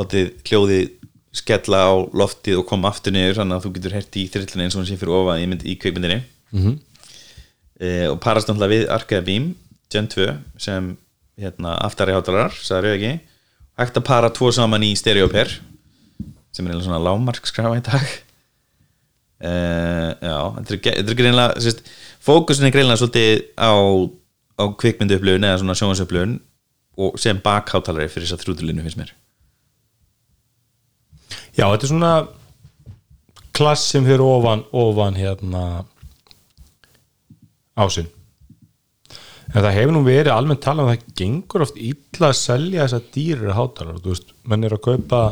látið 0.00 0.30
hljóðið 0.48 0.88
skella 1.32 1.84
á 1.86 1.92
loftið 2.16 2.60
og 2.60 2.66
koma 2.66 2.90
aftur 2.90 3.14
niður 3.14 3.40
þannig 3.40 3.56
að 3.56 3.66
þú 3.66 3.72
getur 3.76 3.96
hert 3.96 4.16
í 4.18 4.26
þrillinu 4.32 4.64
eins 4.64 4.76
og 4.76 4.82
hann 4.82 4.88
sé 4.88 4.98
fyrir 4.98 5.14
ofan 5.14 5.42
í, 5.42 5.48
mynd, 5.50 5.62
í 5.62 5.76
kveikmyndinni 5.78 6.20
mm 6.20 6.62
-hmm. 6.64 6.78
e, 7.78 7.90
og 8.10 8.18
parast 8.24 8.50
náttúrulega 8.50 8.74
við 8.74 8.88
Arcadia 8.90 9.26
Beam 9.26 9.52
Gen 9.90 10.08
2 10.10 10.26
sem 10.58 10.96
hérna, 11.40 11.74
aftari 11.82 12.14
hátalarar, 12.14 12.54
sagður 12.54 12.90
ég 12.90 12.96
ekki 12.98 13.12
hægt 13.80 13.96
að 13.96 14.06
para 14.06 14.30
tvo 14.34 14.50
saman 14.52 14.84
í 14.84 14.92
stereoper 14.98 15.50
sem 16.54 16.66
er 16.66 16.74
eiginlega 16.74 16.86
svona 16.86 17.04
lámarkskrafa 17.06 17.78
í 17.78 17.84
dag. 17.86 18.10
E, 19.40 19.52
já, 20.20 20.36
þetta 20.58 20.92
er, 21.00 21.14
greinlega 21.16 21.72
fókusin 22.20 22.66
er 22.68 22.74
greinlega 22.74 23.00
svolítið 23.00 23.44
á, 23.56 23.72
á 24.60 24.64
kvikmynduupplöfun 24.82 25.46
eða 25.48 25.62
svona 25.62 25.78
sjónvarsupplöfun 25.78 26.36
og 27.00 27.16
sem 27.22 27.40
bakháttalari 27.40 28.10
fyrir 28.12 28.28
þess 28.28 28.36
að 28.36 28.44
þrjúdulinu 28.44 28.84
finnst 28.84 29.00
mér 29.00 29.14
Já, 31.56 31.66
þetta 31.66 31.86
er 31.86 31.90
svona 31.90 32.14
klass 33.56 33.90
sem 33.92 34.06
fyrir 34.06 34.22
ofan, 34.24 34.64
ofan 34.72 35.18
hérna 35.18 35.64
ásinn. 37.80 38.08
En 39.50 39.64
það 39.64 39.74
hefur 39.74 39.94
nú 39.96 40.04
verið 40.06 40.32
almennt 40.34 40.62
talað 40.62 40.84
um 40.84 40.90
að 40.92 40.98
það 41.00 41.14
gengur 41.18 41.64
oft 41.64 41.78
illa 41.80 42.28
að 42.28 42.38
selja 42.38 42.84
þessa 42.84 43.00
dýrir 43.16 43.56
hátalar, 43.56 43.98
þú 43.98 44.12
veist, 44.12 44.34
menn 44.46 44.66
er 44.66 44.76
að 44.76 44.84
kaupa 44.84 45.22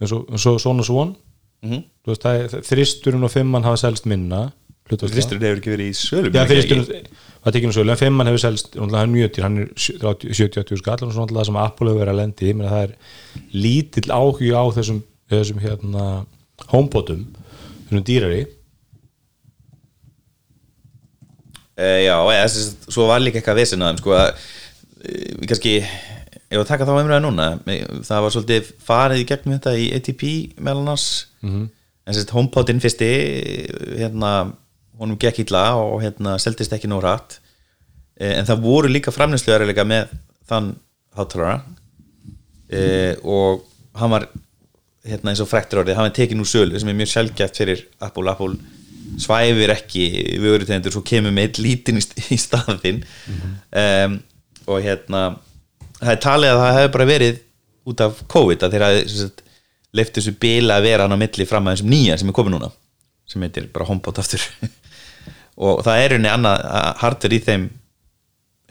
eins 0.00 0.14
og, 0.14 0.24
eins 0.30 0.46
og 0.48 0.60
svona 0.62 0.86
svon 0.86 1.14
mm 1.62 1.70
-hmm. 1.70 1.82
þú 2.04 2.12
veist, 2.12 2.22
það 2.22 2.40
er, 2.40 2.64
þristurinn 2.70 3.24
og 3.24 3.30
fimmann 3.30 3.64
hafa 3.64 3.76
selst 3.76 4.06
minna 4.06 4.52
Þristurinn 4.84 5.46
hefur 5.46 5.60
ekki 5.62 5.72
verið 5.72 5.86
í 5.88 5.94
sölum 5.96 6.34
Já, 6.34 6.42
þristurinn, 6.44 7.06
það 7.40 7.46
er 7.48 7.56
ekki 7.56 7.68
nú 7.70 7.74
sögulega 7.76 7.94
en 7.94 8.00
fimmann 8.02 8.28
hefur 8.28 8.42
selst, 8.42 8.66
náttúrulega 8.74 8.98
hann 9.00 9.08
er 9.08 9.14
mjög 9.14 9.30
dýr 9.32 9.44
hann 9.46 9.60
er 9.62 9.68
70-80 9.80 10.80
skall 10.82 10.96
og 11.06 11.14
svona 11.14 11.24
alltaf 11.24 11.46
sem 11.48 11.56
Apple 11.62 11.88
hefur 11.88 12.02
verið 12.02 12.12
að 12.12 12.18
lendi, 12.20 12.48
ég 12.50 12.58
meina 12.58 12.72
það 12.74 12.84
er 12.84 12.92
lítill 13.56 14.10
áhuga 14.12 14.60
á 14.60 14.64
þessum, 14.76 14.98
þessum 15.32 15.62
hérna, 15.62 16.08
homebotum 16.68 17.22
þessum 17.88 18.04
dýrari. 18.10 18.42
Uh, 21.74 22.00
já, 22.04 22.14
þess, 22.44 22.74
svo 22.86 23.06
var 23.08 23.22
líka 23.22 23.40
eitthvað 23.40 23.62
vesen 23.62 23.82
að 23.82 23.94
þeim 23.94 24.02
sko 24.02 24.12
að 24.14 24.28
uh, 24.28 25.46
kannski, 25.48 25.72
ef 26.44 26.60
að 26.60 26.68
taka 26.68 26.86
þá 26.86 26.92
umræða 26.98 27.22
núna 27.24 27.46
eh, 27.72 27.86
það 28.04 28.26
var 28.26 28.34
svolítið 28.36 28.68
farið 28.84 29.22
í 29.22 29.24
gegnum 29.32 29.56
þetta 29.56 29.72
í 29.80 29.88
ATP 29.96 30.26
meðal 30.60 30.84
annars. 30.84 31.06
-hmm. 31.40 31.64
en 32.04 32.14
sérst 32.14 32.34
HomePodin 32.36 32.84
fyrsti 32.84 33.10
hérna, 33.96 34.34
honum 35.00 35.18
gekk 35.20 35.42
illa 35.44 35.64
og 35.80 36.00
hérna 36.04 36.36
seldist 36.42 36.72
ekki 36.76 36.90
nóg 36.90 37.02
rætt 37.04 37.38
en 38.22 38.46
það 38.46 38.60
voru 38.62 38.88
líka 38.92 39.10
framnæsluðar 39.10 39.64
með 39.90 40.12
þann 40.46 40.68
hátalara. 41.18 41.56
Uh, 42.74 43.14
og 43.26 43.64
hann 43.98 44.10
var 44.14 44.24
hérna 45.04 45.32
eins 45.32 45.42
og 45.42 45.48
frektur 45.50 45.82
orðið, 45.82 45.98
hann 45.98 46.06
var 46.08 46.14
tekin 46.16 46.40
úr 46.40 46.48
sölu 46.48 46.78
sem 46.80 46.88
er 46.90 46.96
mjög 46.96 47.10
sjálfgæft 47.12 47.58
fyrir 47.60 47.82
Apple. 48.02 48.30
Apple 48.32 48.56
svæfir 49.20 49.70
ekki 49.74 50.04
vörutegundur 50.42 50.94
svo 50.94 51.02
kemur 51.06 51.34
með 51.36 51.44
eitt 51.50 51.58
lítinn 51.62 52.00
í, 52.00 52.02
st- 52.02 52.22
í 52.34 52.38
staðinn 52.40 53.02
um, 53.70 54.16
og 54.66 54.80
hérna 54.82 55.20
það 56.00 56.12
er 56.14 56.22
talið 56.24 56.50
að 56.54 56.62
það 56.62 56.78
hefur 56.78 56.94
bara 56.96 57.06
verið 57.12 57.42
út 57.92 58.02
af 58.06 58.22
COVID 58.32 58.64
að 58.64 58.74
þeirra 58.74 58.88
leiftu 59.94 60.18
þessu 60.22 60.34
bila 60.40 60.78
að 60.80 60.88
vera 60.88 61.04
hann 61.06 61.14
á 61.14 61.20
milli 61.20 61.46
fram 61.46 61.68
að 61.68 61.76
þessum 61.76 61.92
nýja 61.92 62.16
sem 62.18 62.32
er 62.32 62.36
komið 62.40 62.56
núna 62.56 62.72
sem 63.30 63.44
heitir 63.44 63.68
bara 63.76 63.86
HomePod 63.92 64.18
aftur 64.24 64.42
og 65.56 65.84
það 65.86 66.02
er 66.02 66.16
henni 66.16 66.30
annað 66.32 66.64
hardver 67.00 67.36
í 67.36 67.40
þeim 67.44 67.68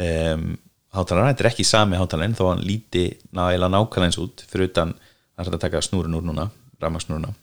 um, 0.03 0.45
hátalara, 0.93 1.31
þetta 1.31 1.45
er 1.45 1.49
ekki 1.51 1.65
sami 1.67 1.99
hátalarinn 1.99 2.37
þó 2.37 2.45
hann 2.51 2.65
líti 2.65 3.07
nægilega 3.33 3.71
nákvæmlega 3.71 4.09
eins 4.09 4.19
út 4.21 4.45
fyrir 4.49 4.69
utan 4.69 4.93
að 5.39 5.57
taka 5.61 5.81
snúrun 5.81 6.19
úr 6.19 6.27
núna 6.27 6.49
rafmagnssnúruna 6.81 7.33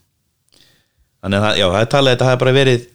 þannig 1.21 1.47
að 1.49 1.61
já, 1.61 1.67
það 1.67 1.81
er 1.81 1.91
talið 1.95 2.11
að 2.11 2.15
þetta 2.15 2.29
hafi 2.31 2.43
bara 2.45 2.57
verið 2.57 2.87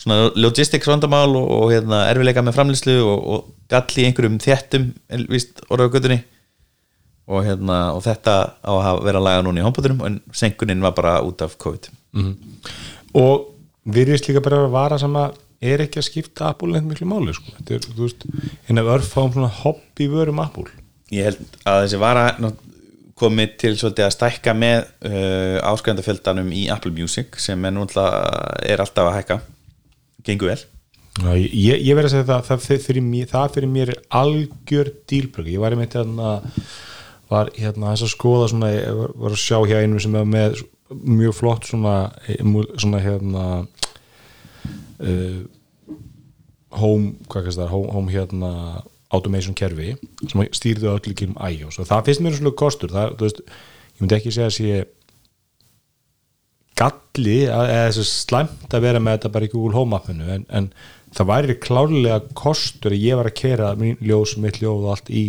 svona 0.00 0.30
logistics 0.36 0.88
vandamál 0.90 1.36
og, 1.38 1.50
og 1.56 1.72
hérna, 1.72 2.06
erfileika 2.10 2.44
með 2.44 2.56
framlýslu 2.58 2.96
og, 3.02 3.28
og 3.34 3.52
gall 3.72 4.00
í 4.00 4.06
einhverjum 4.08 4.40
þéttum 4.42 4.88
víst 5.32 5.62
orða 5.70 5.88
á 5.88 5.92
göttunni 5.94 6.18
og, 7.26 7.42
hérna, 7.46 7.78
og 7.96 8.04
þetta 8.04 8.36
á 8.62 8.72
að 8.72 9.02
vera 9.06 9.20
að 9.20 9.26
laga 9.26 9.44
núna 9.46 9.62
í 9.62 9.66
hombotunum 9.66 10.04
en 10.06 10.20
senkunin 10.36 10.84
var 10.84 10.94
bara 10.96 11.16
út 11.26 11.42
af 11.42 11.56
COVID. 11.62 11.88
Og 13.18 13.48
virðist 13.96 14.28
líka 14.28 14.44
bara 14.44 14.62
að 14.66 14.74
vara 14.74 14.98
sem 15.00 15.18
að 15.18 15.40
er 15.64 15.84
ekki 15.86 16.00
að 16.00 16.08
skipta 16.10 16.50
Apple 16.52 16.74
neitt 16.74 16.86
miklu 16.88 17.08
máli 17.08 17.34
sko. 17.36 17.54
þetta 17.58 17.76
er, 17.76 17.88
þú 17.88 18.04
veist, 18.04 18.26
einn 18.68 18.82
af 18.82 18.92
örfáum 18.96 19.34
svona 19.34 19.52
hobby 19.62 20.08
vörum 20.12 20.42
Apple. 20.42 20.68
Ég 21.14 21.30
held 21.30 21.58
að 21.64 21.82
þessi 21.84 22.00
vara 22.02 22.28
komið 23.16 23.52
til 23.62 23.74
svolítið 23.80 24.06
að 24.06 24.14
stækka 24.16 24.54
með 24.56 24.78
uh, 25.08 25.58
áskrifandafjöldanum 25.70 26.50
í 26.52 26.66
Apple 26.72 26.92
Music 26.92 27.38
sem 27.40 27.62
er 27.64 27.72
náttúrulega 27.72 28.64
er 28.68 28.82
alltaf 28.84 29.08
að 29.08 29.16
hækka. 29.20 29.38
Gengur 30.26 30.52
vel. 30.52 30.58
Já, 31.16 31.30
ég, 31.32 31.80
ég 31.80 31.96
verð 31.96 32.10
að 32.10 32.12
segja 32.12 32.28
það 32.28 32.48
það 32.50 32.82
fyrir, 32.84 33.04
mér, 33.06 33.28
það 33.30 33.54
fyrir 33.54 33.70
mér 33.72 33.92
er 33.94 34.02
algjör 34.18 34.90
dílbrögg, 35.08 35.48
ég 35.54 35.62
var 35.62 35.72
einmitt 35.72 35.96
hérna 35.96 36.34
var 37.30 37.50
hérna 37.56 37.94
þess 37.94 38.06
að 38.06 38.12
skoða 38.12 38.50
svona, 38.52 38.72
var, 39.00 39.14
að 39.32 39.38
sjá 39.40 39.56
hjá 39.64 39.78
einu 39.80 40.02
sem 40.02 40.18
er 40.18 40.28
með 40.28 40.60
mjög 40.92 41.34
flott 41.34 41.66
svona, 41.66 41.94
svona 42.76 43.00
hérna 43.02 43.46
uh, 45.00 45.96
home, 46.76 47.14
hvað 47.30 47.48
kannski 47.48 47.62
það? 47.62 47.72
Home, 47.72 47.92
home 47.94 48.14
hérna 48.14 48.52
automation 49.14 49.54
kerfi 49.56 49.94
sem 50.26 50.44
stýrðu 50.56 50.90
öll 50.92 51.12
ekki 51.12 51.30
um 51.30 51.38
iOS. 51.38 51.80
Og 51.80 51.88
það 51.88 52.08
finnst 52.08 52.24
mér 52.24 52.36
svona 52.36 52.54
kostur. 52.58 52.92
Það, 52.94 53.16
veist, 53.22 53.42
ég 53.96 54.02
myndi 54.02 54.18
ekki 54.18 54.34
segja 54.34 54.50
að 54.50 54.56
sé 54.56 54.84
galli 56.76 57.38
eða 57.46 57.86
þessu 57.86 58.04
slæmt 58.10 58.74
að 58.76 58.84
vera 58.84 59.00
með 59.00 59.16
þetta 59.16 59.32
bara 59.32 59.46
í 59.46 59.52
Google 59.52 59.78
Home 59.78 59.96
appinu 59.96 60.26
en, 60.34 60.42
en 60.52 60.66
það 61.16 61.30
væri 61.30 61.56
klárlega 61.64 62.18
kostur 62.36 62.92
að 62.92 63.06
ég 63.06 63.16
var 63.16 63.30
að 63.30 63.38
kera 63.38 63.70
mín 63.80 63.96
ljós, 64.04 64.36
mitt 64.42 64.60
ljóð 64.60 64.84
og 64.84 64.92
allt 64.96 65.08
í 65.08 65.24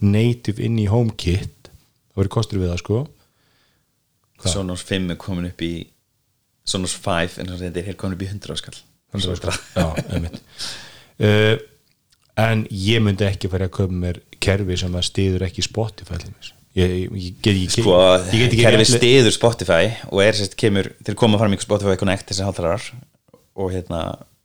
native 0.00 0.62
inn 0.64 0.78
í 0.80 0.88
HomeKit. 0.88 1.68
Það 1.68 2.22
væri 2.22 2.34
kostur 2.38 2.62
við 2.62 2.72
það 2.72 2.82
sko. 2.84 3.02
Sonos 4.46 4.84
5 4.86 5.12
er 5.12 5.20
komin 5.20 5.50
upp 5.50 5.62
í 5.64 5.74
Sonos 6.66 6.96
5 6.98 7.40
en 7.42 7.56
þetta 7.58 7.82
er 7.82 7.98
komin 7.98 8.16
upp 8.16 8.24
í 8.24 8.30
100 8.30 8.60
skall 8.60 8.78
100 9.16 9.40
skall 9.40 9.56
já, 9.76 9.86
uh, 11.26 11.56
en 12.46 12.66
ég 12.70 13.00
myndi 13.04 13.24
ekki 13.28 13.48
fara 13.52 13.68
að 13.70 13.74
köpa 13.78 13.96
mér 14.04 14.20
kerfi 14.44 14.76
sem 14.82 14.94
að 14.98 15.06
stiður 15.08 15.46
ekki 15.48 15.64
Spotify 15.64 16.18
til 16.20 16.32
ég, 16.76 16.94
ég, 17.08 17.28
get- 17.40 17.56
ég, 17.56 17.70
sko, 17.72 17.96
ekki 18.28 18.60
kerfi 18.60 18.88
stiður 18.90 19.32
Spotify 19.34 19.88
og 20.10 20.20
er 20.26 20.36
sérst 20.36 20.56
kemur, 20.60 20.90
þeir 21.06 21.16
koma 21.18 21.40
fram 21.40 21.56
í 21.56 21.60
Spotify 21.64 21.96
Connect 22.00 22.28
þessi 22.30 22.44
hátlarar 22.44 22.84
og 23.56 23.72
hérna 23.72 24.02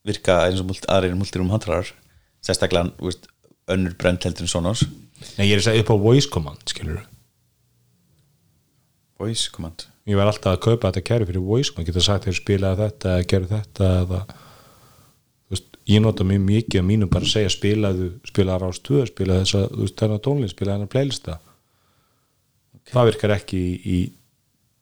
virka 0.08 0.40
eins 0.48 0.62
og 0.64 0.70
mult, 0.72 0.88
aðrir 0.90 1.18
multirum 1.20 1.52
hátlarar 1.52 1.92
sérstaklega, 2.42 2.94
veist, 3.04 3.28
önnur 3.70 3.94
brend 4.00 4.24
heldur 4.26 4.48
en 4.48 4.50
Sonos. 4.50 4.82
Nei, 5.38 5.46
ég 5.52 5.54
er 5.54 5.60
að 5.62 5.68
segja 5.68 5.84
upp 5.84 5.92
á 5.94 5.98
voice 6.02 6.30
command 6.32 6.64
skilur 6.72 7.04
voice 9.22 9.52
command? 9.54 9.86
Ég 10.10 10.18
var 10.18 10.32
alltaf 10.32 10.56
að 10.56 10.64
kaupa 10.66 10.90
þetta 10.90 11.04
kerfi 11.12 11.28
fyrir 11.30 11.44
voice 11.46 11.70
command. 11.70 11.92
Geta 11.92 12.02
sagt 12.08 12.26
þeir 12.26 12.38
spilaði 12.40 12.82
þetta 12.88 13.12
eða 13.18 13.28
gerðu 13.30 13.52
þetta 13.52 13.90
eða 14.02 14.22
ég 15.90 16.02
nota 16.04 16.24
mjög 16.28 16.42
mikið 16.46 16.82
á 16.82 16.86
mínu 16.86 17.08
bara 17.10 17.26
að 17.26 17.34
segja 17.34 17.50
spilaðu 17.54 18.12
spilaðu 18.28 18.68
rás 18.68 18.80
2, 18.86 19.06
spilaðu 19.10 19.46
þessa 19.46 19.62
þú 19.72 19.86
veist, 19.86 19.98
þennan 20.02 20.26
tónlist, 20.26 20.56
spilaðu 20.56 20.78
þennan 20.78 20.92
playlista 20.92 21.40
það 22.92 23.12
virkar 23.12 23.36
ekki 23.38 23.60
í, 23.62 23.72
í 23.82 23.98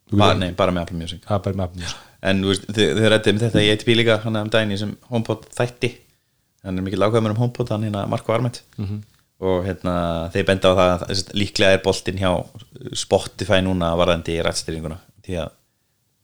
þú 0.09 0.19
ba 0.19 0.31
veist, 0.31 0.41
nei, 0.43 0.51
bara 0.57 0.75
með 0.75 0.87
Apple 0.87 0.99
Music. 0.99 1.25
Er 1.25 1.43
bara 1.45 1.57
með 1.57 1.67
Apple 1.67 1.83
Music. 1.83 2.05
en 2.29 2.43
þú 2.43 2.51
veist, 2.53 2.65
þau 2.69 2.87
þau 2.99 3.11
rættið 3.13 3.33
um 3.33 3.41
þetta 3.43 3.63
í 3.65 3.69
ATP 3.73 3.91
líka 3.97 4.17
hann 4.25 4.41
um 4.41 4.51
daginn 4.53 4.75
í 4.75 4.79
sem 4.81 4.95
HomePod 5.11 5.45
þætti. 5.55 5.91
Hann 6.65 6.81
er 6.81 6.85
mikið 6.87 7.03
lágæðumur 7.03 7.35
um 7.35 7.41
HomePod 7.43 7.73
hann 7.73 7.85
hérna 7.87 8.07
Marko 8.11 8.35
Armet 8.35 8.63
-hmm. 8.77 9.03
og 9.39 9.61
hérna 9.67 9.93
þeir 10.33 10.47
benda 10.49 10.73
á 10.73 10.77
það 10.79 10.89
að 10.89 11.05
þess, 11.07 11.29
líklega 11.33 11.77
er 11.77 11.85
boltinn 11.85 12.19
hjá 12.19 12.31
Spotify 12.93 13.61
núna 13.63 13.93
varðandi 13.95 14.35
í 14.35 14.43
rættstýringuna 14.43 14.99
því 15.23 15.39
að 15.43 15.51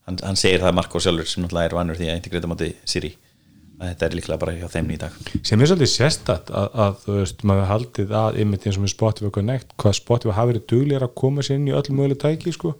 hann, 0.08 0.18
hann 0.24 0.36
segir 0.36 0.62
það 0.62 0.76
Marko 0.80 1.00
sjálfur 1.00 1.28
sem 1.28 1.44
náttúrulega 1.44 1.70
er 1.70 1.78
vannur 1.78 2.00
því 2.00 2.10
að 2.10 2.18
integrita 2.20 2.48
móti 2.48 2.74
Siri. 2.84 3.16
að 3.16 3.25
þetta 3.80 4.08
er 4.08 4.16
líklega 4.16 4.40
bara 4.42 4.56
hjá 4.56 4.68
þeim 4.72 4.92
í 4.94 4.98
dag 5.02 5.16
sem 5.46 5.62
er 5.62 5.70
svolítið 5.70 5.92
sérstætt 5.92 6.52
að, 6.56 6.68
að 6.86 6.98
þú 7.04 7.16
veist, 7.20 7.46
maður 7.48 7.70
haldið 7.72 8.14
að 8.20 8.40
ymmit 8.44 8.68
eins 8.68 8.80
og 8.80 8.86
með 8.86 8.94
Spotify 8.94 9.32
Connect, 9.36 9.74
hvað 9.82 9.98
Spotify 10.00 10.36
hafi 10.38 10.54
verið 10.54 10.68
duglir 10.72 11.06
að 11.06 11.16
koma 11.22 11.46
sér 11.46 11.60
inn 11.60 11.70
í 11.70 11.76
öll 11.76 11.96
möguleg 11.96 12.22
tæki 12.22 12.56
sko. 12.56 12.76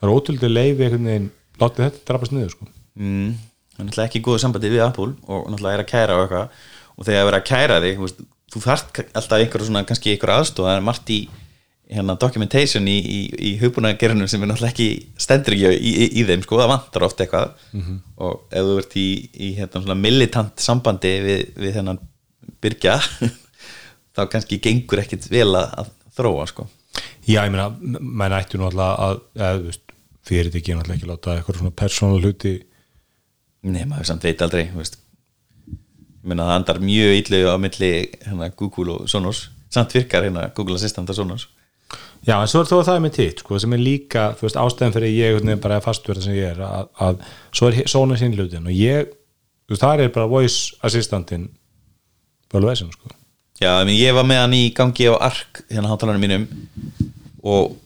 það 0.00 0.08
er 0.08 0.14
ótrúlega 0.14 0.52
leiði 0.52 0.86
einhvern 0.88 1.10
veginn, 1.10 1.28
látið 1.62 1.86
þetta 1.86 2.04
drafast 2.10 2.34
niður 2.34 2.54
sko. 2.56 2.70
mm, 2.98 3.34
hann 3.76 3.84
er 3.84 3.90
náttúrulega 3.90 4.10
ekki 4.10 4.24
góðu 4.26 4.42
sambandi 4.42 4.72
við 4.72 4.86
Apple 4.86 5.12
og 5.26 5.50
náttúrulega 5.52 5.78
er 5.78 5.84
að 5.84 5.90
kæra 5.92 6.18
og 6.18 6.26
eitthvað 6.26 6.60
og 6.96 7.08
þegar 7.08 7.22
það 7.22 7.32
er 7.32 7.38
að 7.38 7.48
kæra 7.50 7.80
þig 7.84 7.98
þú, 7.98 8.06
veist, 8.06 8.22
þú 8.52 8.62
þarft 8.66 9.02
alltaf 9.06 9.42
einhverju 9.42 9.68
svona 9.68 9.84
kannski 9.86 10.14
einhverju 10.14 10.40
aðstoð 10.40 10.70
það 10.70 10.78
er 10.78 10.86
margt 10.86 11.12
í 11.12 11.20
hérna, 11.92 12.16
documentation 12.18 12.86
í, 12.90 12.96
í, 12.98 13.20
í 13.50 13.52
hugbúnagerunum 13.60 14.28
sem 14.30 14.42
er 14.42 14.50
náttúrulega 14.50 14.74
ekki 14.74 14.88
stendur 15.22 15.54
ekki 15.54 15.70
í, 15.76 15.92
í, 15.92 16.06
í 16.20 16.24
þeim 16.26 16.42
sko, 16.44 16.58
það 16.60 16.72
vantar 16.72 17.06
oft 17.06 17.22
eitthvað. 17.22 17.52
Og 18.26 18.46
ef 18.50 18.68
þú 18.68 18.76
ert 18.82 18.96
í, 18.98 19.08
í 19.46 19.52
hérna, 19.58 19.98
militant 19.98 20.62
sambandi 20.62 21.12
við, 21.22 21.42
við 21.62 21.78
þennan 21.78 22.00
byrgja 22.62 22.98
þá 24.16 24.22
kannski 24.32 24.60
gengur 24.62 25.02
ekkit 25.04 25.28
vel 25.30 25.52
að, 25.54 25.92
þróa 26.16 26.46
sko. 26.50 26.68
Já, 27.26 27.42
ég 27.44 27.52
meina, 27.52 27.68
menn 28.00 28.34
ættu 28.34 28.58
náttúrulega 28.58 28.94
að, 29.06 29.18
að 29.36 29.58
þú 29.58 29.70
veist, 29.70 29.82
fyrir 30.26 30.48
þetta 30.48 30.62
ekki 30.62 30.76
náttúrulega 30.78 30.98
ekki 30.98 31.10
láta 31.10 31.34
eitthvað 31.36 31.60
svona 31.60 31.76
persónal 31.82 32.22
hluti 32.22 32.54
Nei, 33.66 33.82
maður 33.88 34.06
samt 34.06 34.22
veit 34.22 34.42
aldrei 34.44 34.68
veist. 34.76 35.00
ég 35.66 36.30
meina 36.30 36.46
það 36.46 36.56
andar 36.60 36.78
mjög 36.82 37.16
illu 37.18 37.40
á 37.50 37.54
milli 37.58 37.90
hérna, 38.22 38.48
Google 38.54 38.94
og 38.94 39.10
Sonos. 39.10 39.48
Samt 39.74 39.94
virkar 39.94 40.22
hérna 40.22 40.46
Google 40.54 40.78
Assistant 40.78 41.10
og 41.10 41.18
Sonos 41.18 41.48
Já, 42.26 42.34
en 42.40 42.50
svo 42.50 42.64
er 42.64 42.86
það 42.88 43.02
með 43.04 43.14
titt, 43.14 43.42
sko, 43.44 43.60
sem 43.62 43.76
er 43.76 43.82
líka 43.82 44.24
þú 44.38 44.48
veist, 44.48 44.58
ástæðan 44.58 44.96
fyrir 44.96 45.12
ég 45.14 45.36
veginn 45.36 45.62
bara 45.62 45.78
fastverða 45.84 46.24
sem 46.24 46.34
ég 46.34 46.56
er, 46.56 46.62
að, 46.66 46.88
að 47.06 47.20
svo 47.54 47.70
er 47.70 47.90
svona 47.92 48.18
sín 48.18 48.34
hlutin 48.34 48.66
og 48.66 48.74
ég, 48.74 49.12
þú 49.66 49.76
veist, 49.76 49.84
það 49.84 50.02
er 50.06 50.12
bara 50.16 50.32
voice 50.32 50.74
assistantin 50.86 51.46
bara 52.50 52.72
vesin, 52.72 52.90
sko. 52.94 53.12
Já, 53.60 53.70
ég, 53.86 53.94
ég 54.00 54.16
var 54.16 54.26
með 54.26 54.42
hann 54.42 54.56
í 54.58 54.64
gangi 54.76 55.06
á 55.06 55.14
ARK 55.28 55.62
hérna 55.70 55.92
hátalarinn 55.92 56.24
mínum 56.26 56.48
og 57.46 57.76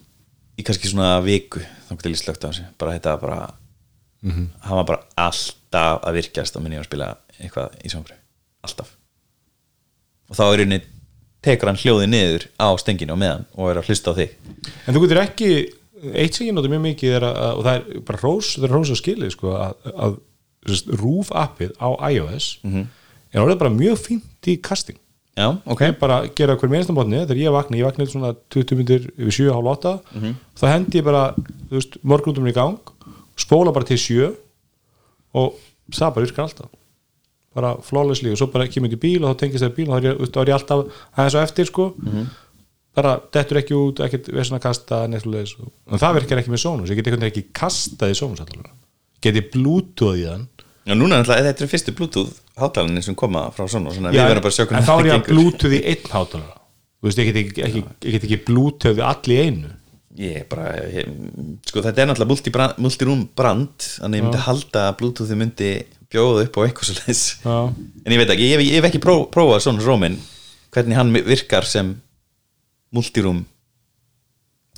í 0.57 0.65
kannski 0.65 0.89
svona 0.89 1.19
viku 1.23 1.61
þá 1.61 1.93
getur 1.93 2.15
ég 2.15 2.21
slögt 2.23 2.45
á 2.45 2.49
þessu 2.49 2.65
bara 2.81 2.97
þetta 2.97 3.17
bara 3.21 3.41
hann 4.21 4.77
var 4.81 4.85
bara 4.85 5.05
alltaf 5.17 6.01
að 6.05 6.17
virkjast 6.19 6.57
og 6.57 6.65
minni 6.65 6.77
að 6.77 6.89
spila 6.89 7.13
eitthvað 7.39 7.77
í 7.81 7.89
sjónfrið 7.89 8.19
alltaf. 8.65 8.91
Og 10.29 10.37
þá 10.37 10.43
er 10.45 10.63
henni 10.63 10.79
tekur 11.45 11.71
hann 11.71 11.79
hljóðið 11.81 12.09
niður 12.11 12.47
á 12.61 12.67
stenginu 12.81 13.15
og 13.15 13.21
meðan 13.21 13.45
og 13.57 13.71
er 13.71 13.79
að 13.81 13.87
hlusta 13.89 14.13
á 14.13 14.19
þig. 14.19 14.33
En 14.85 14.95
þú 14.95 15.03
getur 15.05 15.21
ekki, 15.23 15.51
eitt 16.13 16.37
sem 16.37 16.47
ég 16.47 16.55
nota 16.57 16.69
mjög 16.71 16.83
mikið 16.85 17.15
er 17.17 17.27
að, 17.29 17.39
og 17.57 17.63
það 17.67 17.77
er 17.77 18.03
bara 18.09 18.21
rós, 18.21 18.51
það 18.57 18.67
er 18.67 18.75
rós 18.75 18.91
að 18.93 18.99
skilið, 19.01 19.31
sko, 19.35 19.53
að, 19.57 19.93
að 20.05 20.17
sérst, 20.69 20.91
rúf 21.01 21.31
appið 21.33 21.71
á 21.81 21.89
iOS 22.11 22.49
er 23.31 23.41
orðið 23.41 23.61
bara 23.63 23.73
mjög 23.73 23.97
fínt 24.05 24.51
í 24.51 24.57
casting. 24.61 24.99
Já, 25.39 25.47
ok. 25.65 25.81
Ég 25.87 25.97
bara 25.97 26.17
gera 26.35 26.57
hver 26.59 26.69
minnsta 26.69 26.93
mótni 26.93 27.21
þegar 27.23 27.39
ég 27.39 27.53
vakna, 27.55 27.77
ég 27.79 27.87
vakna 27.87 28.05
svona 28.05 28.33
20 28.51 28.75
myndir 28.77 29.05
yfir 29.15 29.31
7, 29.31 29.53
hálf 29.55 29.69
8 29.77 29.93
þá 30.59 30.65
hendi 30.67 30.99
ég 30.99 31.05
bara, 31.07 31.21
þú 31.69 31.77
veist, 31.79 31.95
morgunum 32.03 32.49
í 32.51 32.53
gang 32.53 32.77
spóla 33.39 33.71
bara 33.73 33.87
til 33.87 33.97
7 33.97 34.27
og 35.39 35.55
það 35.95 36.13
bara 36.17 36.25
virkar 36.27 36.43
alltaf 36.45 36.69
bara 37.55 37.73
flawlessly 37.83 38.31
og 38.31 38.39
svo 38.39 38.47
bara 38.53 38.69
kemur 38.71 38.91
ég 38.91 38.99
í 38.99 39.01
bíl 39.01 39.25
og 39.25 39.33
þá 39.33 39.43
tengist 39.43 39.65
það 39.65 39.73
í 39.73 39.77
bíl 39.79 39.89
og 39.91 39.99
þá 40.31 40.39
er 40.41 40.51
ég, 40.51 40.55
alltaf 40.55 41.03
aðeins 41.15 41.37
á 41.37 41.41
eftir 41.41 41.69
sko. 41.69 41.89
Bara 42.95 43.13
dettur 43.31 43.61
ekki 43.61 43.75
út, 43.77 44.01
ekkert 44.03 44.31
vesna 44.35 44.59
að 44.59 44.65
kasta 44.65 45.05
neðslulegis, 45.07 45.53
en 45.87 46.01
það 46.01 46.17
virkar 46.19 46.41
ekki 46.41 46.51
með 46.51 46.63
Sonos 46.65 46.91
ég 46.91 46.97
get 46.99 47.07
einhvern 47.07 47.23
veginn 47.23 47.31
ekki 47.31 47.53
kastað 47.55 48.11
í 48.11 48.17
Sonos 48.19 48.41
allavega. 48.43 48.73
get 49.23 49.37
ég 49.39 49.47
bluetooth 49.53 50.19
í 50.19 50.25
þann 50.27 50.49
Já, 50.81 50.95
núna 50.97 51.19
er 51.21 51.27
þetta 51.29 51.67
fyrstu 51.69 51.93
Bluetooth 51.93 52.39
hátalarinn 52.57 53.03
sem 53.05 53.17
koma 53.17 53.45
frá 53.53 53.67
svona 53.69 53.93
Já, 54.13 54.23
að 54.25 54.47
en 54.49 54.87
þá 54.87 54.95
er 54.95 55.09
ég 55.11 55.13
að 55.13 55.27
bluetooth 55.27 55.75
í 55.77 55.81
einn 55.91 56.09
hátalara. 56.09 56.57
Þú 57.01 57.07
veist, 57.07 57.21
ég 57.21 57.29
get 57.29 57.39
ekki, 57.41 57.63
ekki, 57.67 57.83
ég 58.07 58.15
get 58.15 58.25
ekki 58.27 58.39
bluetooth 58.47 58.97
í 58.97 59.05
allir 59.05 59.43
einu. 59.45 59.69
Ég 60.21 60.47
bara, 60.51 60.73
ég, 60.91 61.07
sko 61.69 61.83
þetta 61.85 62.03
er 62.03 62.09
náttúrulega 62.09 62.81
multi-room 62.83 63.21
brand 63.37 63.85
þannig 64.01 64.19
ég 64.19 64.25
myndi 64.25 64.41
halda 64.43 64.87
að 64.89 64.97
Bluetoothi 64.99 65.37
myndi 65.39 65.69
bjóða 66.11 66.45
upp 66.47 66.57
á 66.57 66.61
leis 67.07 67.21
Já. 67.43 67.55
en 68.05 68.13
ég 68.15 68.19
veit 68.21 68.33
ekki, 68.35 68.49
ég 68.51 68.71
hef, 68.77 68.87
ekki 68.89 69.01
pró, 69.03 69.15
prófað 69.31 69.63
svona 69.65 69.85
rómin 69.85 70.17
hvernig 70.71 70.95
hann 70.99 71.13
virkar 71.13 71.65
sem 71.67 71.95
multi-room 72.95 73.43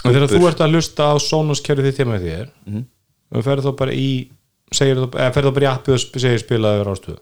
og 0.04 0.10
þegar 0.12 0.30
þú 0.34 0.42
ert 0.50 0.62
að 0.66 0.74
hlusta 0.76 1.10
á 1.10 1.14
Sonos 1.24 1.62
kerfið 1.64 1.90
þitt 1.92 2.02
heima 2.04 2.18
hjá 2.20 2.26
þér 2.30 2.50
Mhm. 2.68 2.84
og 3.34 3.44
ferð 3.46 3.66
þá 3.70 3.72
bara 3.80 3.94
í 3.98 4.10
segir 4.74 5.00
ferð 5.14 5.48
þá 5.50 5.54
bara 5.54 5.66
í 5.68 5.72
appið 5.74 5.94
og 5.94 6.22
segir 6.22 6.42
spilaði 6.44 6.82
yfir 6.82 6.92
ástöðu 6.94 7.20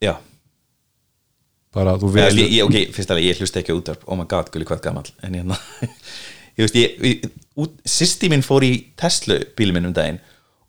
Já, 0.00 0.14
bara 1.76 1.92
þú 2.00 2.08
vel 2.14 2.30
ég, 2.40 2.50
ég, 2.56 2.64
ok, 2.66 2.92
fyrst 2.96 3.10
alveg, 3.12 3.26
ég 3.30 3.40
hlusta 3.42 3.60
ekki 3.60 3.74
á 3.74 3.78
útvarp. 3.78 4.04
Oh 4.08 4.16
my 4.18 4.24
god, 4.24 4.48
gulli 4.50 4.64
hvað 4.66 4.80
gammal 4.86 5.04
en 5.22 5.36
ég, 5.38 5.44
ég 6.56 6.64
veist, 6.64 6.78
ég, 6.80 6.96
ég 7.04 7.26
út, 7.60 7.76
sýsti 7.84 8.30
minn 8.32 8.42
fór 8.46 8.64
í 8.66 8.72
Tesla 8.98 9.36
bílum 9.58 9.76
minn 9.78 9.90
um 9.90 9.94
daginn 9.96 10.18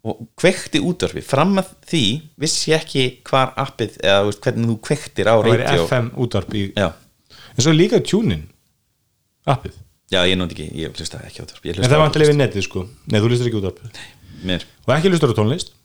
og 0.07 0.21
kveikti 0.39 0.81
útvarpi 0.81 1.21
fram 1.25 1.53
að 1.61 1.73
því 1.89 2.03
vissi 2.41 2.71
ég 2.71 2.81
ekki 2.81 3.03
hvar 3.27 3.51
appið 3.61 3.99
eða 4.01 4.23
veist, 4.27 4.41
hvernig 4.45 4.71
þú 4.71 4.77
kveiktir 4.87 5.29
á 5.29 5.35
það 5.37 5.49
radio. 5.51 5.83
FM 5.85 6.07
útvarp 6.25 6.55
í 6.57 6.63
já, 6.73 6.87
en 7.53 7.61
svo 7.65 7.73
er 7.73 7.77
líka 7.77 8.01
tunin 8.05 8.47
appið. 9.49 9.75
Já, 10.11 10.23
ég 10.27 10.39
nóndi 10.39 10.57
ekki, 10.57 10.71
ég 10.75 10.95
hlusta 10.97 11.21
ekki 11.23 11.45
ég 11.45 11.77
en 11.77 11.85
það 11.85 11.97
er 11.97 12.01
vantilega 12.01 12.33
við 12.33 12.41
netið 12.41 12.65
sko. 12.65 12.87
Nei 13.07 13.21
þú 13.21 13.29
hlustar 13.29 13.51
ekki 13.51 13.61
útvarp 13.61 14.01
mér. 14.41 14.65
Og 14.87 14.95
ekki 14.97 15.11
hlustar 15.13 15.31
á 15.31 15.37
tónlist. 15.37 15.75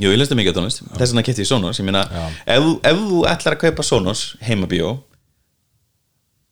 Jú, 0.00 0.10
ég 0.10 0.18
hlusta 0.18 0.36
mikið 0.36 0.52
á 0.52 0.56
tónlist, 0.58 0.82
þess 0.96 1.12
vegna 1.14 1.24
kefti 1.24 1.44
ég 1.44 1.48
Sonos. 1.48 1.78
Ég 1.80 1.86
meina, 1.86 2.02
Já. 2.10 2.26
ef, 2.56 2.68
ef 2.90 3.00
þú 3.06 3.22
ætlar 3.30 3.56
að 3.56 3.62
kaupa 3.64 3.86
Sonos 3.86 4.24
heimabíó 4.44 4.98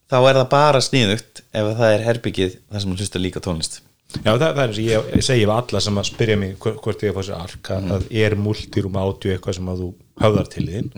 þá 0.09 0.17
er 0.23 0.39
það 0.41 0.49
bara 0.53 0.81
sniðugt 0.85 1.43
ef 1.53 1.69
það 1.79 1.93
er 1.93 2.07
herbyggið 2.07 2.57
þar 2.71 2.85
sem 2.85 2.97
hlusta 2.97 3.21
líka 3.21 3.43
tónlist 3.45 3.81
já 4.17 4.31
það, 4.33 4.47
það 4.47 4.63
er 4.63 4.65
eins 4.67 4.81
og 4.81 4.87
ég, 4.87 5.11
ég 5.19 5.27
segi 5.27 5.45
við 5.45 5.55
alla 5.57 5.83
sem 5.85 6.01
að 6.01 6.09
spyrja 6.09 6.39
mig 6.41 6.57
hvort 6.63 7.05
ég 7.05 7.13
er 7.13 7.21
að 7.21 7.29
sér 7.29 7.39
ark 7.43 7.71
að 7.75 7.89
það 7.93 8.09
er 8.25 8.37
multirum 8.41 8.99
átjú 9.03 9.35
eitthvað 9.35 9.59
sem 9.59 9.71
að 9.73 9.85
þú 9.85 9.91
höfðar 10.25 10.51
til 10.55 10.67
þín. 10.73 10.91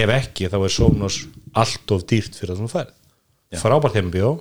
Ef 0.00 0.14
ekki 0.14 0.50
þá 0.52 0.58
er 0.60 0.74
Sonos 0.74 1.18
allt 1.58 1.96
of 1.96 2.06
dýrt 2.10 2.36
fyrir 2.38 2.54
sem 2.54 2.68
þú 2.68 2.72
færð. 2.76 2.94
Frábært 3.58 3.96
heimabíó 3.98 4.36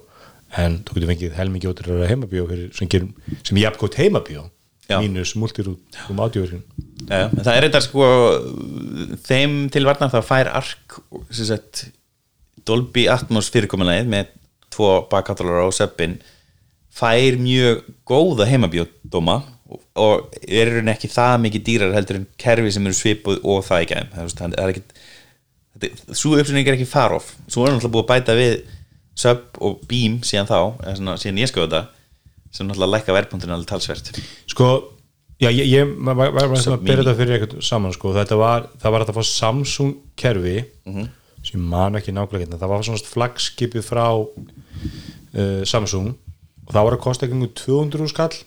en 0.57 0.79
þú 0.85 0.95
getur 0.97 1.11
fengið 1.11 1.35
helmingi 1.37 1.69
ótrúra 1.69 2.07
heimabíó 2.09 2.47
sem, 2.73 2.89
sem 2.89 3.57
er 3.57 3.63
jafnkótt 3.63 3.99
heimabíó 4.01 4.47
Já. 4.89 4.97
mínus 5.03 5.35
multirum 5.37 5.77
átjóverkin 6.09 6.63
Já, 7.05 7.27
en 7.29 7.43
það 7.45 7.53
er 7.53 7.67
eitthvað 7.67 7.85
sko 7.85 8.07
þeim 9.27 9.55
til 9.73 9.85
varnar 9.85 10.09
þá 10.09 10.19
fær 10.25 10.49
ARK 10.57 10.97
sem 11.29 11.49
sagt 11.51 11.83
Dolby 12.65 13.05
Atmos 13.09 13.51
fyrirkomulegið 13.53 14.09
með 14.09 14.31
tvo 14.73 14.89
bakkáttalara 15.11 15.69
á 15.69 15.69
söppin 15.73 16.17
fær 16.93 17.37
mjög 17.39 17.83
góða 18.09 18.47
heimabjódóma 18.49 19.37
og, 19.69 19.79
og 20.01 20.33
er 20.47 20.67
í 20.71 20.73
rauninni 20.73 20.91
ekki 20.95 21.11
það 21.13 21.35
mikið 21.45 21.65
dýrar 21.67 21.93
heldur 21.95 22.19
en 22.21 22.27
kerfi 22.41 22.71
sem 22.73 22.87
eru 22.89 22.97
svipuð 22.97 23.39
og 23.43 23.61
það 23.67 23.83
ekki 23.85 23.99
það 24.15 24.23
er, 24.23 24.33
það 24.39 24.57
er 24.63 24.73
ekki 24.73 24.83
svo 26.17 26.33
uppsynning 26.39 26.67
er 26.67 26.75
ekki 26.79 26.89
far 26.89 27.13
off 27.15 27.33
svo 27.47 27.65
er 27.67 27.75
náttúrulega 27.75 27.93
búið 27.95 28.05
að 28.05 28.11
bæta 28.13 28.37
við 28.39 28.55
sub 29.19 29.59
og 29.63 29.81
beam 29.89 30.17
síðan 30.25 30.49
þá 30.49 30.57
svona, 30.97 31.17
síðan 31.21 31.41
ég 31.43 31.51
skoða 31.51 31.67
þetta 31.69 31.83
sem 32.57 32.67
náttúrulega 32.67 32.93
lækka 32.97 33.15
verðpunktinu 33.19 33.55
alveg 33.55 33.69
talsvert 33.73 34.09
sko 34.49 34.69
Já, 35.39 35.47
ég, 35.55 35.69
ég 35.71 35.91
var, 36.03 36.17
var, 36.19 36.33
var 36.35 36.57
að 36.59 36.81
byrja 36.83 36.99
þetta 37.05 37.11
fyrir 37.15 37.37
eitthvað 37.37 37.61
saman 37.63 37.93
sko. 37.95 38.09
þetta 38.11 38.35
var, 38.35 38.65
það 38.81 38.91
var 38.91 39.03
að 39.05 39.11
fá 39.15 39.23
Samsung 39.29 39.93
kerfi 40.19 40.55
Mhm. 40.83 41.05
sem 41.47 41.61
ég 41.61 41.69
man 41.71 41.95
ekki 41.95 42.11
nákvæmlega 42.11 42.43
hérna. 42.43 42.57
það 42.59 42.71
var 42.73 42.83
svona 42.83 43.07
flagskipið 43.13 43.85
frá 43.87 44.03
uh, 44.19 45.61
Samsung 45.63 46.09
og 46.69 46.75
það 46.75 46.85
var 46.85 46.95
að 46.95 47.03
kosta 47.03 47.25
ekki 47.25 47.49
200 47.63 48.11
skall 48.13 48.37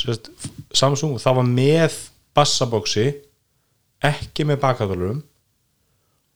sérst, 0.00 0.30
Samsung 0.76 1.16
og 1.16 1.22
það 1.22 1.40
var 1.40 1.50
með 1.50 1.98
bassabóksi 2.36 3.08
ekki 4.04 4.46
með 4.48 4.60
bakkaðalurum 4.62 5.20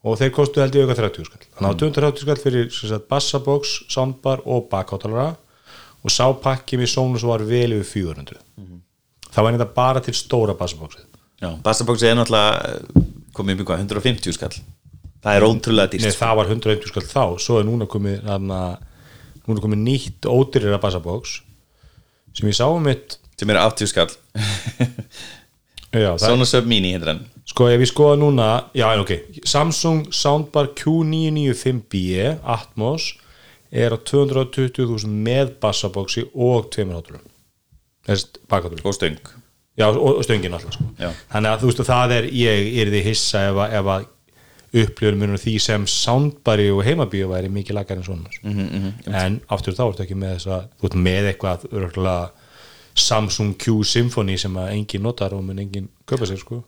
og 0.05 0.19
þeir 0.21 0.33
kostu 0.37 0.61
held 0.61 0.77
ég 0.77 0.89
auka 0.89 0.99
30 0.99 1.29
skall 1.29 1.45
þannig 1.47 1.71
að 1.71 1.81
230 1.85 2.25
skall 2.27 2.41
fyrir 2.43 3.05
bassabóks, 3.09 3.75
soundbar 3.93 4.43
og 4.45 4.69
bakkáttalara 4.73 5.35
og 6.05 6.13
sá 6.13 6.27
pakki 6.37 6.81
með 6.81 6.93
Sonus 6.93 7.25
var 7.25 7.45
vel 7.49 7.79
yfir 7.79 7.89
400 8.13 8.41
það 9.35 9.47
var 9.47 9.57
þetta 9.57 9.75
bara 9.77 10.05
til 10.05 10.17
stóra 10.17 10.57
bassabóksið 10.59 11.11
Já, 11.43 11.51
bassabóksi 11.65 12.09
er 12.09 12.17
náttúrulega 12.17 13.05
komið 13.37 13.61
í 13.65 13.69
hvað, 13.69 13.85
150 13.85 14.37
skall 14.37 14.55
það 15.25 15.39
er 15.39 15.47
ótrúlega 15.49 15.89
Nei, 15.91 16.01
dýrt 16.05 16.21
það 16.21 16.37
var 16.41 16.53
150 16.53 16.93
skall 16.93 17.07
þá 17.09 17.25
svo 17.43 17.61
er 17.61 17.69
núna 17.69 17.89
komið, 17.91 18.21
hana, 19.45 19.53
núna 19.53 19.65
komið 19.65 19.85
nýtt 19.85 20.29
ódýrira 20.29 20.81
bassabóks 20.83 21.43
sem 22.35 22.49
ég 22.49 22.57
sá 22.57 22.67
um 22.69 22.83
mitt 22.83 23.19
sem 23.39 23.51
er 23.51 23.61
80 23.61 23.91
skall 23.91 24.11
já, 25.93 26.15
það, 26.17 26.25
Svona 26.25 26.49
Sub 26.49 26.67
Mini 26.71 26.95
heitir 26.95 27.13
hann. 27.13 27.23
Sko 27.47 27.69
ef 27.69 27.83
ég 27.83 27.91
skoða 27.91 28.17
núna 28.19 28.49
já 28.75 28.89
en 28.95 29.05
ok, 29.05 29.13
Samsung 29.47 30.09
Soundbar 30.15 30.73
Q995B 30.79 32.39
Atmos 32.43 33.13
er 33.75 33.95
á 33.95 33.99
220.000 33.99 35.11
með 35.11 35.57
bassabóksi 35.63 36.29
og 36.35 36.71
tveimur 36.73 37.03
háturum 37.03 37.31
og 38.85 38.95
stöng. 38.95 39.19
Já, 39.75 39.89
og, 39.89 40.19
og 40.21 40.25
stöngin 40.25 40.55
alltaf 40.55 40.77
sko. 40.77 40.85
Þannig 41.33 41.51
að 41.51 41.63
þú 41.63 41.71
veist, 41.71 41.81
það 41.89 42.13
er, 42.15 42.27
ég 42.39 42.69
er 42.83 42.91
því 42.93 43.01
hissa 43.09 43.41
ef 43.49 43.57
að, 43.59 43.73
ef 43.81 43.89
að 43.91 44.05
upplifur 44.75 45.17
munum 45.19 45.39
því 45.39 45.55
sem 45.63 45.85
soundbari 45.91 46.69
og 46.75 46.83
heimabíu 46.87 47.29
væri 47.31 47.49
mikið 47.53 47.77
lagar 47.79 47.97
en 48.01 48.05
svona. 48.07 48.31
Mm 48.43 48.51
Mhm, 48.53 48.69
-hmm, 48.75 49.15
en 49.25 49.41
aftur 49.49 49.75
þá 49.75 49.85
ertu 49.89 50.03
ekki 50.03 50.15
með 50.19 50.35
þess 50.37 50.47
að 50.47 50.63
þú 50.81 50.85
ert 50.91 50.95
með 51.09 51.29
eitthvað 51.33 51.67
örgulega 51.73 52.31
Samsung 52.95 53.57
Q 53.59 53.83
Symphony 53.85 54.37
sem 54.39 54.55
að 54.57 54.71
engin 54.73 55.03
notar 55.03 55.33
og 55.35 55.43
mun 55.45 55.59
engin 55.59 55.89
köpa 56.07 56.27
sér 56.27 56.39
sko. 56.39 56.63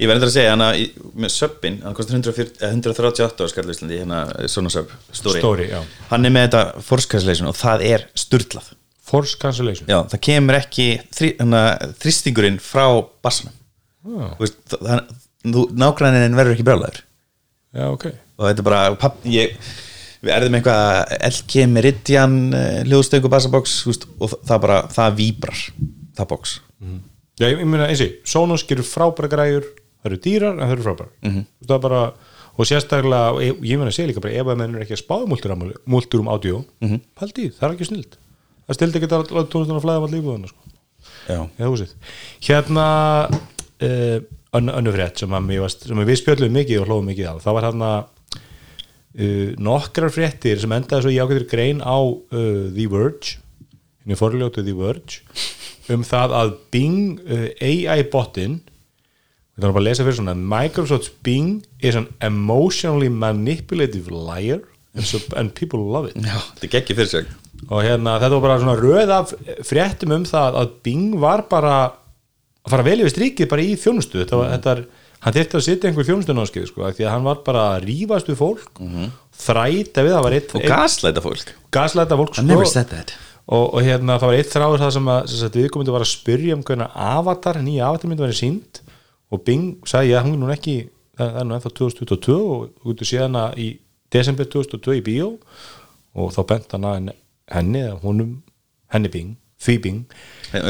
Ég 0.00 0.08
verður 0.08 0.26
að 0.28 0.32
segja, 0.32 0.50
hana, 0.50 0.72
með 1.16 1.28
Subin 1.28 1.82
hann 1.82 1.94
kostar 1.94 2.14
140 2.16 2.62
eh, 2.62 2.70
138 2.72 3.44
á 3.44 3.48
skall 3.48 3.68
Íslandi 3.68 3.98
hérna, 4.00 4.48
svona 4.48 4.70
Sub, 4.70 4.88
Story, 5.12 5.38
Story, 5.40 5.66
já. 5.68 5.82
hann 6.10 6.24
er 6.24 6.30
með 6.30 6.48
þetta 6.48 6.80
Force 6.82 7.08
Cancellation 7.08 7.48
og 7.48 7.54
það 7.56 7.82
er 7.84 8.06
sturlað. 8.14 8.70
Force 9.02 9.36
Cancellation? 9.40 9.88
Já, 9.88 9.98
það 10.08 10.20
kemur 10.20 10.54
ekki 10.54 11.00
þri, 11.12 11.34
hana, 11.40 11.62
þrýstingurinn 12.00 12.58
frá 12.60 12.86
bassanum 13.22 13.52
þú, 15.44 15.66
nágrænin 15.76 16.36
verður 16.36 16.54
ekki 16.56 16.66
brjálæður 16.68 17.00
já 17.76 17.86
ok. 17.90 18.06
Og 18.40 18.48
þetta 18.48 18.62
er 18.62 18.68
bara, 18.70 18.80
papp, 19.00 19.20
ég 19.30 19.54
við 20.20 20.32
erðum 20.36 20.56
eitthvað 20.58 21.12
LG 21.30 21.66
Meridian 21.70 22.38
hljóðstöng 22.88 23.24
og 23.24 23.32
bassabox 23.32 23.76
þú 23.84 23.92
veist, 23.92 24.08
og 24.20 24.34
það 24.48 24.64
bara, 24.66 24.80
það 24.92 25.14
víbrar 25.20 25.62
það 26.18 26.30
box. 26.32 26.56
Já, 27.40 27.46
ég, 27.46 27.56
ég 27.56 27.68
meina 27.68 27.88
eins 27.88 28.02
og, 28.04 28.18
Sonos 28.28 28.66
gerur 28.68 28.84
frábæra 28.84 29.30
græjur 29.32 29.64
það 30.00 30.10
eru 30.10 30.20
dýrar 30.24 30.56
en 30.56 30.64
það 30.64 30.74
eru 30.74 30.86
frábæra 30.88 31.08
mm 31.22 31.30
-hmm. 31.30 31.44
það 31.66 31.76
er 31.76 31.84
bara, 31.86 32.02
og 32.56 32.66
sérstaklega 32.66 33.32
og 33.32 33.40
ég, 33.42 33.54
ég 33.64 33.78
meina 33.78 33.90
að 33.90 33.96
segja 33.96 34.08
líka 34.08 34.20
bara, 34.20 34.34
ef 34.34 34.46
að 34.46 34.58
menn 34.58 34.74
er 34.74 34.82
ekki 34.82 34.96
að 34.96 35.04
spáða 35.04 35.26
múltur, 35.86 36.20
um 36.20 36.28
audio 36.28 36.64
mm 36.80 36.88
-hmm. 36.88 37.00
paldi, 37.14 37.50
það 37.50 37.68
er 37.68 37.74
ekki 37.74 37.84
snild 37.84 38.16
það 38.66 38.74
stildi 38.74 38.98
ekki 38.98 39.08
að 39.08 39.32
að 39.76 39.82
flæða 39.82 40.04
allir 40.04 40.20
íbúðana 40.20 40.48
sko, 40.48 40.60
Já, 41.28 41.48
húsið. 41.58 41.94
Hérna 42.44 42.86
uh, 43.82 44.18
önnu, 44.56 44.72
önnu 44.80 44.94
frétt 44.94 45.20
sem, 45.22 45.36
sem 45.74 46.02
við 46.06 46.18
spjöllum 46.20 46.56
mikið 46.58 46.82
og 46.82 46.90
hlóðum 46.90 47.12
mikið 47.12 47.30
á, 47.30 47.34
það 47.44 47.56
var 47.56 47.66
hérna 47.68 47.90
uh, 48.00 49.52
nokkrar 49.60 50.14
fréttir 50.14 50.60
sem 50.62 50.74
endaði 50.74 51.06
svo 51.06 51.14
í 51.14 51.20
ákveður 51.22 51.46
grein 51.50 51.84
á 51.84 51.98
uh, 51.98 52.66
The 52.74 52.88
Verge 52.90 53.38
henni 54.02 54.18
forljótu 54.18 54.64
The 54.66 54.74
Verge 54.76 55.22
um 55.90 56.04
það 56.06 56.34
að 56.40 56.56
Bing 56.74 57.22
uh, 57.26 57.46
AI 57.60 58.02
botin 58.10 58.60
við 59.54 59.64
þarfum 59.64 59.80
að 59.82 59.86
lesa 59.88 60.06
fyrir 60.06 60.18
svona 60.18 60.36
Microsoft's 60.38 61.12
Bing 61.26 61.62
is 61.82 61.98
an 61.98 62.08
emotionally 62.24 63.10
manipulative 63.12 64.10
liar 64.10 64.62
and, 64.94 65.06
so, 65.06 65.20
and 65.36 65.54
people 65.54 65.82
love 65.84 66.10
it. 66.10 66.18
Já 66.18 66.38
þetta 66.56 66.70
er 66.70 66.82
ekki 66.82 66.98
fyrir 66.98 67.12
sig 67.12 67.30
og 67.68 67.82
hérna 67.84 68.16
þetta 68.16 68.36
var 68.38 68.44
bara 68.46 68.60
svona 68.62 68.76
röð 68.78 69.10
af 69.12 69.32
fréttum 69.68 70.14
um 70.16 70.22
það 70.28 70.60
að 70.62 70.76
Bing 70.86 71.18
var 71.20 71.44
bara 71.50 71.74
að 72.66 72.74
fara 72.74 72.86
vel 72.86 72.98
yfir 73.00 73.14
strikið 73.14 73.50
bara 73.50 73.64
í 73.64 73.76
þjónustu. 73.80 74.20
Þetta 74.22 74.40
var, 74.40 74.50
þetta 74.54 74.74
er, 74.74 74.82
hann 75.24 75.36
þyrfti 75.36 75.58
að 75.58 75.64
sitja 75.66 75.90
einhver 75.90 76.08
þjónustu 76.08 76.36
náskið 76.36 76.68
sko, 76.70 76.92
því 76.98 77.06
að 77.06 77.14
hann 77.14 77.26
var 77.30 77.42
bara 77.46 77.64
að 77.74 77.88
rífast 77.88 78.30
við 78.30 78.38
fólk 78.40 78.84
þræta 79.40 80.04
við, 80.04 80.14
það 80.14 80.24
var 80.26 80.36
eitt, 80.36 80.54
og 80.54 80.68
gaslæta 80.68 81.24
fólk. 81.24 81.52
Gaslæta 81.72 82.20
fólk 82.20 82.38
that. 82.92 83.14
Og, 83.50 83.74
og 83.74 83.82
hérna 83.82 84.18
það 84.20 84.30
var 84.30 84.38
eitt 84.38 84.52
þráður 84.52 84.84
það 84.84 84.94
sem 84.94 85.08
að, 85.10 85.20
sem 85.32 85.48
að 85.48 85.58
viðkomandi 85.58 85.94
var 85.96 86.04
að 86.04 86.10
spyrja 86.12 86.54
um 86.54 86.62
hvernig 86.62 86.90
avatar, 86.94 87.60
nýja 87.64 87.88
avatar 87.88 88.10
myndi 88.10 88.22
verið 88.26 88.38
sínd 88.38 88.80
og 89.30 89.44
Bing 89.46 89.88
sagði 89.88 90.12
já, 90.12 90.20
hún 90.22 90.36
er 90.36 90.42
nú 90.42 90.52
ekki 90.52 90.76
það 91.20 91.40
er 91.40 91.46
nú 91.46 91.56
ennþá 91.56 91.72
2022 91.78 92.36
og 92.36 92.62
þú 92.80 92.92
getur 92.92 93.10
séð 93.10 93.24
hana 93.26 93.44
í 93.58 93.68
desember 94.12 94.48
2002 94.50 94.98
í 95.00 95.04
bíó. 95.06 95.32
Og 96.18 96.32
þá 96.34 96.40
bent 96.50 96.72
hann 96.74 96.86
að 96.88 97.10
henni 97.50 97.82
eða 97.84 97.98
honum, 98.02 98.32
henni 98.90 99.10
Bing 99.12 99.36
því 99.60 99.76
Bing, 99.84 100.16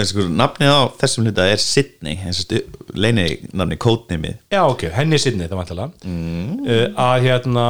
sko, 0.08 0.26
Nafnið 0.34 0.74
á 0.74 0.80
þessum 1.00 1.28
hluta 1.28 1.46
er 1.50 1.62
Sydney 1.62 2.18
leini 2.94 3.28
nafni, 3.52 3.78
kótnimið 3.80 4.36
já 4.52 4.64
ok, 4.64 4.88
henni 4.96 5.20
sinni 5.22 5.48
það 5.48 5.62
vantilega 5.62 6.10
mm. 6.10 6.94
að 6.98 7.26
hérna 7.28 7.66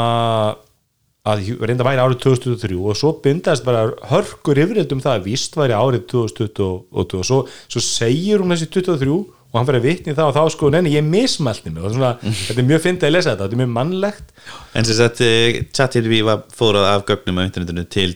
að 1.31 1.51
reynda 1.61 1.85
væri 1.85 2.01
árið 2.01 2.23
2023 2.25 2.79
og 2.81 2.97
svo 2.97 3.13
bindast 3.25 3.67
bara 3.67 3.91
hörkur 4.09 4.59
yfirreitt 4.63 4.93
um 4.95 5.03
það 5.05 5.19
að 5.19 5.27
víst 5.29 5.59
væri 5.59 5.77
árið 5.77 6.07
2022 6.15 6.71
og 6.97 7.29
svo, 7.29 7.43
svo 7.69 7.85
segir 7.85 8.41
hún 8.41 8.55
þessi 8.55 8.71
23 8.73 9.19
og 9.51 9.59
hann 9.59 9.67
fyrir 9.67 9.81
að 9.81 9.89
vitni 9.89 10.15
það 10.15 10.31
og 10.31 10.37
þá 10.37 10.55
sko, 10.55 10.71
neini, 10.71 10.93
ég 10.95 11.07
mismælti 11.07 11.73
mig. 11.75 11.83
Og 11.83 11.95
svona, 11.97 12.13
þetta 12.47 12.63
er 12.63 12.69
mjög 12.69 12.85
fyndið 12.85 13.09
að 13.09 13.15
lesa 13.17 13.33
þetta, 13.33 13.49
þetta 13.49 13.57
er 13.57 13.63
mjög 13.65 13.73
mannlegt. 13.75 14.33
En 14.79 14.87
sem 14.87 14.99
sagt, 15.01 15.23
eh, 15.27 15.61
ChatGPT 15.75 16.23
var 16.29 16.45
fórað 16.55 16.87
af 16.93 17.05
gögnum 17.09 17.43
á 17.43 17.49
internetinu 17.49 17.87
til 17.91 18.15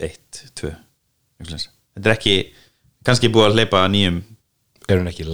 2021 0.00 0.50
2 0.60 0.72
Þetta 1.96 2.06
er 2.06 2.14
ekki 2.16 2.36
kannski 3.06 3.30
búið 3.32 3.48
að 3.48 3.58
hleypa 3.58 3.86
nýjum 3.92 4.20
er 4.88 5.00
hún 5.00 5.10
ekki 5.10 5.26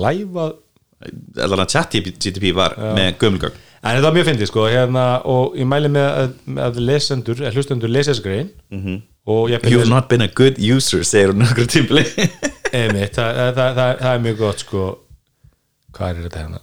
allan 1.43 1.63
að 1.65 1.73
ChatGPT 1.75 2.53
var 2.57 2.77
með 2.97 3.17
gömulgögn 3.21 3.63
en 3.87 3.95
þetta 3.95 4.07
var 4.09 4.15
mjög 4.17 4.29
fyndið 4.31 4.49
sko, 4.51 4.63
hérna, 4.71 5.05
og 5.31 5.57
ég 5.59 5.69
mæli 5.69 5.91
með 5.95 6.07
að, 6.09 6.31
að 6.65 6.79
lesendur, 6.83 7.43
hlustendur 7.55 7.93
lesa 7.93 8.11
þessi 8.11 8.25
grein. 8.25 8.49
-hmm. 8.73 9.03
og 9.31 9.51
ég 9.53 9.67
You've 9.71 9.89
not 9.89 10.09
been 10.09 10.25
a 10.25 10.29
good 10.29 10.59
user, 10.59 11.05
segir 11.05 11.35
hún 11.35 11.47
okkur 11.47 11.69
tímli 11.71 12.03
Einmitt, 12.77 13.15
það, 13.15 13.37
það, 13.37 13.75
það, 13.77 13.99
það, 14.01 14.13
er 14.13 14.23
mjög 14.25 14.39
gott 14.39 14.65
sko. 14.65 14.87
Hvað 15.95 16.09
er 16.09 16.25
þetta 16.27 16.41
hérna? 16.41 16.61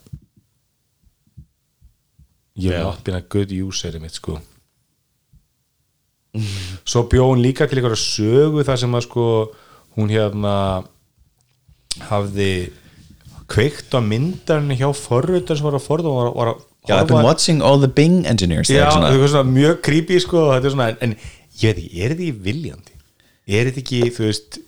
Ég 2.60 2.76
hef 2.76 2.84
not 2.84 3.04
been 3.04 3.18
a 3.18 3.24
good 3.30 3.52
user 3.56 4.00
mitt 4.00 4.20
sko 4.20 4.42
svo 6.94 7.06
bjó 7.10 7.28
hún 7.32 7.42
líka 7.44 7.68
til 7.68 7.80
einhverja 7.82 8.00
sögu 8.00 8.66
þar 8.66 8.80
sem 8.84 8.98
að 8.98 9.06
sko 9.08 9.26
hún 9.98 10.12
hérna 10.14 10.56
hafði 12.10 12.52
kveikt 13.50 13.94
á 13.94 14.00
myndarinn 14.02 14.78
hjá 14.78 14.90
forröðar 14.98 15.58
sem 15.58 15.68
var 15.68 15.78
að 15.78 15.88
forða 15.88 16.12
og 16.12 16.20
var, 16.20 16.32
var 16.38 16.54
að 16.54 16.62
Já, 16.84 16.98
I've 17.00 17.08
been 17.08 17.24
watching 17.24 17.62
all 17.64 17.80
the 17.80 17.88
Bing 17.88 18.26
engineers 18.28 18.68
Já, 18.68 18.90
það 18.92 19.16
er 19.16 19.30
svona- 19.32 19.52
mjög 19.56 19.82
creepy 19.86 20.20
sko 20.20 20.42
svona, 20.60 20.90
en 21.00 21.16
ég 21.62 21.72
veit 21.72 21.78
ekki, 21.80 22.02
er 22.04 22.12
þetta 22.12 22.26
ekki 22.26 22.44
viljandi? 22.44 22.96
Er 23.48 23.70
þetta 23.70 23.84
ekki, 23.84 24.02
þú 24.12 24.26
veist 24.28 24.60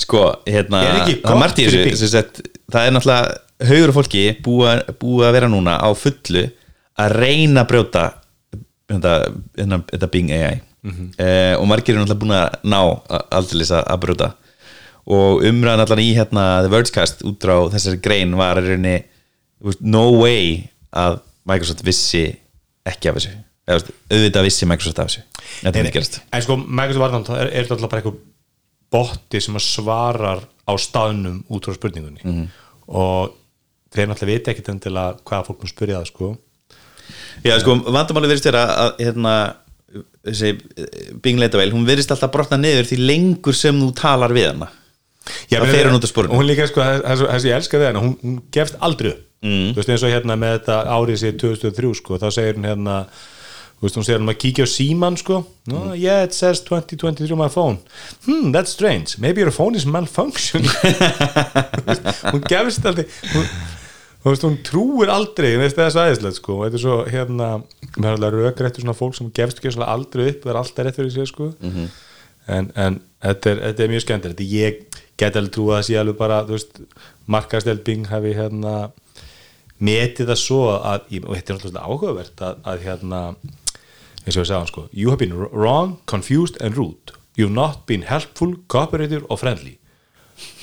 Sko, 0.00 0.22
hérna 0.48 0.80
Er 0.80 0.94
það 1.20 1.58
í 1.60 1.66
fyrir 1.68 1.90
þessu 1.92 2.08
sagt, 2.08 2.40
Það 2.72 2.86
er 2.86 2.94
náttúrulega 2.96 3.68
haugur 3.68 3.92
fólki 3.92 4.22
búið 4.44 4.80
búi 4.98 5.26
að 5.26 5.34
vera 5.36 5.50
núna 5.52 5.76
á 5.76 5.88
fullu 5.92 6.46
að 6.96 7.16
reyna 7.18 7.64
að 7.64 7.68
brjóta 7.68 8.04
þetta, 8.88 9.12
þetta, 9.58 9.78
þetta 9.92 10.10
Bing 10.14 10.32
AI 10.32 10.62
Mhm. 10.84 11.10
eh, 11.18 11.54
og 11.56 11.66
margir 11.70 11.94
eru 11.94 12.04
náttúrulega 12.04 12.22
búin 12.22 12.36
að 12.36 12.56
ná 12.68 12.80
aldrei 13.32 13.64
að, 13.64 13.84
að 13.88 14.00
brjóta. 14.04 14.32
Og 15.04 15.42
umræðan 15.44 15.84
allan 15.84 16.00
í 16.04 16.10
hérna 16.16 16.44
The 16.64 16.70
Vergecast 16.72 17.24
út 17.28 17.44
á 17.44 17.56
þessari 17.72 18.00
grein 18.04 18.36
var 18.36 18.60
veist, 18.60 19.80
no 19.80 20.04
way 20.20 20.68
að 20.92 21.20
Microsoft 21.48 21.84
vissi 21.84 22.26
ekki 22.88 23.10
af 23.10 23.18
þessu. 23.18 23.34
Eða, 23.68 23.92
auðvitað 24.12 24.46
vissi 24.46 24.68
Microsoft 24.68 25.00
af 25.00 25.08
þessu. 25.08 25.24
Þetta 25.62 25.78
myndi 25.80 25.92
gerast 25.92 26.20
En 26.32 26.44
sko, 26.44 26.56
Microsoft 26.56 27.04
Varnand 27.04 27.32
er, 27.36 27.50
er 27.52 27.68
alltaf 27.68 27.88
bara 27.90 28.02
eitthvað 28.02 28.20
botti 28.94 29.40
sem 29.42 29.56
að 29.56 29.64
svarar 29.66 30.44
á 30.44 30.72
staðnum 30.80 31.42
út 31.52 31.66
frá 31.66 31.76
spurningunni. 31.76 32.20
Mhm. 32.24 32.44
og 32.84 33.32
þeir 33.94 34.10
náttúrulega 34.10 34.40
viti 34.40 34.50
ekkit 34.52 34.68
endilega 34.68 35.16
hvaða 35.24 35.46
fólk 35.46 35.62
mun 35.62 35.70
spyrja 35.70 36.00
það 36.00 36.08
sko. 36.10 36.30
Já, 37.44 37.54
sko, 37.60 37.76
vandamáli 37.84 38.28
verðist 38.28 38.48
vera 38.48 38.64
að 38.84 38.98
hérna, 39.04 39.34
þessi 40.24 40.54
eh, 40.54 41.12
Bing 41.22 41.38
Leitavel, 41.42 41.70
hún 41.74 41.86
verðist 41.88 42.12
alltaf 42.14 42.32
brotna 42.34 42.58
niður 42.60 42.88
því 42.90 42.98
lengur 43.04 43.56
sem 43.58 43.78
þú 43.82 43.90
talar 43.98 44.34
við 44.36 44.50
hana. 44.52 44.70
Já, 45.48 45.56
það 45.62 45.70
fer 45.72 45.86
hún 45.88 45.96
út 45.98 46.04
af 46.04 46.10
sporinu. 46.12 46.34
og 46.34 46.40
hún 46.42 46.48
líka 46.50 46.66
sko, 46.68 46.82
það 46.84 47.22
það 47.24 47.38
sem 47.40 47.50
ég 47.50 47.56
elska 47.60 47.78
við 47.80 47.88
hana 47.88 48.02
hún, 48.04 48.16
hún 48.24 48.40
gefst 48.52 48.76
aldrei 48.84 49.14
upp. 49.14 49.22
Mm. 49.44 49.70
þú 49.72 49.76
veist 49.80 49.90
eins 49.92 50.04
og 50.06 50.12
hérna 50.12 50.34
með 50.40 50.52
þetta 50.58 50.76
árið 50.88 51.18
sér 51.20 51.34
2003 51.40 51.94
sko, 52.00 52.16
þá 52.20 52.28
segir 52.32 52.54
hún 52.56 52.64
hérna 52.68 52.94
þú 53.74 53.84
veist 53.84 53.96
hún 53.98 54.06
segir 54.06 54.22
hún 54.22 54.32
að 54.32 54.38
kíkja 54.40 54.64
á 54.64 54.68
síman 54.72 55.16
sko. 55.20 55.42
No, 55.68 55.80
Mm. 55.84 55.96
yeah 56.00 56.22
it 56.24 56.32
says 56.32 56.60
2023 56.64 57.32
on 57.32 57.38
my 57.42 57.48
phone. 57.52 57.76
Hmm 58.24 58.52
that's 58.52 58.72
strange, 58.72 59.18
maybe 59.18 59.40
your 59.40 59.50
phone 59.52 59.74
is 59.76 59.84
veist, 61.84 62.08
hún 62.32 62.40
gefst 62.48 62.86
aldrei 62.88 63.04
hún, 63.34 63.44
þú 64.24 64.32
veist 64.32 64.44
hún 64.46 64.56
trúir 64.64 65.10
aldrei 65.12 65.50
veist, 65.60 65.76
það 65.76 65.84
er 65.86 65.92
svo 65.94 66.02
aðeinslegt 66.04 66.38
sko. 66.40 66.54
Þetta 66.64 66.78
er 66.78 66.82
svo 66.84 66.96
hérna 67.12 67.48
með 68.00 68.10
alveg 68.14 68.36
rökrættur 68.40 68.82
svona 68.84 68.96
fólk 68.96 69.14
sem 69.18 69.30
gefst 69.36 69.60
ekki 69.60 69.72
svona 69.74 69.90
aldrei 69.92 70.30
upp 70.32 70.42
það 70.46 70.52
er 70.54 70.60
alltaf 70.62 70.86
rétt 70.88 70.98
fyrir 71.00 71.12
sig 71.14 71.28
sko. 71.30 71.50
Mhm. 71.60 71.88
en, 72.46 72.70
en 72.76 73.00
þetta, 73.24 73.50
er, 73.54 73.60
þetta 73.68 73.82
er 73.84 73.92
mjög 73.94 74.02
skemmtilegt. 74.04 74.40
Ég 74.40 75.00
get 75.20 75.36
alveg 75.36 75.52
trú 75.54 75.66
að 75.70 75.78
það 75.78 75.86
sé 75.90 75.98
alveg 76.00 76.16
bara 76.18 76.40
þú 76.48 76.56
veist, 76.56 76.80
markastelbing 77.30 78.06
hafi 78.10 78.32
hérna 78.36 78.74
metið 79.84 80.28
það 80.32 80.40
svo 80.40 80.58
að, 80.78 81.06
ég- 81.12 81.24
og 81.28 81.36
þetta 81.36 81.52
er 81.54 81.60
alltaf 81.60 81.84
áhugavert 81.88 82.42
að, 82.48 82.58
að 82.72 82.84
hérna 82.88 83.20
eins 84.24 84.36
og 84.36 84.42
við 84.42 84.48
sagðum 84.50 84.68
sko, 84.70 84.84
you 84.92 85.10
have 85.12 85.18
been 85.20 85.34
wrong, 85.52 85.98
confused 86.08 86.56
and 86.64 86.76
rude. 86.78 87.12
You 87.36 87.48
have 87.48 87.54
not 87.56 87.82
been 87.86 88.02
helpful, 88.08 88.54
cooperative 88.72 89.26
og 89.28 89.40
friendly 89.42 89.76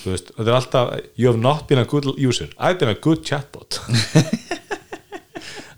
þú 0.04 0.14
veist, 0.16 0.32
þetta 0.38 0.50
er 0.52 0.58
alltaf 0.60 0.94
you 1.16 1.28
have 1.32 1.40
not 1.42 1.68
been 1.70 1.80
a 1.82 1.86
good 1.86 2.06
user. 2.18 2.50
I've 2.60 2.80
been 2.80 2.90
a 2.90 2.96
good 3.08 3.24
chatbot. 3.28 3.80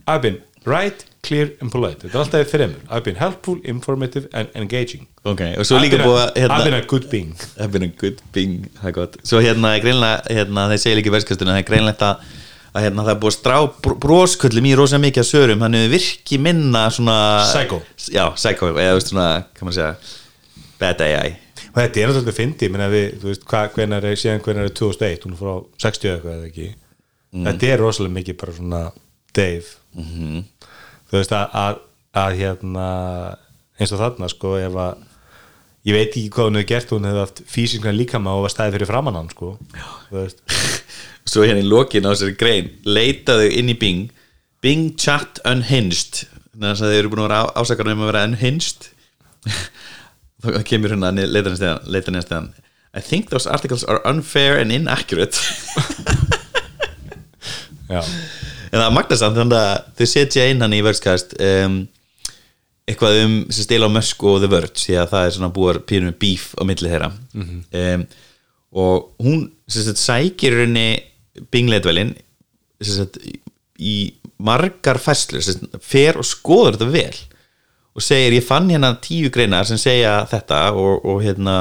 I've 0.08 0.22
been 0.22 0.42
right, 0.66 1.04
clear 1.24 1.52
and 1.62 1.72
polite. 1.72 2.00
Þetta 2.04 2.18
er 2.18 2.22
alltaf 2.26 2.44
í 2.44 2.48
þremur. 2.52 2.80
I've 2.90 3.04
been 3.06 3.20
helpful, 3.20 3.60
informative 3.64 4.28
and 4.36 4.50
engaging. 4.60 5.06
Ok, 5.24 5.42
og 5.60 5.68
svo 5.68 5.78
I've 5.80 5.86
líka 5.86 6.00
been 6.00 6.04
a- 6.04 6.08
búið 6.10 6.22
að 6.24 6.40
hérna, 6.42 6.56
I've 6.58 6.68
been 6.70 6.80
a 6.80 6.88
good 6.94 7.06
being. 7.12 7.30
I've 7.58 7.72
been 7.76 7.86
a 7.88 7.92
good 8.02 8.20
bing, 8.36 8.58
það 8.82 8.90
er 8.92 8.96
gott. 8.98 9.16
Svo 9.28 9.40
hérna, 9.44 9.72
greinlega, 9.84 10.24
hérna, 10.36 10.66
þeir 10.74 10.82
segja 10.84 10.98
líka 11.00 11.12
í 11.12 11.14
verðskastunum 11.16 11.54
það 11.56 11.62
er 11.64 11.70
greinlegt 11.70 12.04
að, 12.10 12.26
að 12.74 12.88
hérna, 12.88 13.06
það 13.08 13.14
er 13.16 13.22
búið 13.24 13.32
að 13.32 13.38
strá 13.38 13.56
br- 13.86 13.98
brosköllum 14.08 14.68
í 14.68 14.74
rosa 14.82 15.00
mikið 15.00 15.24
að 15.24 15.30
sörum 15.32 15.64
þannig 15.64 15.86
við 15.86 15.96
virki 15.96 16.42
minna 16.50 16.84
svona 16.92 17.18
Psycho. 17.48 17.80
Já, 18.12 18.26
psycho, 18.36 18.74
eða 18.76 18.98
veist 19.00 19.14
svona, 19.14 19.30
kann 19.56 19.70
man 19.70 19.78
segja 19.78 19.94
bad 20.84 21.06
AI 21.08 21.38
og 21.72 21.78
þetta 21.80 22.02
er 22.04 22.10
náttúrulega 22.12 22.36
fyndi, 22.38 22.70
hvenar 23.78 24.06
er, 24.10 24.18
síðan 24.20 24.44
hvenar 24.46 24.68
er 24.70 24.76
2001, 24.76 25.24
hún 25.26 25.34
er 25.36 25.40
frá 25.40 25.54
60 25.86 26.12
eitthvað 26.14 26.36
eða 26.38 26.50
ekki, 26.52 26.68
þetta 27.48 27.72
er 27.74 27.82
rosalega 27.84 28.18
mikið 28.20 28.38
bara 28.44 28.58
svona 28.60 28.84
Dave 29.34 29.80
Mhm. 29.94 30.44
þú 31.10 31.18
veist 31.20 31.32
að, 31.38 31.50
að, 31.54 31.76
að 32.18 32.38
hérna, 32.40 32.86
eins 33.80 33.92
og 33.94 34.00
þarna 34.02 34.30
sko, 34.30 34.56
ef 34.58 34.74
að 34.74 35.04
ég 35.86 35.94
veit 35.98 36.10
ekki 36.16 36.30
hvað 36.34 36.48
hún 36.50 36.58
hefði 36.58 36.70
gert, 36.72 36.90
hún 36.96 37.06
hefði 37.10 37.22
haft 37.26 37.42
físinkna 37.54 37.94
líkama 37.94 38.34
og 38.38 38.46
var 38.48 38.54
stæði 38.54 38.74
fyrir 38.78 38.90
framann 38.90 39.16
hann 39.20 39.30
sko, 39.30 39.58
Svo 41.26 41.46
hérna 41.48 41.62
í 41.64 41.68
lokin 41.70 42.04
á 42.04 42.12
þessari 42.12 42.36
grein 42.38 42.66
leitaðu 42.84 43.46
inn 43.56 43.70
í 43.72 43.76
Bing. 43.80 44.10
Bing 44.62 44.90
chat 45.00 45.40
unhinged. 45.48 46.26
Þannig 46.52 46.82
að 46.84 46.92
þeir 46.92 47.00
eru 47.00 47.12
búin 47.14 47.22
að 47.24 47.30
vera 47.30 47.54
ásakar 47.64 47.90
um 47.94 48.02
að 48.04 48.10
vera 48.12 48.24
unhinged 48.28 48.90
þá 50.44 50.62
kemur 50.68 50.94
hérna 50.94 51.12
leita 51.16 51.52
nýja 52.12 52.26
stegan 52.28 52.52
I 52.94 53.02
think 53.02 53.32
those 53.32 53.50
articles 53.50 53.84
are 53.84 54.02
unfair 54.06 54.60
and 54.60 54.72
inaccurate. 54.72 55.40
En 58.74 58.80
það 58.80 58.86
er 58.88 58.94
magnasamt 58.94 59.38
þannig 59.38 59.58
að 59.58 59.88
þau 59.98 60.08
setja 60.10 60.46
hann 60.62 60.74
í 60.74 60.82
vörskast 60.86 61.34
um, 61.42 61.80
eitthvað 62.90 63.20
um 63.24 63.36
stila 63.54 63.90
Musk 63.90 64.24
og 64.30 64.40
The 64.44 64.50
Verge 64.52 64.82
því 64.82 64.96
að 65.02 65.12
það 65.14 65.26
er 65.26 65.36
svona 65.38 65.52
búar 65.54 65.82
pínum 65.90 66.16
beef 66.22 66.52
á 66.58 66.62
milli 66.66 66.90
þeirra. 66.90 67.10
Um, 67.74 68.06
og 68.74 69.12
hún 69.22 69.44
sagt, 69.70 70.02
sækir 70.02 70.58
henni 70.64 70.88
bingleitvelin 71.54 72.16
í 73.78 73.98
margar 74.42 75.00
sagt, 75.02 75.38
fer 75.82 76.18
og 76.18 76.26
skoður 76.26 76.78
þetta 76.78 76.90
vel 76.94 77.22
og 77.94 78.02
segir 78.02 78.34
ég 78.40 78.46
fann 78.46 78.70
hérna 78.74 78.94
tíu 79.04 79.30
greinar 79.34 79.68
sem 79.70 79.78
segja 79.82 80.24
þetta 80.30 80.62
og, 80.74 81.04
og 81.06 81.20
hérna 81.24 81.58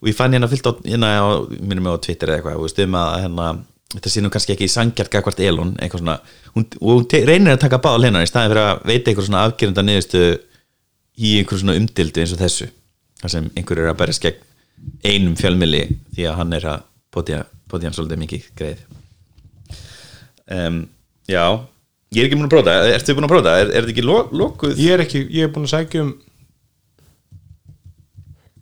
og 0.00 0.08
ég 0.10 0.16
fann 0.16 0.34
hérna 0.36 0.48
fyllt 0.50 0.66
á, 0.68 0.72
hérna 0.84 1.12
á 1.16 1.26
minnum 1.60 1.88
á 1.88 1.96
Twitter 2.04 2.28
eða 2.28 2.40
eitthvað, 2.42 2.58
þú 2.58 2.66
veist, 2.66 2.82
um 2.84 2.96
að 3.00 3.14
hérna, 3.24 3.46
þetta 3.94 4.24
nú 4.24 4.32
kannski 4.34 4.54
ekki 4.56 4.68
sangjart 4.68 5.12
gagvart 5.14 5.40
Elon 5.40 5.74
eitthvað 5.78 6.02
svona, 6.04 6.16
hún, 6.56 6.66
og 6.82 6.90
hún 6.98 7.06
te- 7.08 7.22
reynir 7.24 7.56
að 7.56 7.62
taka 7.64 7.80
báða 7.84 8.02
hlinar 8.02 8.26
í 8.26 8.28
staðin 8.28 8.52
fyrir 8.52 8.64
að 8.68 8.82
veita 8.90 9.10
eitthvað 9.12 9.28
svona 9.30 9.44
afgerenda 9.48 9.86
niðurstu 9.86 10.24
í 11.24 11.36
einhver 11.40 11.62
svona 11.62 11.78
umdildu 11.80 12.20
eins 12.24 12.34
og 12.36 12.42
þessu 12.42 12.68
þar 13.22 13.32
sem 13.36 13.48
einhver 13.56 13.80
er 13.80 13.92
að 13.92 14.00
berjast 14.02 14.24
gegn 14.26 14.42
einum 15.06 15.36
fjölmili 15.38 15.84
því 16.16 16.26
að 16.28 16.38
hann 16.42 16.56
er 16.58 16.66
að 16.74 16.82
potja, 17.14 17.44
potja 17.70 17.88
hann 17.88 17.96
svolítið 17.96 18.20
mikið 18.24 18.48
greið. 18.58 18.82
Um, 20.50 20.82
Já 21.30 21.46
ég 22.14 22.22
er 22.22 22.28
ekki 22.28 22.38
búin 22.38 22.48
að 22.48 22.54
prófa 22.54 22.70
það, 22.70 22.92
ertu 22.94 23.16
búin 23.18 23.26
að 23.28 23.34
prófa 23.34 23.48
það 23.48 23.62
er, 23.62 23.70
er 23.70 23.84
þetta 23.84 23.94
ekki 23.94 24.06
lo, 24.06 24.18
lokuð? 24.42 24.78
ég 24.80 24.94
er 24.94 25.04
ekki, 25.04 25.24
ég 25.34 25.48
er 25.48 25.52
búin 25.54 25.66
að 25.68 25.74
sækja 25.74 26.04
um 26.04 26.12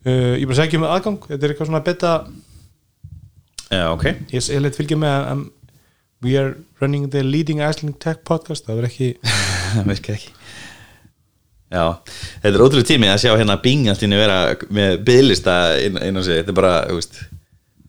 uh, 0.06 0.34
ég 0.36 0.42
er 0.42 0.46
búin 0.46 0.56
að 0.56 0.62
sækja 0.62 0.80
um 0.80 0.86
aðgang, 0.88 1.26
þetta 1.30 1.46
er 1.46 1.54
eitthvað 1.54 1.70
svona 1.70 1.84
beta. 1.86 2.12
Já, 3.72 3.86
ok. 3.94 4.06
Ég, 4.34 4.38
ég 4.52 4.60
leitt 4.60 4.76
fylgja 4.76 4.98
með 5.00 5.28
um, 5.32 5.44
we 6.22 6.36
are 6.38 6.54
running 6.82 7.08
the 7.10 7.22
leading 7.24 7.62
Icelandic 7.64 8.00
tech 8.02 8.22
podcast. 8.28 8.66
Það 8.66 8.82
verður 8.82 8.90
ekki 8.90 9.10
það 9.22 9.88
virkar 9.92 10.18
ekki. 10.18 10.34
Já, 11.72 11.84
þetta 12.42 12.52
er 12.52 12.62
ótrúlega 12.66 12.88
tími 12.90 13.08
að 13.08 13.22
sjá 13.22 13.30
hérna 13.32 13.56
Bing 13.64 13.86
allt 13.88 14.02
inni 14.04 14.18
vera 14.20 14.40
með 14.68 14.98
bygglista 15.06 15.54
inn 15.80 15.96
á 15.96 16.20
sig, 16.20 16.42
þetta 16.42 16.52
er 16.52 16.58
bara 16.58 16.72
þú 16.90 16.98
veist, 16.98 17.22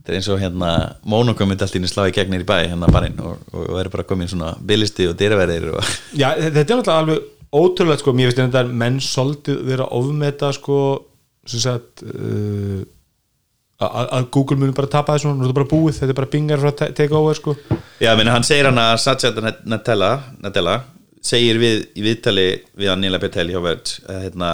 þetta 0.03 0.11
er 0.11 0.19
eins 0.19 0.31
og 0.33 0.41
hérna 0.41 0.71
Monaco 1.07 1.47
myndi 1.47 1.63
allt 1.63 1.77
inni 1.79 1.87
slá 1.87 2.09
í 2.09 2.15
gegnir 2.15 2.43
í 2.43 2.47
bæ 2.47 2.57
hérna 2.65 2.89
barinn 2.91 3.21
og, 3.23 3.39
og, 3.53 3.61
og 3.69 3.77
er 3.79 3.89
bara 3.93 4.03
komin 4.07 4.27
svona 4.27 4.51
bygglisti 4.59 5.07
og 5.07 5.15
dyraverðir 5.19 5.69
og 5.71 5.93
Já, 6.21 6.33
þetta 6.35 6.59
er 6.59 6.81
náttúrulega 6.81 6.97
alveg 6.99 7.29
ótrúlega 7.53 8.01
sko, 8.01 8.15
mér 8.17 8.31
finnst 8.31 8.41
þetta 8.41 8.65
að 8.65 8.73
menn 8.83 8.99
svolítið 9.03 9.61
vera 9.69 9.87
að 9.87 10.01
ofmeta 10.01 10.51
sko 10.55 10.79
sem 11.47 11.63
sagt 11.63 12.03
uh, 12.07 12.81
að 13.83 14.11
að 14.17 14.27
Google 14.35 14.59
muni 14.59 14.75
bara 14.75 14.91
tapa 14.91 15.15
þessu 15.15 15.31
er 15.31 15.39
þetta 15.43 15.57
bara 15.59 15.71
búið, 15.71 15.97
þetta 15.99 16.13
er 16.13 16.19
bara 16.19 16.31
bingar 16.35 16.61
frá 16.61 16.71
að 16.71 16.93
take 16.97 17.17
over 17.17 17.37
sko. 17.37 17.55
Já, 17.99 18.13
meni, 18.15 18.31
hann 18.31 18.45
segir 18.47 18.69
hann 18.69 18.79
að 18.79 18.93
Satya 19.03 19.31
Nadella, 19.67 20.11
Nadella 20.43 20.77
segir 21.23 21.59
við 21.61 21.81
í 21.99 22.05
viðtali 22.05 22.47
við 22.79 22.91
hann 22.91 23.03
Nila 23.03 23.19
Betel 23.23 23.49
hjá 23.51 23.59
Verge 23.63 24.03
að 24.11 24.21
hérna, 24.27 24.51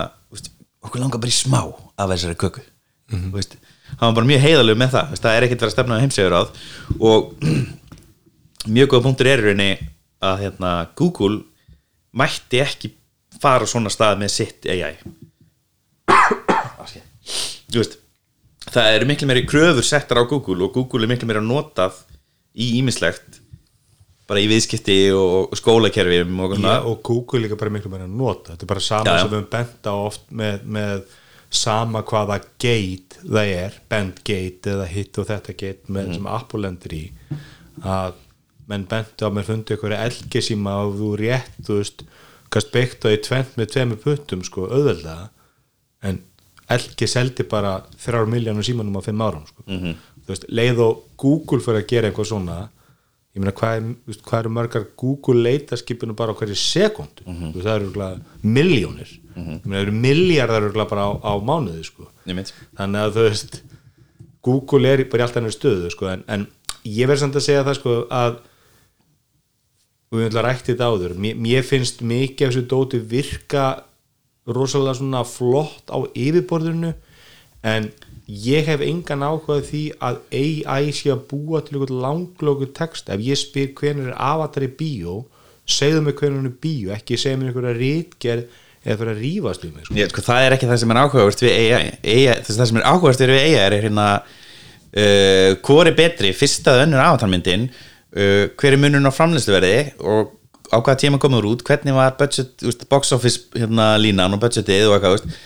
okkur 0.86 1.04
langar 1.04 1.22
bara 1.22 1.34
í 1.34 1.38
smá 1.38 1.62
af 1.62 2.14
þessari 2.14 2.40
köku. 2.40 2.66
Mm 3.14 3.32
veist, 3.34 3.56
hann 3.98 4.10
var 4.10 4.18
bara 4.20 4.30
mjög 4.32 4.44
heiðalög 4.46 4.80
með 4.80 4.96
það 4.96 5.14
það 5.20 5.36
er 5.36 5.48
ekkert 5.48 5.64
verið 5.64 5.72
að 5.72 5.76
stefna 5.78 6.00
á 6.00 6.04
heimsegur 6.04 6.38
áð 6.40 6.50
og 7.00 7.48
mjög 8.76 8.92
góða 8.92 9.06
punktur 9.08 9.32
er 9.32 9.44
í 9.44 9.48
rauninni 9.48 9.72
að 10.20 10.44
hérna, 10.44 10.74
Google 11.00 11.42
mætti 12.20 12.62
ekki 12.64 12.94
fara 13.40 13.64
á 13.64 13.72
svona 13.72 13.92
stað 13.94 14.22
með 14.24 14.34
sitt 14.36 14.68
AI 14.70 14.96
veist, 17.70 18.00
það 18.70 18.96
eru 18.96 19.10
miklu 19.10 19.30
meiri 19.30 19.46
kröfur 19.48 19.86
settar 19.86 20.22
á 20.22 20.30
Google 20.30 20.66
og 20.68 20.74
Google 20.76 21.06
er 21.06 21.14
miklu 21.14 21.30
meiri 21.30 21.44
notað 21.46 22.02
í 22.60 22.74
ímislegt 22.80 23.40
bara 24.30 24.42
í 24.44 24.50
viðskipti 24.50 24.98
og 25.16 25.56
skólakerfum 25.58 26.44
og 26.46 26.58
Já, 26.60 26.76
og 26.86 27.00
Google 27.06 27.46
líka 27.46 27.58
bara 27.58 27.74
miklu 27.74 27.90
meira 27.94 28.06
að 28.06 28.18
nota 28.20 28.54
þetta 28.54 28.66
er 28.66 28.72
bara 28.74 28.86
sama 28.86 29.10
Já, 29.10 29.16
já. 29.16 29.22
sem 29.24 29.32
við 29.34 29.90
á 29.90 29.94
oft 29.96 30.26
með, 30.30 30.66
með 30.78 31.02
sama 31.50 32.04
hvaða 32.06 32.38
gate 32.62 33.09
það 33.24 33.54
er 33.58 33.78
bend 33.92 34.24
gate 34.28 34.74
eða 34.74 34.88
hitt 34.90 35.20
og 35.20 35.28
þetta 35.30 35.56
gate 35.60 35.94
með, 35.94 36.14
sem 36.18 36.30
Apple 36.32 36.64
lendir 36.66 36.96
í 36.96 37.04
að 37.84 38.18
menn 38.70 38.86
bent 38.90 39.24
á 39.26 39.28
mér 39.34 39.48
fundi 39.48 39.76
ykkur 39.76 39.96
elgisíma 39.98 40.76
og 40.86 40.98
þú 41.00 41.12
rétt 41.24 41.62
þú 41.66 41.80
veist, 41.80 42.04
kannski 42.54 42.76
byggt 42.76 43.06
á 43.06 43.10
í 43.12 43.22
tvent 43.26 43.56
með 43.58 43.72
tveimur 43.74 44.02
puttum 44.04 44.44
sko, 44.46 44.68
auðvelda 44.70 45.18
en 46.06 46.22
elgi 46.70 47.08
seldi 47.10 47.46
bara 47.50 47.80
þrjár 48.00 48.30
miljónum 48.30 48.66
símanum 48.66 49.00
á 49.00 49.06
fimm 49.06 49.22
árum 49.26 49.46
sko. 49.48 49.64
-hmm. 49.66 49.96
þú 50.26 50.34
veist, 50.34 50.46
leið 50.50 50.84
og 50.86 51.04
Google 51.18 51.64
fyrir 51.66 51.82
að 51.82 51.90
gera 51.90 52.08
eitthvað 52.10 52.32
svona 52.32 52.60
ég 53.36 53.42
meina 53.44 53.54
hvað, 53.56 53.90
hvað 54.26 54.40
eru 54.40 54.52
margar 54.56 54.86
Google 55.00 55.44
leitaskipinu 55.46 56.16
bara 56.18 56.34
á 56.34 56.40
hverju 56.40 56.58
sekundu 56.58 57.26
mm 57.26 57.54
veist, 57.54 57.66
það 57.66 57.76
eru 57.76 57.92
miljónir 58.42 59.12
ég 59.36 59.66
meina 59.66 59.78
það 59.78 59.84
eru 59.86 59.98
miljardar 60.06 60.70
bara 60.90 61.08
á, 61.08 61.12
á 61.24 61.34
mánuði 61.40 61.84
sko. 61.88 62.10
Þannig 62.78 63.02
að 63.02 63.14
þú 63.16 63.26
veist 63.30 63.62
Google 64.42 64.90
er 64.90 65.04
bara 65.10 65.22
í 65.22 65.26
alltaf 65.26 65.42
hennar 65.42 65.56
stöðu 65.56 65.92
sko, 65.92 66.08
en, 66.08 66.24
en 66.28 66.48
ég 66.84 67.08
verð 67.08 67.20
samt 67.20 67.36
að 67.36 67.46
segja 67.46 67.64
það 67.68 67.78
sko, 67.80 67.96
að 68.10 68.40
og 70.10 70.18
við 70.18 70.30
ætla 70.30 70.42
að 70.42 70.48
rækti 70.48 70.74
þetta 70.74 70.90
áður. 70.90 71.16
Mér, 71.22 71.36
mér 71.38 71.66
finnst 71.68 72.02
mikið 72.02 72.48
af 72.48 72.54
þessu 72.54 72.66
dóti 72.72 73.00
virka 73.12 73.66
rosalega 74.50 74.98
svona 74.98 75.22
flott 75.28 75.92
á 75.94 75.98
yfirborðinu 76.18 76.96
en 77.70 77.90
ég 78.30 78.68
hef 78.70 78.82
engan 78.86 79.26
áhuga 79.26 79.58
á 79.58 79.66
því 79.66 79.84
að 80.06 80.18
AI 80.38 80.94
sé 80.94 81.10
að 81.10 81.26
búa 81.32 81.64
til 81.66 81.80
einhvern 81.80 82.02
langlóku 82.04 82.70
text 82.78 83.10
ef 83.10 83.22
ég 83.26 83.40
spyr 83.40 83.72
hvernig 83.78 84.12
er 84.12 84.18
avatar 84.22 84.68
í 84.68 84.70
bíó 84.70 85.24
segðu 85.70 86.04
mig 86.06 86.18
hvernig 86.20 86.38
hann 86.38 86.52
er 86.52 86.58
bíó 86.62 86.94
ekki 86.94 87.18
segja 87.18 87.40
mér 87.40 87.50
einhverja 87.50 87.78
rítgerð 87.80 88.60
eða 88.86 88.98
fyrir 89.00 89.12
að 89.12 89.24
rífast 89.24 89.66
um 89.66 89.80
sko. 89.84 89.96
Já, 89.98 90.08
sko, 90.12 90.24
það 90.24 90.46
er 90.46 90.56
ekki 90.56 90.70
það 90.70 90.82
sem 90.82 90.94
er 90.94 91.00
áhugavert 91.02 91.44
við 91.44 91.56
AI, 91.58 91.88
AI 92.14 92.36
það, 92.48 92.66
sem 92.70 92.80
er 92.80 92.88
áhugavert 92.88 93.24
við 93.24 93.36
AI 93.36 93.56
er 93.64 93.76
hérna 93.84 94.08
uh, 94.24 95.52
hvor 95.66 95.90
er 95.90 95.98
betri, 95.98 96.34
fyrsta 96.38 96.76
eða 96.76 96.86
önnur 96.88 97.04
avatarmyndin 97.04 97.66
uh, 97.70 98.46
hver 98.54 98.76
er 98.76 98.82
munurinn 98.82 99.10
á 99.10 99.14
framleysluverði 99.16 99.74
og 100.00 100.36
á 100.70 100.78
hvaða 100.78 101.00
tíma 101.02 101.20
komur 101.22 101.50
út 101.50 101.66
hvernig 101.66 101.98
var 101.98 102.14
budget, 102.20 102.54
úst, 102.62 102.86
box 102.92 103.14
office 103.18 103.50
hérna, 103.58 103.96
línan 103.98 104.38
og 104.38 104.44
budgetið 104.46 104.88
og 104.88 105.00
eitthvað 105.00 105.18
úst. 105.18 105.40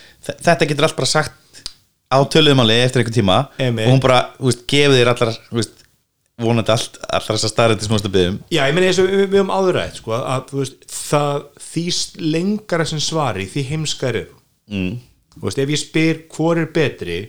þetta 0.44 0.68
getur 0.68 0.90
allt 0.90 1.00
bara 1.00 1.10
sagt 1.10 1.40
á 2.14 2.20
töluðumáli 2.34 2.78
eftir 2.84 3.02
einhver 3.02 3.16
tíma 3.16 3.38
Einmitt. 3.58 3.88
og 3.88 3.96
hún 3.96 4.04
bara 4.04 4.20
úst, 4.40 4.66
gefið 4.70 5.00
þér 5.00 5.12
allar 5.14 5.40
úst, 5.60 5.84
vonandi 6.44 6.74
allt, 6.74 7.00
allar 7.10 7.38
þessar 7.38 7.54
starrandi 7.54 7.88
smástu 7.88 8.12
byggðum 8.14 8.40
Já, 8.54 8.64
ég 8.68 8.76
meina 8.78 8.90
eins 8.92 9.02
og 9.02 9.10
við, 9.10 9.26
við 9.26 9.40
höfum 9.42 9.54
áður 9.54 9.80
rætt 9.80 10.02
sko, 10.02 10.18
að 10.20 10.46
þú 10.52 10.62
veist, 10.62 10.86
það 10.94 11.48
því 11.68 11.86
lengara 12.36 12.90
sem 12.90 13.04
svari, 13.04 13.48
því 13.50 13.66
heimskar 13.72 14.20
eru 14.22 14.38
mm. 14.72 14.94
þú 15.38 15.48
veist, 15.48 15.64
ef 15.66 15.74
ég 15.76 15.84
spyr 15.84 16.22
hvor 16.34 16.62
er 16.62 16.70
betri 16.76 17.20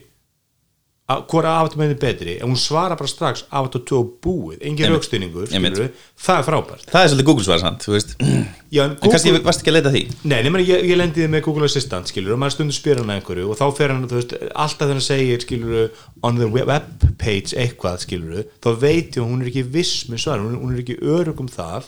að- 1.10 1.24
hvor 1.28 1.44
er 1.44 1.50
aftur 1.52 1.80
með 1.82 1.94
betri 2.00 2.34
ef 2.38 2.46
hún 2.48 2.56
svara 2.56 2.96
bara 2.96 3.10
strax 3.10 3.42
aftur 3.52 3.82
tvö 3.84 3.98
búið. 4.24 4.58
Engin 4.64 4.88
raukstýningur, 4.94 5.50
það 5.52 6.38
er 6.38 6.46
frábært. 6.46 6.86
Það 6.88 7.02
er 7.04 7.10
svolítið 7.12 7.26
Google 7.28 7.44
svar 7.44 7.60
sant, 7.60 7.84
þú 7.84 7.92
veist. 7.96 8.14
En 8.74 8.80
Já, 8.80 8.82
en 8.90 8.94
kannski 8.98 9.30
Google, 9.30 9.44
varst 9.46 9.60
ekki 9.62 9.70
að 9.70 9.76
leita 9.76 9.90
því? 9.94 10.00
Nei, 10.26 10.38
nema 10.42 10.58
ég, 10.64 10.80
ég 10.88 10.96
lendiði 10.98 11.28
með 11.30 11.42
Google 11.46 11.68
Assistant, 11.68 12.08
skilur, 12.10 12.32
og 12.34 12.40
maður 12.42 12.54
stundur 12.56 12.74
spyr 12.74 12.98
hann 12.98 13.12
einhverju 13.14 13.44
og 13.52 13.58
þá 13.60 13.66
fer 13.76 13.92
hann, 13.92 14.08
veist, 14.10 14.32
alltaf 14.50 14.80
þegar 14.80 14.96
hann 14.96 15.04
segir 15.04 15.44
skilur, 15.44 16.00
on 16.26 16.40
the 16.40 16.48
web 16.50 16.72
page 17.22 17.54
eitthvað, 17.54 18.00
skilur, 18.02 18.48
þá 18.64 18.70
veit 18.82 19.14
ég 19.14 19.20
að 19.22 19.28
hún 19.30 19.44
er 19.44 19.52
ekki 19.52 19.62
viss 19.76 20.08
með 20.10 20.24
svar, 20.24 20.42
hún, 20.42 20.56
hún 20.58 20.74
er 20.74 20.82
ekki 20.82 20.96
örug 21.06 21.44
um 21.44 21.52
það 21.54 21.86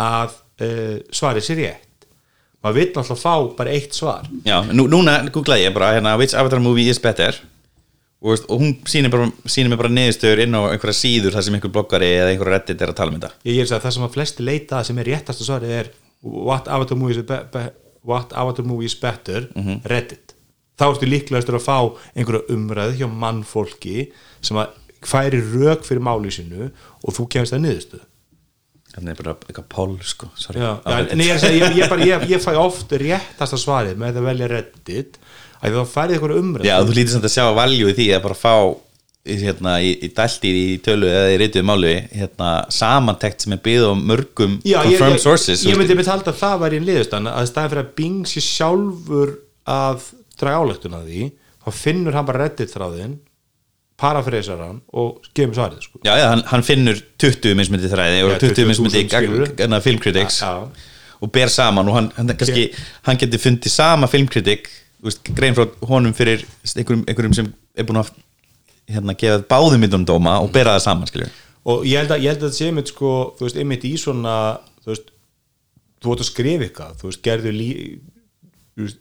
að 0.00 0.38
uh, 0.64 0.96
svarið 1.12 1.44
sér 1.50 1.60
rétt. 1.60 2.08
Maður 2.64 2.78
vill 2.80 2.88
alltaf 3.02 3.20
fá 3.26 3.34
bara 3.60 3.76
eitt 3.76 3.92
svar. 4.00 4.24
Já, 4.48 4.62
nú, 4.72 4.88
núna 4.88 5.18
googlaði 5.28 5.68
ég 5.68 5.76
bara 5.76 5.92
hérna, 5.98 6.16
which 6.16 6.32
avatar 6.32 6.62
movie 6.64 6.88
is 6.88 6.98
better 7.02 7.36
og, 8.22 8.30
veist, 8.32 8.48
og 8.50 8.62
hún 8.62 8.74
sýnir, 8.88 9.12
bara, 9.12 9.28
sýnir 9.46 9.72
mér 9.72 9.80
bara 9.82 9.92
niðurstöður 9.94 10.42
inn 10.44 10.58
á 10.58 10.62
einhverja 10.72 10.98
síður 10.98 11.36
þar 11.36 11.46
sem 11.46 11.58
einhver 11.58 11.74
bloggari 11.74 12.08
eða 12.16 12.32
einhver 12.32 12.52
reddit 12.54 12.82
er 12.82 12.92
að 12.92 12.98
tala 13.00 13.14
um 13.14 13.20
þetta. 13.20 13.30
Ég, 13.44 13.58
ég 13.58 13.62
er 13.66 13.76
að 13.76 13.84
það 13.86 13.96
sem 13.96 14.08
að 14.08 14.16
flesti 14.16 14.48
leita 14.48 14.80
að 14.80 14.88
sem 14.88 14.98
er 15.02 15.10
réttasta 15.12 15.46
svarið 15.46 15.76
er 15.78 15.92
what 16.26 16.72
avatar 16.74 16.98
movie 16.98 17.14
is, 17.14 17.22
be, 17.28 17.38
be, 17.54 17.64
what 18.08 18.34
avatar 18.34 18.66
movie 18.66 18.90
is 18.90 18.98
better 18.98 19.46
reddit. 19.88 20.34
Þá 20.78 20.86
ertu 20.92 21.08
líklegastur 21.10 21.58
að 21.58 21.64
fá 21.66 21.78
einhverja 22.14 22.54
umræðu 22.54 23.00
hjá 23.00 23.08
mannfólki 23.10 24.10
sem 24.42 24.58
að 24.58 24.76
færi 25.06 25.40
rök 25.54 25.86
fyrir 25.86 26.02
máli 26.02 26.30
sinu 26.34 26.68
og 26.68 27.14
þú 27.14 27.26
kemst 27.30 27.54
það 27.54 27.64
niðurstu 27.64 28.00
Þannig 28.98 29.12
er 29.12 29.18
bara 29.20 29.32
eitthvað 29.46 29.66
poll 29.70 29.96
sko. 30.06 30.26
Já, 30.56 30.70
en 31.12 31.20
ég, 31.22 31.36
að 31.36 31.54
ég, 31.54 31.74
ég, 31.76 31.90
bara, 31.90 32.06
ég, 32.08 32.22
ég 32.32 32.40
fæ 32.42 32.54
oft 32.58 32.94
réttasta 32.98 33.58
svarið 33.60 34.00
með 34.00 34.16
það 34.16 34.22
að 34.22 34.28
velja 34.30 34.48
reddit 34.50 35.18
að 35.62 35.78
þá 35.78 35.94
færið 35.94 36.16
einhverja 36.16 36.42
umræðu 36.42 36.68
Já, 36.68 36.76
þú 36.82 36.98
lítið 36.98 37.14
samt 37.14 37.28
að 37.28 37.34
sjá 37.34 37.46
valjú 37.58 37.90
í 37.90 37.96
því 37.98 38.06
að 38.16 38.22
bara 38.26 38.38
fá 38.38 38.54
hérna, 39.28 39.74
í, 39.84 39.90
í 40.06 40.08
dæltir 40.16 40.56
í 40.56 40.66
tölu 40.84 41.08
eða 41.10 41.32
í 41.34 41.38
reytuðu 41.42 41.66
málu 41.68 41.90
hérna, 42.14 42.50
samantekt 42.72 43.44
sem 43.44 43.54
er 43.56 43.62
byggð 43.64 43.88
á 43.90 43.94
mörgum 43.98 44.56
Já, 44.62 44.78
ég, 44.86 44.94
confirmed 44.94 45.18
ég, 45.18 45.24
sources 45.24 45.64
ég 45.66 45.74
þú 45.76 45.82
myndi 45.82 45.98
með 45.98 46.12
halda 46.14 46.32
að 46.32 46.40
það 46.40 46.62
væri 46.62 46.78
einn 46.80 46.88
liðustann 46.88 47.30
að 47.32 47.48
staðin 47.50 47.72
fyrir 47.74 47.84
að 47.84 47.94
Bing 47.98 48.30
sé 48.30 48.44
sjálfur 48.44 49.34
að 49.68 50.06
draga 50.40 50.62
álegtun 50.62 50.98
að 50.98 51.10
því 51.10 51.30
þá 51.58 51.70
finnur 51.82 52.16
hann 52.16 52.28
bara 52.30 52.46
reddit 52.46 52.72
þráðinn 52.72 53.18
parafreysar 53.98 54.60
hann 54.62 54.78
og 54.94 55.24
gefum 55.34 55.56
svarið 55.56 55.82
sko. 55.82 56.00
Já, 56.06 56.12
já, 56.20 56.28
hann, 56.30 56.44
hann 56.52 56.64
finnur 56.66 57.00
20 57.18 57.56
mismundi 57.58 57.90
þræði 57.90 58.20
og 58.24 58.36
Já, 58.36 58.38
20 58.44 58.52
20.000 58.54 58.70
mismundi 58.70 59.02
skilurðu. 59.10 59.48
gana, 59.58 59.80
filmkritiks 59.82 60.42
og 61.18 61.32
ber 61.34 61.50
saman 61.50 61.90
og 61.90 61.96
hann, 61.98 62.12
hann, 62.14 62.30
kannski, 62.38 62.68
hann 63.08 63.18
getur 63.18 63.42
fundið 63.42 63.74
sama 63.74 64.06
filmkritik 64.10 64.70
veist, 65.04 65.22
grein 65.36 65.56
frá 65.56 65.66
honum 65.88 66.14
fyrir 66.16 66.44
einhverjum, 66.74 67.04
einhverjum 67.06 67.36
sem 67.36 67.52
er 67.78 67.86
búin 67.88 68.00
að 68.02 68.12
hérna, 68.88 69.14
gefa 69.18 69.42
báðum 69.50 69.84
myndunum 69.84 70.08
dóma 70.08 70.38
og 70.42 70.50
bera 70.54 70.76
það 70.76 70.84
saman 70.86 71.10
skilur. 71.10 71.34
og 71.68 71.84
ég 71.86 72.00
held 72.00 72.14
að, 72.14 72.24
ég 72.24 72.32
held 72.32 72.42
að 72.42 72.48
það 72.48 72.58
sé 72.58 72.70
einmitt 72.70 72.92
sko, 72.92 73.12
þú 73.38 73.46
veist, 73.46 73.60
einmitt 73.60 73.84
í 73.84 73.94
svona 74.00 74.34
þú 74.82 74.92
veist, 74.92 75.10
þú 76.02 76.12
vart 76.12 76.24
að 76.24 76.30
skrifa 76.30 76.68
eitthvað 76.68 77.00
þú 77.00 77.10
veist, 77.10 77.22
gerðu 77.26 77.54
lí 77.54 77.70
þú 78.74 78.86
veist, 78.86 79.00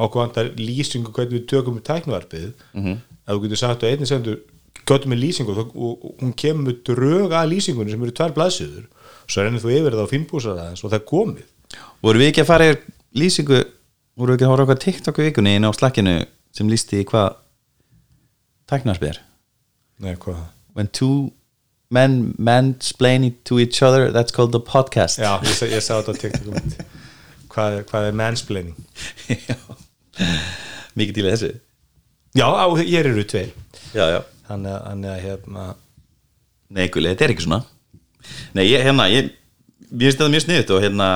ákvæmdar 0.00 0.52
lýsingu 0.58 1.12
hvernig 1.14 1.36
við 1.36 1.46
tökum 1.50 1.78
við 1.78 1.86
tæknuvarpið 1.88 2.48
mm 2.72 2.84
-hmm. 2.84 2.96
að 3.26 3.34
þú 3.34 3.42
getur 3.42 3.60
sagt 3.62 3.82
að 3.82 3.90
einnig 3.90 4.08
sendur 4.08 4.38
göttum 4.86 5.10
með 5.12 5.22
lýsingu 5.24 5.50
og, 5.52 5.76
og, 5.76 6.04
og 6.04 6.14
hún 6.22 6.32
kemur 6.34 6.76
drög 6.86 7.32
að 7.32 7.50
lýsingunni 7.52 7.90
sem 7.90 8.02
eru 8.02 8.12
tvær 8.12 8.34
blaðsöður 8.34 8.86
svo 9.26 9.42
rennir 9.42 9.62
þú 9.62 9.70
yfir 9.70 9.92
það 9.94 10.06
á 10.06 10.12
fimmbúsar 10.12 10.58
aðeins 10.58 10.84
og 10.84 10.90
það 10.90 11.00
er 11.00 11.10
komið 11.10 11.48
voru 12.02 12.18
við 12.18 12.30
ekki 12.30 12.42
að 12.44 12.50
fara 12.50 12.68
yfir 12.70 12.80
lýsingu 13.14 13.64
voru 14.20 14.36
ekki 14.36 14.46
að 14.46 14.52
á 14.52 14.64
eitthvað 14.64 14.82
TikTok 14.84 15.18
í 15.22 15.26
vikunni 15.28 15.56
inn 15.58 15.66
á 15.68 15.72
slakkinu 15.76 16.14
sem 16.56 16.70
lýsti 16.70 17.00
í 17.02 17.06
hvað 17.08 17.34
tæknarspyr 18.70 19.20
Nei, 20.00 20.14
hvað? 20.16 20.40
when 20.74 20.88
two 20.88 21.32
men 21.90 22.34
mansplain 22.38 23.24
to 23.44 23.58
each 23.58 23.82
other 23.82 24.12
that's 24.14 24.30
called 24.32 24.54
a 24.54 24.60
podcast. 24.62 25.18
Já, 25.18 25.40
ég, 25.42 25.72
ég 25.74 25.82
sá 25.82 25.96
þetta 25.98 26.14
á 26.14 26.20
TikTok 26.22 26.46
um 26.46 26.74
hvað, 27.50 27.78
er- 27.80 27.86
hvað 27.90 28.06
er 28.06 28.14
mansplaining? 28.20 28.76
Já. 29.50 29.56
mikið 30.94 31.16
til 31.16 31.24
í 31.24 31.30
þessu. 31.32 31.50
Já, 32.38 32.46
á, 32.46 32.66
hér 32.78 33.08
eru 33.10 33.24
tveir. 33.26 33.50
Já, 33.90 34.04
já. 34.14 34.20
þannig 34.46 34.76
að, 35.10 35.20
hérna 35.24 35.64
nei, 36.70 36.86
guli, 36.94 37.10
þetta 37.10 37.26
er 37.26 37.34
ekki 37.34 37.46
svona. 37.48 37.60
Nei, 38.54 38.64
ég, 38.70 38.84
hérna, 38.86 39.08
ég 39.10 39.32
mér 39.90 40.06
finnst 40.06 40.20
þetta 40.20 40.30
mjög 40.36 40.44
sniðut 40.46 40.72
og 40.76 40.82
hérna 40.84 41.08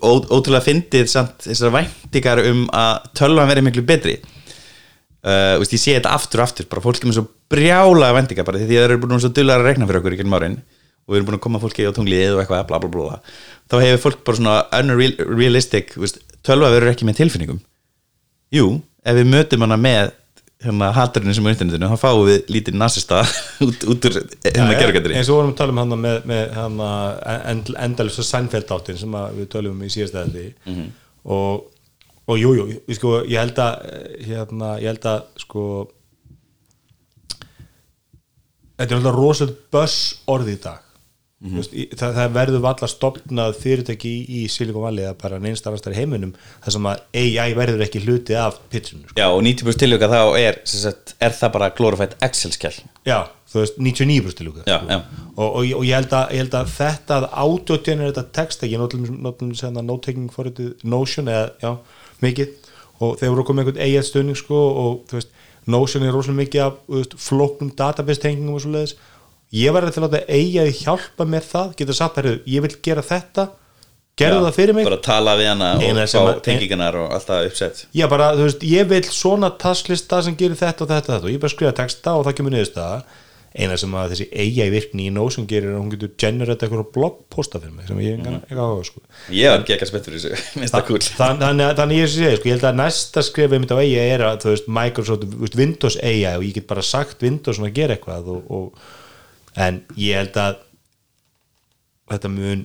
ótrúlega 0.00 0.64
fyndið 0.64 1.08
samt 1.10 1.46
þessar 1.46 1.74
væntingar 1.74 2.42
um 2.50 2.66
að 2.76 3.08
tölvan 3.16 3.48
verið 3.50 3.66
miklu 3.66 3.84
betri 3.88 4.18
uh, 4.20 5.56
veist, 5.60 5.74
ég 5.76 5.82
sé 5.82 5.96
þetta 5.96 6.12
aftur 6.16 6.42
og 6.42 6.48
aftur 6.48 6.68
bara 6.70 6.84
fólk 6.84 7.00
er 7.00 7.10
með 7.10 7.18
svo 7.20 7.26
brjálega 7.52 8.16
væntingar 8.18 8.48
bara 8.48 8.60
því 8.60 8.68
að 8.68 8.76
það 8.76 8.88
eru 8.88 9.00
búin 9.04 9.22
svo 9.24 9.32
dullar 9.36 9.62
að 9.62 9.70
rekna 9.70 9.88
fyrir 9.88 10.02
okkur 10.02 10.16
í 10.16 10.20
gennum 10.20 10.38
árin 10.38 10.60
og 10.60 11.14
við 11.14 11.18
erum 11.18 11.30
búin 11.30 11.38
að 11.40 11.44
koma 11.46 11.62
fólki 11.62 11.88
á 11.88 11.92
tunglið 11.96 12.36
og 12.36 12.42
eitthvað 12.42 12.66
bla 12.68 12.78
bla 12.82 12.92
bla, 12.92 13.06
bla. 13.08 13.18
þá 13.70 13.76
hefur 13.82 14.04
fólk 14.04 14.22
bara 14.26 14.40
svona 14.40 14.56
unrealistic 14.78 15.96
tölva 16.46 16.72
verður 16.74 16.92
ekki 16.92 17.08
með 17.08 17.22
tilfinningum 17.24 17.60
jú, 18.54 18.66
ef 19.02 19.18
við 19.18 19.30
mötum 19.32 19.66
hana 19.66 19.80
með 19.80 20.14
hérna 20.60 20.90
hatturinn 20.92 21.34
sem 21.36 21.46
er 21.46 21.54
internetinu 21.54 21.88
þá 21.88 22.00
fáum 22.02 22.26
við 22.28 22.50
lítið 22.52 22.76
nasista 22.80 23.22
út, 23.66 23.86
út 23.88 24.08
úr 24.08 24.18
hérna 24.44 24.74
gerðugættri 24.76 25.16
eins 25.16 25.30
og 25.32 25.38
vorum 25.38 25.54
að 25.54 25.60
tala 25.60 25.74
um 25.74 25.80
hann 25.80 26.02
með, 26.02 26.18
með 26.28 26.52
hann 26.56 26.82
end, 27.52 27.70
endalus 27.86 28.20
og 28.20 28.28
Seinfeld 28.28 28.74
áttin 28.76 29.00
sem 29.00 29.16
við 29.38 29.48
tölum 29.54 29.78
um 29.78 29.86
í 29.86 29.92
síðastæði 29.92 30.44
mm 30.50 30.74
-hmm. 30.74 30.90
og, 31.36 31.64
og 32.26 32.42
jú, 32.42 32.52
jú, 32.58 32.66
sko, 32.98 33.14
ég 33.24 33.40
held 33.40 33.62
að 33.64 33.88
eh, 33.88 34.12
hérna, 34.28 34.74
ég 34.82 34.92
held 34.92 35.08
að 35.14 35.24
sko 35.46 35.64
þetta 38.76 38.90
er 38.90 38.98
alltaf 39.00 39.16
rosalega 39.16 39.58
börs 39.72 39.98
orði 40.28 40.58
í 40.58 40.62
dag 40.68 40.89
mm 41.40 41.56
-hmm. 41.56 41.96
það, 41.96 42.14
það 42.18 42.32
verður 42.34 42.62
valla 42.64 42.88
stopnað 42.88 43.56
fyrirtæki 43.62 44.10
í, 44.10 44.20
í 44.40 44.48
Silicon 44.48 44.84
Valley 44.84 45.04
eða 45.06 45.16
bara 45.22 45.38
neins 45.40 45.62
starfastar 45.62 45.96
heiminum 45.96 46.34
þar 46.64 46.76
sem 46.76 46.88
að 46.90 47.02
AI 47.22 47.54
verður 47.56 47.84
ekki 47.86 48.04
hluti 48.04 48.36
af 48.36 48.60
pitchinu 48.70 49.08
sko. 49.08 49.16
Já, 49.16 49.28
og 49.28 49.42
90% 49.42 49.78
tilvika 49.84 50.08
þá 50.12 50.22
er, 50.38 50.60
sagt, 50.64 51.14
er 51.20 51.36
það 51.40 51.52
bara 51.56 51.70
glorified 51.70 52.16
Excel-skjál 52.20 52.76
Já, 53.08 53.28
þú 53.52 53.64
veist, 53.64 53.78
99% 53.78 54.36
til 54.36 54.52
Já, 54.66 54.78
já. 54.88 55.00
og, 55.36 55.48
og, 55.48 55.64
og 55.64 55.84
ég, 55.84 55.94
held 55.94 56.12
að, 56.12 56.26
ég 56.30 56.44
held 56.44 56.54
að 56.54 56.72
þetta 56.76 57.20
að 57.20 57.28
autogenerata 57.32 58.26
text 58.32 58.62
ekki 58.62 58.78
náttúrulega 58.78 59.82
no 59.82 59.96
taking 59.96 60.30
for 60.32 60.46
it 60.46 60.60
Notion 60.84 61.28
eða, 61.28 61.50
já, 61.62 61.76
mikið 62.20 62.56
og 63.00 63.16
þeir 63.20 63.30
voru 63.32 63.44
komið 63.48 63.64
einhvern 63.64 63.84
eigið 63.86 64.04
stöðning 64.04 64.36
sko, 64.36 64.58
og 64.82 64.98
þú 65.08 65.16
veist, 65.16 65.30
Notion 65.70 66.04
er 66.04 66.12
rosalega 66.12 66.40
mikið 66.40 66.62
af 66.64 66.76
veist, 66.88 67.16
flóknum 67.20 67.70
database 67.76 68.20
tengingum 68.20 68.56
og 68.58 68.64
svo 68.64 68.72
leiðis 68.74 68.96
ég 69.56 69.72
var 69.74 69.86
til 69.88 70.02
að 70.02 70.06
láta 70.06 70.20
eigið 70.28 70.70
hjálpa 70.82 71.26
mér 71.26 71.46
það, 71.46 71.72
geta 71.80 71.96
sagt 71.96 72.20
að 72.22 72.30
ég 72.50 72.66
vil 72.66 72.74
gera 72.84 73.04
þetta. 73.06 73.48
Gerðu 74.20 74.42
það 74.44 74.56
fyrir 74.58 74.76
mig. 74.76 74.84
Bara 74.84 75.00
tala 75.00 75.32
við 75.38 75.48
hana 75.48 75.70
Eina 75.80 76.04
og 76.04 76.10
sem 76.12 76.26
fá 76.26 76.42
tengingarnar 76.44 76.98
og 77.00 77.14
alltaf 77.16 77.46
uppsett. 77.48 77.86
Já, 77.96 78.04
bara, 78.10 78.34
þú 78.36 78.44
veist, 78.50 78.66
ég 78.68 78.90
vil 78.90 79.00
svona 79.08 79.48
tasklista 79.62 80.20
sem 80.26 80.36
gerir 80.36 80.58
þetta 80.60 80.84
og 80.84 80.90
þetta 80.92 81.08
og 81.08 81.14
þetta 81.14 81.28
og 81.30 81.32
ég 81.32 81.40
bara 81.40 81.54
skrifa 81.54 81.72
texta 81.78 82.18
og 82.18 82.26
það 82.28 82.36
kemur 82.40 82.56
niðurst 82.56 82.76
það 82.76 83.06
eina 83.50 83.74
sem 83.80 83.94
að 83.98 84.12
þessi 84.12 84.26
eiga 84.30 84.66
í 84.68 84.70
virkni 84.70 85.06
í 85.08 85.12
Notion 85.14 85.46
gerir 85.50 85.72
er 85.72 85.76
að 85.78 85.80
hún 85.82 85.90
getur 85.94 86.12
generate 86.22 86.66
eitthvað 86.66 86.92
bloggposta 86.94 87.58
fyrir 87.58 87.74
mig 87.74 87.88
sem 87.88 87.98
ég 88.04 88.14
engan 88.14 88.36
eitthvað 88.44 88.62
áhuga 88.62 88.84
sko. 88.86 89.02
Ég 89.34 89.50
var 89.50 89.64
ekki 89.64 89.74
að 89.74 89.90
spettur 89.90 90.14
þessu, 90.16 90.30
það 90.74 90.84
cool 90.86 91.00
Þann- 91.08 91.64
þannig 91.80 91.98
ég 91.98 92.12
sé, 92.12 92.30
sko, 92.38 92.46
ég 92.50 92.54
held 92.54 92.68
að 92.70 92.78
næsta 92.78 93.24
skrif 93.26 93.56
einmitt 93.56 93.74
á 93.74 93.78
eiga 93.82 94.04
er 94.14 94.24
að, 94.28 94.46
veist, 94.52 94.70
Microsoft 94.78 95.58
Windows 95.58 95.98
eiga 95.98 96.36
og 96.38 96.46
ég 96.46 96.60
get 96.60 96.68
bara 96.70 96.84
sagt 96.86 97.26
Windows 97.26 97.58
svona 97.58 97.72
að 97.72 97.80
gera 97.80 97.98
eitthvað 97.98 98.30
og, 98.36 98.54
og, 98.54 98.86
en 99.60 99.82
ég 99.98 100.16
held 100.18 100.38
að 100.40 100.58
þetta 102.10 102.32
mun 102.32 102.64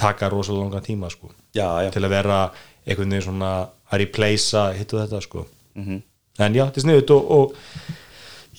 taka 0.00 0.28
rosalega 0.32 0.66
langan 0.66 0.84
tíma 0.84 1.10
sko. 1.12 1.30
Já, 1.56 1.66
já, 1.84 1.90
til 1.94 2.04
að 2.04 2.14
vera 2.14 2.42
einhvern 2.86 3.10
veginn 3.12 3.26
svona 3.26 3.50
að 3.90 4.04
replacea 4.04 4.68
hitt 4.76 4.94
og 4.94 5.02
þetta 5.04 5.24
sko. 5.24 5.46
Mhm. 5.78 6.02
en 6.40 6.54
já, 6.54 6.64
þetta 6.66 6.80
er 6.80 6.84
sniðut 6.86 7.10
og, 7.12 7.30
og 7.30 7.54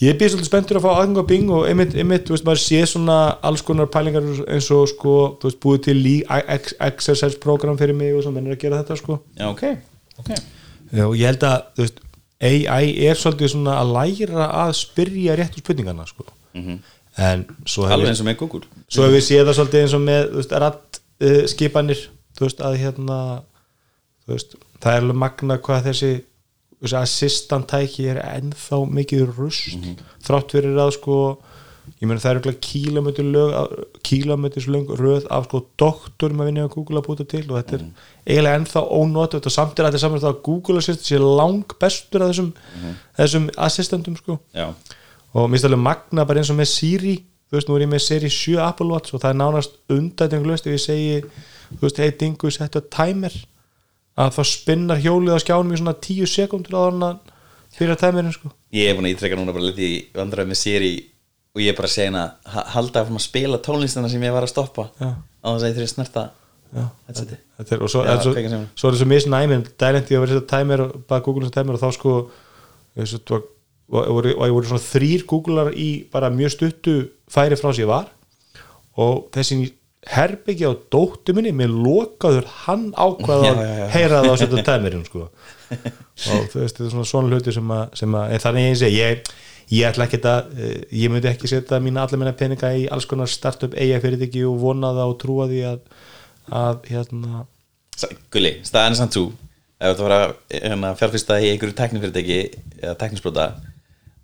ég 0.02 0.12
er 0.12 0.18
býð 0.20 0.30
svolítið 0.32 0.50
spenntur 0.50 0.78
að 0.78 0.84
fá 0.86 0.92
aðgang 0.92 1.18
á 1.18 1.30
Bing 1.32 1.50
og 1.50 1.64
einmitt, 1.68 1.96
einmitt, 1.98 2.28
þú 2.28 2.36
veist, 2.36 2.46
maður 2.46 2.62
sé 2.62 2.82
svona 2.86 3.16
alls 3.42 3.64
konar 3.66 3.90
pælingar 3.90 4.28
eins 4.48 4.70
og 4.76 4.86
sko 4.92 5.16
þú 5.42 5.50
veist, 5.50 5.60
búið 5.64 5.82
til 5.88 5.98
exercise 6.88 7.40
program 7.42 7.80
fyrir 7.80 7.98
mig 7.98 8.14
og 8.14 8.24
svo 8.24 8.34
mennir 8.36 8.54
að 8.56 8.62
gera 8.62 8.84
þetta 8.84 9.00
sko. 9.02 9.18
Já, 9.40 9.50
ok, 9.50 9.64
ok. 10.22 10.32
Og 11.08 11.18
ég 11.18 11.32
held 11.32 11.48
að, 11.48 11.66
þú 11.76 11.86
veist, 11.88 12.02
AI 12.42 12.86
er 13.08 13.18
svolítið 13.18 13.54
svona 13.56 13.80
að 13.82 13.94
læra 13.98 14.48
að 14.64 14.72
spyrja 14.80 15.38
réttu 15.40 15.62
spurningana 15.62 16.06
sko. 16.10 16.26
en 16.54 16.80
svo 16.82 17.01
alveg 17.98 18.12
eins 18.14 18.24
og 18.24 18.28
með 18.30 18.38
Google. 18.40 18.66
svo 18.88 19.06
hefur 19.06 19.18
við 19.18 19.26
séð 19.28 19.46
það 19.48 19.58
svolítið 19.60 19.86
eins 19.86 19.96
og 19.98 20.04
með 20.06 20.26
þú 20.32 20.42
veist, 20.42 20.58
ratt 20.64 21.02
skipanir 21.52 22.04
þú 22.38 22.48
veist 22.48 22.66
að 22.66 22.78
hérna 22.82 23.20
það 24.82 24.92
er 24.94 25.02
alveg 25.04 25.22
magna 25.22 25.58
hvað 25.62 25.88
þessi, 25.90 26.12
þessi 26.82 27.00
assistant 27.02 27.70
tæki 27.70 28.10
er 28.14 28.22
ennþá 28.24 28.84
mikið 28.90 29.34
rust 29.38 29.76
þrátt 30.26 30.56
fyrir 30.56 30.80
að 30.82 30.96
sko 30.98 31.18
ég 32.02 32.08
meina 32.08 32.22
það 32.22 32.32
er 32.32 33.28
lög 33.34 33.82
kílómetris 34.06 34.68
lög 34.72 34.94
röð 35.00 35.28
af 35.34 35.48
sko 35.50 35.64
doktorum 35.82 36.42
að 36.42 36.50
vinna 36.50 36.66
á 36.70 36.74
Google 36.74 37.02
að 37.02 37.08
búta 37.10 37.26
til 37.28 37.44
og 37.50 37.58
þetta 37.58 37.78
er 37.78 37.86
eiginlega 38.26 38.62
ennþá 38.62 38.84
ónótt 38.98 39.38
og 39.38 39.54
samt 39.54 39.80
er 39.80 39.88
að 39.88 39.96
þetta 39.96 40.04
saman 40.06 40.26
að 40.30 40.42
Google 40.46 40.82
assistant 40.82 41.10
sé 41.10 41.20
lang 41.22 41.76
bestur 41.82 42.24
af 42.24 42.32
þessum, 42.32 42.52
þessum 43.18 43.48
assistantum 43.68 44.18
sko. 44.20 44.38
Já, 44.56 44.70
og 45.34 45.48
mér 45.48 45.56
finnst 45.58 45.68
alveg 45.70 45.84
magna 45.86 46.26
bara 46.28 46.42
eins 46.42 46.52
og 46.54 46.58
með 46.60 46.70
Siri 46.72 47.16
þú 47.52 47.58
veist, 47.58 47.68
nú 47.70 47.76
er 47.78 47.86
ég 47.86 47.92
með 47.92 48.04
Siri 48.06 48.30
7 48.32 48.60
Apple 48.64 48.88
Watch 48.92 49.14
og 49.16 49.22
það 49.24 49.34
er 49.34 49.40
nánast 49.42 49.78
undætinglust 49.92 50.68
ef 50.68 50.76
ég 50.78 50.84
segi, 50.86 51.22
þú 51.76 51.82
veist, 51.86 52.00
hei 52.04 52.12
dingu 52.20 52.52
settu 52.52 52.82
timer, 52.92 53.34
að 54.20 54.34
þá 54.38 54.42
spinnar 54.48 55.00
hjólið 55.04 55.36
á 55.36 55.44
skjánum 55.44 55.72
í 55.76 55.80
svona 55.82 55.96
10 56.04 56.28
sekundur 56.32 56.76
á 56.80 56.82
þannig 56.88 57.08
að 57.10 57.38
fyrir 57.78 57.96
að 57.96 58.02
timerinn 58.04 58.36
sko 58.36 58.52
ég 58.76 58.90
er 58.92 58.98
búin 58.98 59.08
að 59.08 59.16
ítrekka 59.16 59.40
núna 59.40 59.56
bara 59.56 59.68
litið 59.70 59.88
í 59.88 60.00
vandræði 60.16 60.52
með 60.52 60.60
Siri 60.62 60.92
og 61.56 61.62
ég 61.64 61.72
er 61.72 61.78
bara 61.80 61.88
að 61.92 61.96
segja 61.96 62.26
ha- 62.56 62.68
halda 62.76 63.02
áfram 63.04 63.20
að 63.20 63.26
spila 63.28 63.60
tónlistana 63.64 64.10
sem 64.12 64.24
ég 64.24 64.32
var 64.36 64.44
að 64.48 64.52
stoppa 64.54 64.90
Já. 65.00 65.10
á 65.16 65.48
þess 65.52 65.64
að 65.64 65.70
ég 65.72 65.78
þurfi 65.80 65.92
snerta 65.92 66.24
Já. 66.72 66.84
headseti. 67.08 67.38
Þetta 67.60 67.76
er, 67.76 67.82
og 67.84 67.90
svo, 67.92 68.04
Já, 68.08 68.12
er 68.14 68.22
svo, 68.24 68.60
svo 68.80 68.88
er 68.90 68.96
þessu 68.96 69.08
misnæmin 69.12 69.66
dælendi 69.80 70.16
að 70.16 70.22
vera 70.24 70.38
þetta 70.38 70.52
timer 70.54 70.84
og 70.86 70.94
bara 71.10 71.24
Google 71.26 71.44
þessu 71.50 71.56
timer 71.58 71.76
og 71.76 71.82
þá 71.84 71.90
sko 71.98 72.14
og 73.92 74.26
ég 74.32 74.56
voru 74.56 74.68
svona 74.70 74.84
þrýr 74.86 75.26
Googlar 75.28 75.74
í 75.76 75.90
bara 76.12 76.32
mjög 76.34 76.56
stuttu 76.56 76.96
færi 77.32 77.58
frá 77.60 77.74
sér 77.76 77.90
var. 77.92 78.10
Og 79.00 79.28
þessi 79.36 79.74
herbyggi 80.10 80.66
á 80.66 80.74
dóttu 80.74 81.36
minni 81.38 81.52
með 81.54 81.76
lokaður 81.86 82.48
hann 82.64 82.90
ákvað 82.96 83.46
Já, 83.46 83.52
að 83.54 83.84
heyra 83.94 84.22
það 84.24 84.34
á 84.34 84.36
setja 84.42 84.64
timerinn 84.72 85.06
sko. 85.06 85.28
Og 85.72 86.48
þú 86.52 86.64
veist 86.64 86.80
þetta 86.80 86.88
er 86.88 86.94
svona 86.96 87.10
svona 87.12 87.32
hluti 87.32 87.54
sem 87.56 87.76
að, 87.76 87.84
sem 88.02 88.18
að 88.18 88.34
þannig 88.46 88.66
ég 88.66 88.80
segi 88.82 88.98
ég, 88.98 89.30
ég 89.76 89.92
ætla 89.92 90.08
ekki 90.08 90.22
að 90.32 90.58
ég 91.04 91.14
myndi 91.14 91.30
ekki 91.30 91.52
setja 91.52 91.80
mína 91.84 92.08
allar 92.08 92.24
minna 92.24 92.34
peninga 92.38 92.74
í 92.80 92.88
alls 92.92 93.06
konar 93.10 93.30
startup 93.32 93.78
eiga 93.78 94.02
fyrirtæki 94.04 94.44
og 94.50 94.58
vona 94.64 94.92
það 94.98 95.14
og 95.14 95.22
trúa 95.22 95.48
því 95.52 95.62
að, 95.70 95.80
að 96.64 96.90
hérna. 96.90 97.46
Gulli, 98.34 98.56
staðan 98.66 98.96
er 98.96 99.02
samt 99.04 99.20
svo 99.20 99.30
ef 99.82 99.98
þú 99.98 100.06
var 100.06 100.16
að 100.16 100.32
hérna, 100.54 100.96
fjárfyrsta 100.98 101.38
í 101.42 101.52
einhverju 101.52 101.78
teknifyrirtæki 101.78 102.40
eða 102.82 102.98
teknisbrota 103.02 103.48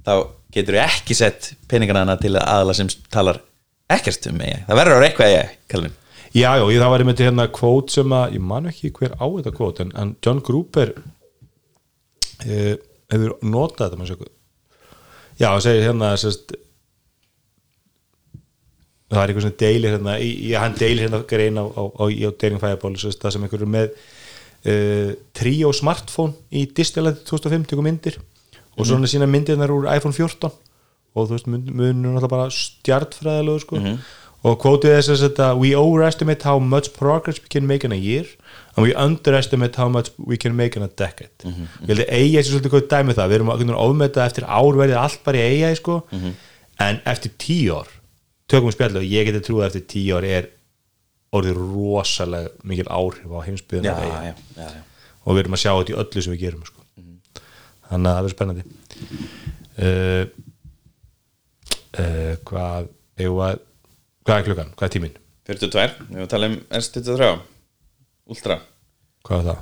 þá 0.07 0.13
getur 0.55 0.77
þú 0.77 0.83
ekki 0.85 1.17
sett 1.17 1.51
peningana 1.69 2.05
hana 2.05 2.17
til 2.21 2.33
aðala 2.39 2.75
sem 2.77 2.89
talar 3.11 3.41
ekkert 3.91 4.29
um 4.31 4.41
AI, 4.43 4.61
það 4.67 4.79
verður 4.81 4.95
að 4.95 5.01
vera 5.01 5.09
eitthvað 5.11 5.33
AI 5.35 5.47
kallum 5.71 5.95
Já, 6.35 6.51
já, 6.59 6.63
ég, 6.69 6.81
það 6.81 6.91
var 6.91 7.01
einmitt 7.01 7.21
hérna 7.23 7.45
kvót 7.55 7.93
sem 7.93 8.13
að, 8.13 8.33
ég 8.35 8.43
man 8.43 8.67
ekki 8.69 8.91
hver 8.93 9.13
á 9.15 9.25
þetta 9.25 9.53
kvót 9.55 9.79
en, 9.81 9.93
en 9.97 10.09
John 10.23 10.41
Gruber 10.43 10.91
uh, 10.97 12.73
hefur 13.13 13.35
notað 13.47 13.95
þetta 13.95 14.09
söku 14.11 14.27
Já, 15.37 15.47
hann 15.53 15.63
segir 15.63 15.85
hérna 15.85 16.11
sérst, 16.19 16.55
það 19.07 19.21
er 19.21 19.31
eitthvað 19.31 19.47
sem 19.47 19.57
deilir 19.63 19.95
hérna, 19.95 20.17
í, 20.19 20.53
hann 20.57 20.77
deilir 20.77 21.07
hérna 21.07 21.23
grein 21.29 21.59
á, 21.61 21.65
á, 21.65 21.83
á, 21.85 22.03
á 22.09 22.29
Daring 22.41 22.61
Fireball 22.61 22.95
sérst, 22.99 23.21
það 23.23 23.35
sem 23.35 23.47
einhver 23.47 23.65
er 23.65 23.73
með 23.77 23.91
uh, 23.93 25.11
tríó 25.37 25.71
smartphone 25.75 26.35
í 26.51 26.67
Disneyland 26.75 27.23
2005 27.29 27.69
tekur 27.71 27.87
myndir 27.87 28.19
og 28.77 28.85
svona 28.85 29.07
sína 29.09 29.27
myndirnar 29.29 29.69
úr 29.73 29.87
iPhone 29.95 30.13
14 30.13 30.51
og 31.17 31.27
þú 31.27 31.33
veist, 31.33 31.47
mun- 31.47 31.73
munur 31.73 32.13
náttúrulega 32.13 32.29
bara 32.29 32.49
stjartfræðilegu 32.53 33.59
sko. 33.63 33.75
Og 34.45 34.59
kvótið 34.61 34.93
þess 34.93 35.09
að 35.09 35.21
þetta 35.23 35.45
we 35.59 35.71
overestimate 35.75 36.43
how 36.45 36.59
much 36.59 36.91
progress 36.93 37.39
we 37.41 37.47
can 37.49 37.65
make 37.67 37.83
in 37.83 37.91
a 37.91 37.95
year 37.97 38.25
and 38.75 38.85
we 38.85 38.93
underestimate 38.93 39.75
how 39.75 39.89
much 39.89 40.11
we 40.17 40.37
can 40.37 40.55
make 40.55 40.77
in 40.77 40.83
a 40.83 40.87
decade. 40.87 41.31
Ég 41.43 41.87
held 41.87 41.99
að 42.05 42.11
eiga 42.13 42.39
þessi 42.43 42.53
svolítið 42.53 42.69
hvað 42.75 42.87
dæmi 42.91 43.09
um 43.09 43.15
það. 43.17 43.27
Við 43.31 43.35
erum 43.39 43.49
að 43.49 43.81
ofmeta 43.81 44.25
eftir 44.29 44.45
ár 44.45 44.77
verið 44.77 44.97
allt 45.01 45.23
bara 45.25 45.37
í 45.41 45.47
eiga 45.57 45.75
sko. 45.75 46.01
En 46.79 47.01
eftir 47.05 47.31
tíu 47.41 47.73
ár 47.81 47.87
tökum 48.47 48.69
við 48.69 48.77
spjallu 48.77 49.01
og 49.01 49.09
ég 49.09 49.25
geti 49.25 49.41
trúið 49.49 49.65
eftir 49.71 49.87
tíu 49.89 50.15
ár 50.21 50.23
er 50.23 50.47
orðið 51.33 51.57
rosalega 51.57 52.49
mikil 52.63 52.85
áhrif 52.87 53.25
á 53.33 53.39
já. 53.83 53.93
og 55.25 55.33
við 55.35 55.39
erum 55.43 55.57
að 55.57 55.63
sjá 55.65 55.71
þetta 55.73 55.91
í 55.91 55.97
öllu 56.03 56.21
sem 56.23 56.33
við 56.37 56.39
gerum 56.45 56.63
sko. 56.63 56.76
Þannig 57.91 58.09
að 58.09 58.17
það 58.17 58.25
verður 58.25 58.35
spennandi. 58.35 58.63
Uh, 59.77 60.23
uh, 61.97 62.33
hvað 62.47 62.91
að, 63.17 63.61
hvað 64.27 64.37
er 64.37 64.47
klukkan, 64.49 64.73
hvað 64.73 64.87
er 64.87 64.93
tíminn? 64.95 65.15
42, 65.47 65.87
við 66.09 66.17
erum 66.17 66.25
að 66.25 66.33
tala 66.33 66.51
um 66.51 66.57
S23 66.81 67.31
Ultra. 68.27 68.59
Hvað 69.27 69.39
er 69.39 69.47
það, 69.47 69.61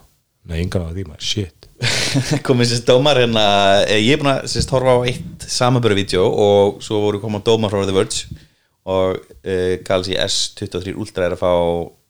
nei, 0.50 0.58
engan 0.64 0.86
á 0.86 0.90
maður, 0.90 1.26
shit. 1.26 1.70
Komið 2.48 2.72
sérst 2.72 2.88
dómar 2.88 3.20
hérna 3.20 3.44
eh, 3.84 4.00
ég 4.00 4.16
er 4.16 4.22
búin 4.22 4.32
að 4.32 4.48
sérst 4.54 4.72
horfa 4.74 4.96
á 4.96 5.06
eitt 5.10 5.46
samanböru 5.52 5.98
vídeo 5.98 6.24
og 6.24 6.80
svo 6.86 7.02
voru 7.04 7.20
koma 7.22 7.44
dómar 7.44 7.74
frá 7.74 7.84
The 7.84 7.96
Verge 7.96 8.42
og 8.86 9.18
uh, 9.18 9.76
Galaxy 9.86 10.16
S23 10.16 10.94
Ultra 10.94 11.28
er 11.28 11.36
að 11.36 11.42
fá 11.42 11.52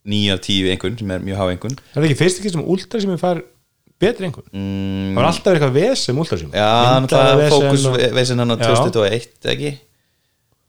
9 0.06 0.34
af 0.36 0.42
10 0.46 0.72
einhvern 0.74 0.98
sem 1.00 1.14
er 1.16 1.24
mjög 1.24 1.40
há 1.40 1.46
einhvern 1.50 1.78
það 1.94 2.02
er 2.02 2.08
ekki 2.10 2.20
fyrst 2.20 2.42
ekki 2.42 2.52
sem 2.54 2.66
últra 2.76 3.02
sem 3.02 3.14
ég 3.16 3.22
fær 3.22 3.42
betri 4.02 4.28
einhvern, 4.28 4.48
mm, 4.52 5.12
það 5.14 5.20
var 5.22 5.28
alltaf 5.30 5.54
eitthvað 5.56 5.76
ves 5.80 6.06
sem 6.10 6.18
últra 6.20 6.38
sem 6.42 6.52
Já, 6.52 6.70
náttúrulega 7.06 7.50
fókus 7.54 7.86
veisin 8.18 8.42
hann 8.44 8.52
á 8.52 8.58
2001 8.60 9.50
ekki? 9.56 9.72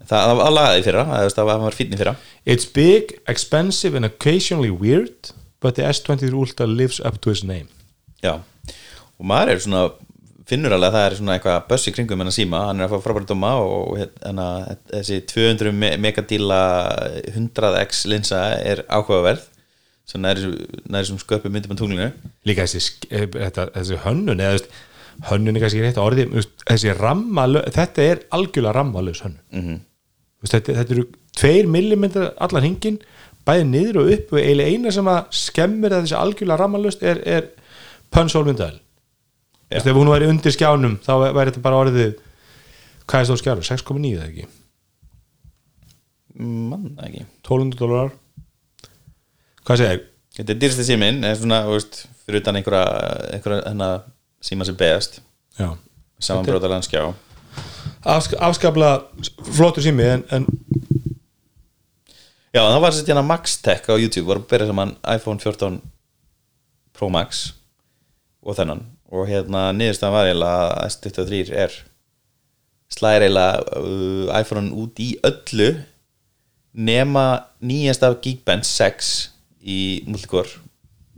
Það 0.06 0.22
það 0.28 0.36
var 0.38 0.52
lagaði 0.54 0.80
í 0.82 0.86
fyrra 0.86 1.04
það 1.08 1.28
það 1.34 1.44
var- 1.48 1.56
hann 1.56 1.66
var 1.66 1.76
fínn 1.80 1.94
í 1.94 1.98
fyrra. 1.98 2.16
It's 2.46 2.66
big, 2.72 3.16
expensive 3.26 3.96
and 3.96 4.04
occasionally 4.06 4.70
weird 4.70 5.32
but 5.60 5.74
the 5.74 5.82
S23 5.82 6.32
Ultra 6.32 6.66
lives 6.66 7.00
up 7.00 7.20
to 7.22 7.30
his 7.30 7.42
name. 7.42 7.66
Já, 8.22 8.36
og 9.18 9.24
maður 9.26 9.50
er 9.56 9.58
svona 9.64 9.90
finnur 10.46 10.70
alveg 10.76 10.92
að 10.92 10.94
það 10.94 11.06
er 11.10 11.14
svona 11.18 11.34
eitthvað 11.40 11.66
bössi 11.72 11.92
kringum 11.96 12.20
en 12.22 12.28
að 12.30 12.36
síma, 12.38 12.60
hann 12.68 12.80
er 12.80 12.86
að 12.86 12.92
fá 12.94 13.02
frábæri 13.02 13.26
dóma 13.26 13.50
og 13.58 13.96
hérna, 13.98 14.76
þessi 14.92 15.16
200 15.26 15.72
me- 15.74 15.96
megadíla 15.96 16.60
100x 17.34 18.04
linsa 18.06 18.44
er 18.62 18.84
áhugaverð 18.86 19.42
sem 20.06 20.22
næri, 20.22 21.04
sem 21.04 21.18
sköpu 21.18 21.50
myndum 21.50 21.74
á 21.74 21.78
tunglinu. 21.78 22.12
Líka 22.46 22.66
þessi, 22.66 22.94
eh, 23.10 23.26
þetta, 23.26 23.70
þessi 23.74 23.98
hönnun 24.04 24.42
eða 24.42 24.62
hönnun 25.30 25.56
er 25.56 25.64
kannski 25.64 25.82
rétt 25.82 26.00
orði 26.00 26.28
þessi 26.66 26.94
ramma, 26.98 27.46
þetta 27.74 28.02
er 28.04 28.24
algjörlega 28.36 28.76
rammalös 28.76 29.22
hönnun. 29.24 29.80
Þú 30.36 30.44
veist, 30.44 30.54
þetta, 30.54 30.76
þetta 30.80 30.96
eru 30.96 31.06
tveir 31.36 31.68
millimetrar 31.70 32.34
allan 32.40 32.66
hingin 32.66 32.98
bæði 33.46 33.66
niður 33.70 34.00
og 34.02 34.10
upp 34.14 34.34
og 34.34 34.40
eiginlega 34.40 34.74
eina 34.74 34.92
sem 34.94 35.08
að 35.10 35.30
skemmir 35.38 35.94
að 35.94 36.06
þessi 36.06 36.18
algjörlega 36.18 36.60
rammalöst 36.62 37.02
er, 37.06 37.22
er 37.26 37.48
pönsólmyndaðal 38.14 38.78
Já. 39.70 39.80
ef 39.80 39.96
hún 39.98 40.10
væri 40.10 40.28
undir 40.30 40.54
skjánum 40.54 40.98
þá 41.02 41.12
væri 41.34 41.50
þetta 41.50 41.64
bara 41.64 41.80
orðið 41.84 42.14
hvað 43.06 43.20
er 43.20 43.28
stóð 43.28 43.40
skjánum, 43.42 43.66
6,9 43.66 44.12
eða 44.14 44.28
ekki? 44.30 44.46
Mann 46.36 46.88
ekki. 47.02 47.24
1200 47.46 47.80
dólarar 47.80 48.12
hvað 49.66 49.82
segir, 49.82 50.04
Þetta 50.36 50.52
er 50.52 50.58
dýrsti 50.60 50.84
síminn, 50.84 51.22
er 51.24 51.36
svona, 51.40 51.62
veist, 51.64 52.02
fyrir 52.26 52.42
utan 52.42 52.58
einhverja, 52.58 52.82
einhverja 53.32 53.62
hérna, 53.64 53.86
síma 54.44 54.66
sem 54.68 54.76
beðast. 54.76 55.22
Já. 55.56 55.70
Samanbrótalega 56.20 56.84
skjá 56.84 57.02
Afsk 58.06 58.36
afskapla 58.40 58.90
flottur 59.56 59.84
sími 59.84 60.04
en, 60.08 60.22
en 60.32 60.46
Já, 62.54 62.62
það 62.62 62.80
var 62.80 62.94
sérst 62.94 63.10
hérna 63.10 63.24
Max 63.26 63.56
Tech 63.60 63.88
á 63.88 63.96
YouTube 63.96 64.28
var 64.30 64.40
að 64.40 64.46
byrja 64.48 64.68
saman 64.70 64.94
iPhone 65.12 65.40
14 65.42 65.80
Pro 66.96 67.08
Max 67.12 67.50
og 68.40 68.56
þennan. 68.56 68.80
Og 69.12 69.28
hérna 69.28 69.66
niðurstaðan 69.76 70.14
var 70.14 70.28
eiginlega 70.30 70.62
að 70.70 70.86
S23 70.88 71.42
er 71.64 71.76
slæðir 72.96 73.26
eiginlega 73.26 73.80
uh, 73.80 74.30
iPhone 74.38 74.72
út 74.72 75.02
í 75.04 75.10
öllu 75.26 75.68
nema 76.72 77.26
nýjast 77.60 78.04
af 78.08 78.16
Geekbench 78.24 78.68
6 78.70 79.12
í 79.66 79.80
multicore 80.06 80.62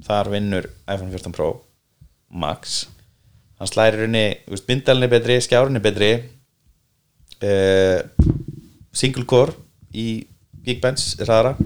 þar 0.07 0.31
vinnur 0.33 0.69
iPhone 0.87 1.11
14 1.13 1.35
Pro 1.35 1.51
Max. 2.29 2.87
Hann 3.59 3.71
slæðir 3.71 4.07
henni, 4.07 4.25
myndalinn 4.69 5.09
er 5.09 5.13
betri 5.13 5.39
skjárinn 5.43 5.79
er 5.79 5.85
betri 5.85 6.11
uh, 7.43 8.03
single 8.95 9.27
core 9.29 9.57
í 9.93 10.27
Geekbench 10.65 11.17
hraðara. 11.19 11.57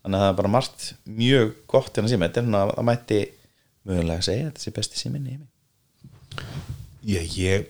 Þannig 0.00 0.16
að 0.16 0.24
það 0.24 0.30
er 0.30 0.38
bara 0.40 0.52
margt 0.56 0.86
mjög 1.04 1.52
gott 1.70 1.92
hérna 1.94 2.10
síma, 2.10 2.30
þetta 2.30 2.40
er 2.40 2.48
svona 2.48 2.64
að 2.64 2.74
það 2.74 2.88
mætti 2.88 3.20
mögulega 3.90 4.22
að 4.22 4.26
segja 4.26 4.46
að 4.46 4.50
þetta 4.50 4.64
sé 4.64 4.74
besti 4.78 5.00
síminn 5.00 5.26
í 5.28 5.34
heimi. 5.34 5.48
Ég, 7.10 7.36
ég 7.36 7.68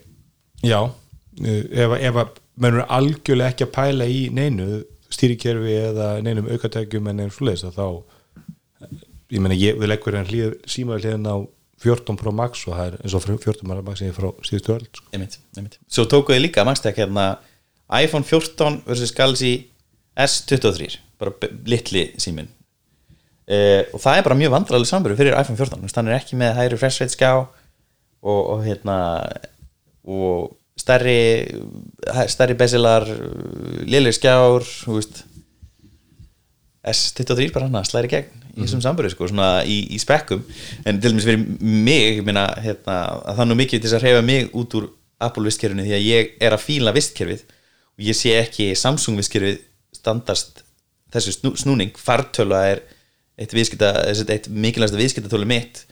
já 0.67 0.79
ef, 0.85 1.93
ef 1.97 2.21
að 2.23 2.41
mennur 2.61 2.87
algjörlega 2.93 3.55
ekki 3.55 3.67
að 3.67 3.75
pæla 3.75 4.09
í 4.11 4.23
neinu 4.35 4.83
stýrikerfi 5.15 5.77
eða 5.91 6.09
neinum 6.25 6.51
aukatækjum 6.51 7.11
en 7.11 7.21
neinum 7.21 7.35
svoleiðis 7.35 7.67
að 7.69 7.79
þá 7.79 7.87
ég 9.31 9.43
meina 9.43 9.57
ég, 9.57 9.79
við 9.79 9.91
leggur 9.91 10.17
hann 10.19 10.29
hlýð, 10.29 10.55
símaður 10.71 11.07
hliðin 11.07 11.31
á 11.31 11.37
14 11.81 12.19
Pro 12.21 12.33
Max 12.37 12.67
og 12.69 12.77
það 12.77 12.87
er 12.87 12.97
eins 13.01 13.17
og 13.17 13.27
14 13.27 13.65
Pro 13.65 13.85
Max 13.87 14.03
sem 14.03 14.11
ég 14.11 14.17
frá 14.17 14.29
síðustu 14.47 14.75
öll 14.75 14.87
sko. 14.89 15.07
einmitt, 15.15 15.39
einmitt. 15.57 15.79
Svo 15.89 16.07
tókuðu 16.11 16.43
líka, 16.43 16.65
mannst 16.67 16.87
ekki 16.89 17.05
hérna 17.05 17.27
iPhone 18.01 18.27
14 18.27 18.83
versus 18.87 19.15
Galaxy 19.17 19.55
S23 20.19 20.99
bara 21.21 21.53
litli 21.69 22.07
símin 22.21 22.51
uh, 22.51 23.83
og 23.95 24.03
það 24.03 24.19
er 24.19 24.27
bara 24.29 24.39
mjög 24.43 24.55
vandrarlega 24.57 24.91
samburður 24.91 25.21
fyrir 25.23 25.39
iPhone 25.39 25.59
14 25.59 25.81
Þú 25.81 25.89
veist, 25.89 26.01
hann 26.01 26.11
er 26.11 26.19
ekki 26.19 26.41
með 26.41 26.57
hægri 26.59 26.77
refresh 26.77 27.03
rate 27.03 27.17
skjá 27.17 27.33
og, 27.41 28.41
og 28.41 28.65
hérna 28.67 28.99
og 30.05 30.51
stærri 30.81 31.21
stærri 32.33 32.57
besilar 32.59 33.07
lélir 33.87 34.17
skjár 34.17 34.65
þú 34.65 34.97
veist. 34.99 35.25
S23 36.81 37.51
bara 37.53 37.67
hann 37.69 37.77
að 37.77 37.91
slæri 37.91 38.09
gegn 38.09 38.41
í 38.55 38.63
þessum 38.65 38.81
samburði 38.81 39.13
sko, 39.13 39.29
svona 39.29 39.51
í, 39.69 39.83
í 39.93 39.99
spekkum. 40.01 40.41
En 40.89 41.01
til 41.01 41.13
dæmis 41.13 41.27
fyrir 41.29 41.43
mig 41.61 42.23
meina, 42.25 42.47
hérna, 42.61 42.97
að 43.21 43.37
það 43.37 43.45
er 43.45 43.51
nú 43.51 43.57
mikið 43.61 43.83
til 43.83 43.91
þess 43.91 43.99
að 43.99 44.07
hreyfa 44.07 44.23
mig 44.27 44.55
út 44.57 44.77
úr 44.79 44.89
Apple 45.21 45.45
vistkerfinu 45.45 45.85
því 45.85 45.95
að 45.97 46.07
ég 46.07 46.33
er 46.41 46.57
að 46.57 46.65
fíla 46.65 46.95
vistkerfið 46.97 47.45
og 47.45 48.07
ég 48.07 48.17
sé 48.17 48.33
ekki 48.41 48.71
Samsung 48.79 49.21
vistkerfið 49.21 49.61
standast 50.01 50.65
þessu 51.13 51.37
snú, 51.37 51.53
snúning, 51.59 51.93
fartöla 51.99 52.63
er 52.71 52.83
eitt, 53.41 53.55
eitt 53.55 54.49
mikilvægsta 54.49 54.99
viðskiptatölu 54.99 55.49
mitt 55.49 55.85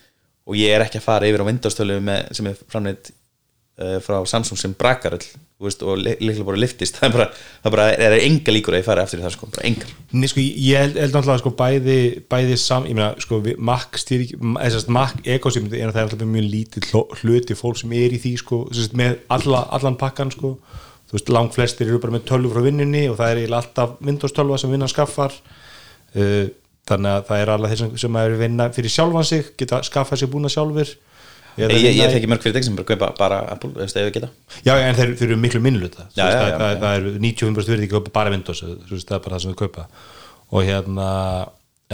og 0.49 0.57
ég 0.57 0.73
er 0.73 0.85
ekki 0.85 1.01
að 1.01 1.09
fara 1.09 1.29
yfir 1.29 1.45
á 1.45 1.49
Windows 1.49 1.77
tölu 1.77 1.99
sem 2.33 2.49
er 2.49 2.61
framleitt 2.71 3.13
uh, 3.79 3.99
frá 4.05 4.19
Samsung 4.29 4.59
sem 4.61 4.75
brakar 4.79 5.17
þú 5.59 5.67
veist, 5.67 5.83
og 5.83 5.99
líklega 5.99 6.47
bara 6.47 6.61
liftist 6.61 6.97
það 6.99 7.09
er 7.09 7.15
bara, 7.17 7.27
það 7.65 7.75
bara 7.75 7.87
er, 7.97 8.17
enga 8.23 8.55
líkur 8.55 8.77
að 8.77 8.83
ég 8.83 8.87
fara 8.87 9.05
eftir 9.07 9.23
það 9.25 9.35
sko, 9.35 9.49
bara 9.55 9.67
engar. 9.67 9.95
Nei, 10.15 10.27
sko, 10.31 10.43
ég 10.45 10.85
held, 10.85 10.99
held 11.03 11.17
náttúrulega 11.17 11.43
sko, 11.43 11.53
bæði, 11.59 11.97
bæði 12.31 12.59
sam, 12.63 12.87
ég 12.87 12.99
meina, 12.99 13.11
sko, 13.25 13.41
Mac 13.71 13.99
stýri, 13.99 14.29
þessast 14.39 14.93
Mac 14.95 15.17
ekosystem 15.27 15.75
er 15.75 15.95
það 15.95 16.05
er 16.05 16.13
alltaf 16.13 16.31
mjög 16.35 16.53
lítið 16.55 16.93
hluti 17.23 17.59
fólk 17.59 17.81
sem 17.83 17.97
er 17.99 18.15
í 18.15 18.21
því, 18.23 18.35
sko, 18.45 18.61
þessast, 18.71 18.95
með 18.99 19.19
alla, 19.35 19.65
allan 19.75 19.99
pakkan, 19.99 20.31
sko, 20.35 20.55
þú 21.09 21.19
veist, 21.19 21.35
langt 21.35 21.59
flestir 21.59 21.91
eru 21.91 21.99
bara 22.05 22.15
með 22.15 22.29
tölvu 22.31 22.55
frá 22.55 22.63
vinninni 22.63 23.09
og 23.11 23.19
það 23.19 23.35
er 23.35 23.43
eiginlega 23.43 23.65
alltaf 23.65 24.39
12 24.39 24.63
sem 24.63 24.75
vinnan 24.75 24.91
skaffar. 24.93 25.35
Uh, 26.15 26.47
þannig 26.89 27.15
að 27.19 27.27
það 27.29 27.43
er 27.43 27.51
alveg 27.53 27.73
þeir 27.73 27.81
sem, 27.83 27.97
sem 28.05 28.17
er 28.17 28.35
vinna 28.41 28.67
fyrir 28.73 28.93
sjálfan 28.93 29.27
sig, 29.29 29.51
geta 29.61 29.83
skaffað 29.85 30.23
sér 30.23 30.31
búna 30.33 30.51
sjálfur 30.53 30.95
ég, 31.59 31.75
ég, 31.75 31.99
ég 31.99 32.15
þekki 32.15 32.31
mörg 32.31 32.45
fyrirtæki 32.45 32.69
sem 32.69 32.79
bara 32.79 32.89
kaupa 32.89 33.11
bara 33.19 33.39
Apple, 33.55 33.71
ef 33.85 33.95
við 33.97 34.11
geta. 34.17 34.31
Já, 34.67 34.73
en 34.77 34.97
þeir, 34.99 35.13
þeir 35.19 35.29
eru 35.29 35.39
miklu 35.43 35.61
minnluta 35.65 36.09
já, 36.15 36.25
það, 36.25 36.49
já. 36.53 36.57
það 36.83 36.89
er 36.91 37.07
95% 37.27 37.73
verið 37.73 37.87
ekki 37.87 37.95
kaupa 37.97 38.15
bara 38.19 38.35
Windows 38.35 38.65
það 38.65 39.15
er 39.19 39.23
bara 39.27 39.37
það 39.37 39.45
sem 39.45 39.55
þau 39.55 39.63
kaupa. 39.63 39.87
Og 40.49 40.67
hérna 40.69 41.09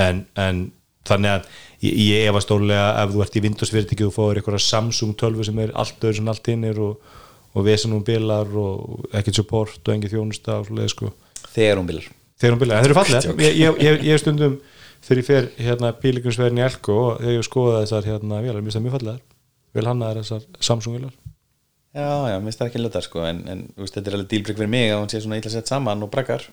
en, 0.07 0.25
en 0.39 0.65
þannig 1.09 1.37
að 1.37 1.47
ég, 1.85 2.01
ég 2.05 2.31
efa 2.31 2.43
stólega 2.45 2.89
ef 3.03 3.15
þú 3.15 3.25
ert 3.27 3.39
í 3.39 3.45
Windows 3.45 3.75
fyrirtæki 3.75 4.09
og 4.09 4.17
fóður 4.17 4.41
eitthvað 4.41 4.65
Samsung 4.65 5.15
12 5.21 5.49
sem 5.51 5.63
er 5.65 5.77
allt 5.79 6.05
öður 6.05 6.21
sem 6.21 6.35
allt 6.35 6.53
inn 6.55 6.69
er 6.71 6.83
og, 6.83 7.15
og 7.55 7.67
vesenum 7.67 8.05
bilar 8.07 8.53
og 8.59 9.09
ekkert 9.13 9.43
support 9.43 9.81
og 9.81 9.97
engin 9.97 10.13
þjónusta 10.13 10.61
og 10.61 10.69
svoleiðis 10.69 10.97
sko. 10.97 11.15
Þegar 11.55 11.83
hún 11.83 11.91
bilar 11.91 12.13
þegar 12.41 12.57
hún 12.57 12.63
bilar, 12.63 12.83
þeir 12.83 12.91
eru 12.91 12.99
fallega 12.99 13.53
ég, 13.85 14.03
ég 14.09 14.21
stundum 14.21 14.57
þegar 15.05 15.21
ég 15.21 15.29
fer 15.29 15.47
hérna 15.61 15.93
bílíkunsverðin 16.01 16.61
í 16.61 16.65
Elko 16.67 16.97
og 17.03 17.21
þegar 17.21 17.37
ég 17.37 17.47
skoða 17.47 17.81
þessar 17.85 18.09
hérna 18.11 18.41
vélar, 18.43 18.61
mér 18.61 18.71
finnst 18.71 18.79
það 18.79 18.87
mjög 18.87 18.97
fallegar 18.99 19.23
vel 19.75 19.87
hannaðar 19.91 20.23
þessar 20.23 20.65
Samsung 20.65 20.99
vélar? 20.99 21.15
Já, 21.95 22.11
já, 22.27 22.37
mér 22.41 22.49
finnst 22.49 22.61
það 22.61 22.71
ekki 22.71 22.83
lötar 22.83 23.07
sko 23.07 23.25
en, 23.29 23.41
en 23.47 23.65
veist, 23.79 23.95
þetta 23.95 24.11
er 24.11 24.19
alveg 24.19 24.31
dílbrygg 24.33 24.61
fyrir 24.61 24.71
mig 24.73 24.91
að 24.91 25.01
hún 25.01 25.11
sé 25.13 25.23
svona 25.23 25.39
illa 25.39 25.53
sett 25.53 25.71
saman 25.71 26.03
og 26.03 26.11
brakkar 26.15 26.49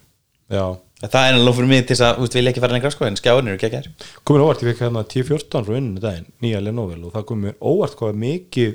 Já, 0.51 0.65
það 0.99 1.25
er 1.29 1.37
alveg 1.37 1.55
fyrir 1.55 1.69
mig 1.71 1.85
til 1.87 1.95
þess 1.95 2.03
að, 2.05 2.17
veist, 2.21 2.35
vil 2.35 2.43
ég 2.43 2.51
ekki 2.51 2.61
fara 2.61 2.75
lengra 2.75 2.91
sko 2.91 3.07
en 3.07 3.17
skjáin 3.17 3.49
eru 3.49 3.61
geggjær 3.61 3.87
komin 4.27 4.43
óvart, 4.43 4.61
ég 4.61 4.73
fekk 4.73 4.83
hérna 4.83 5.03
10-14 5.07 5.65
frá 5.65 5.73
vinninu 5.77 6.03
daginn, 6.03 6.27
nýja 6.43 6.59
Lenovo 6.61 6.97
og 6.97 7.15
það 7.15 7.25
kom 7.31 7.41
mér 7.45 7.55
óvart 7.57 7.97
hvað 7.97 8.11
er 8.11 8.19
mikið 8.25 8.69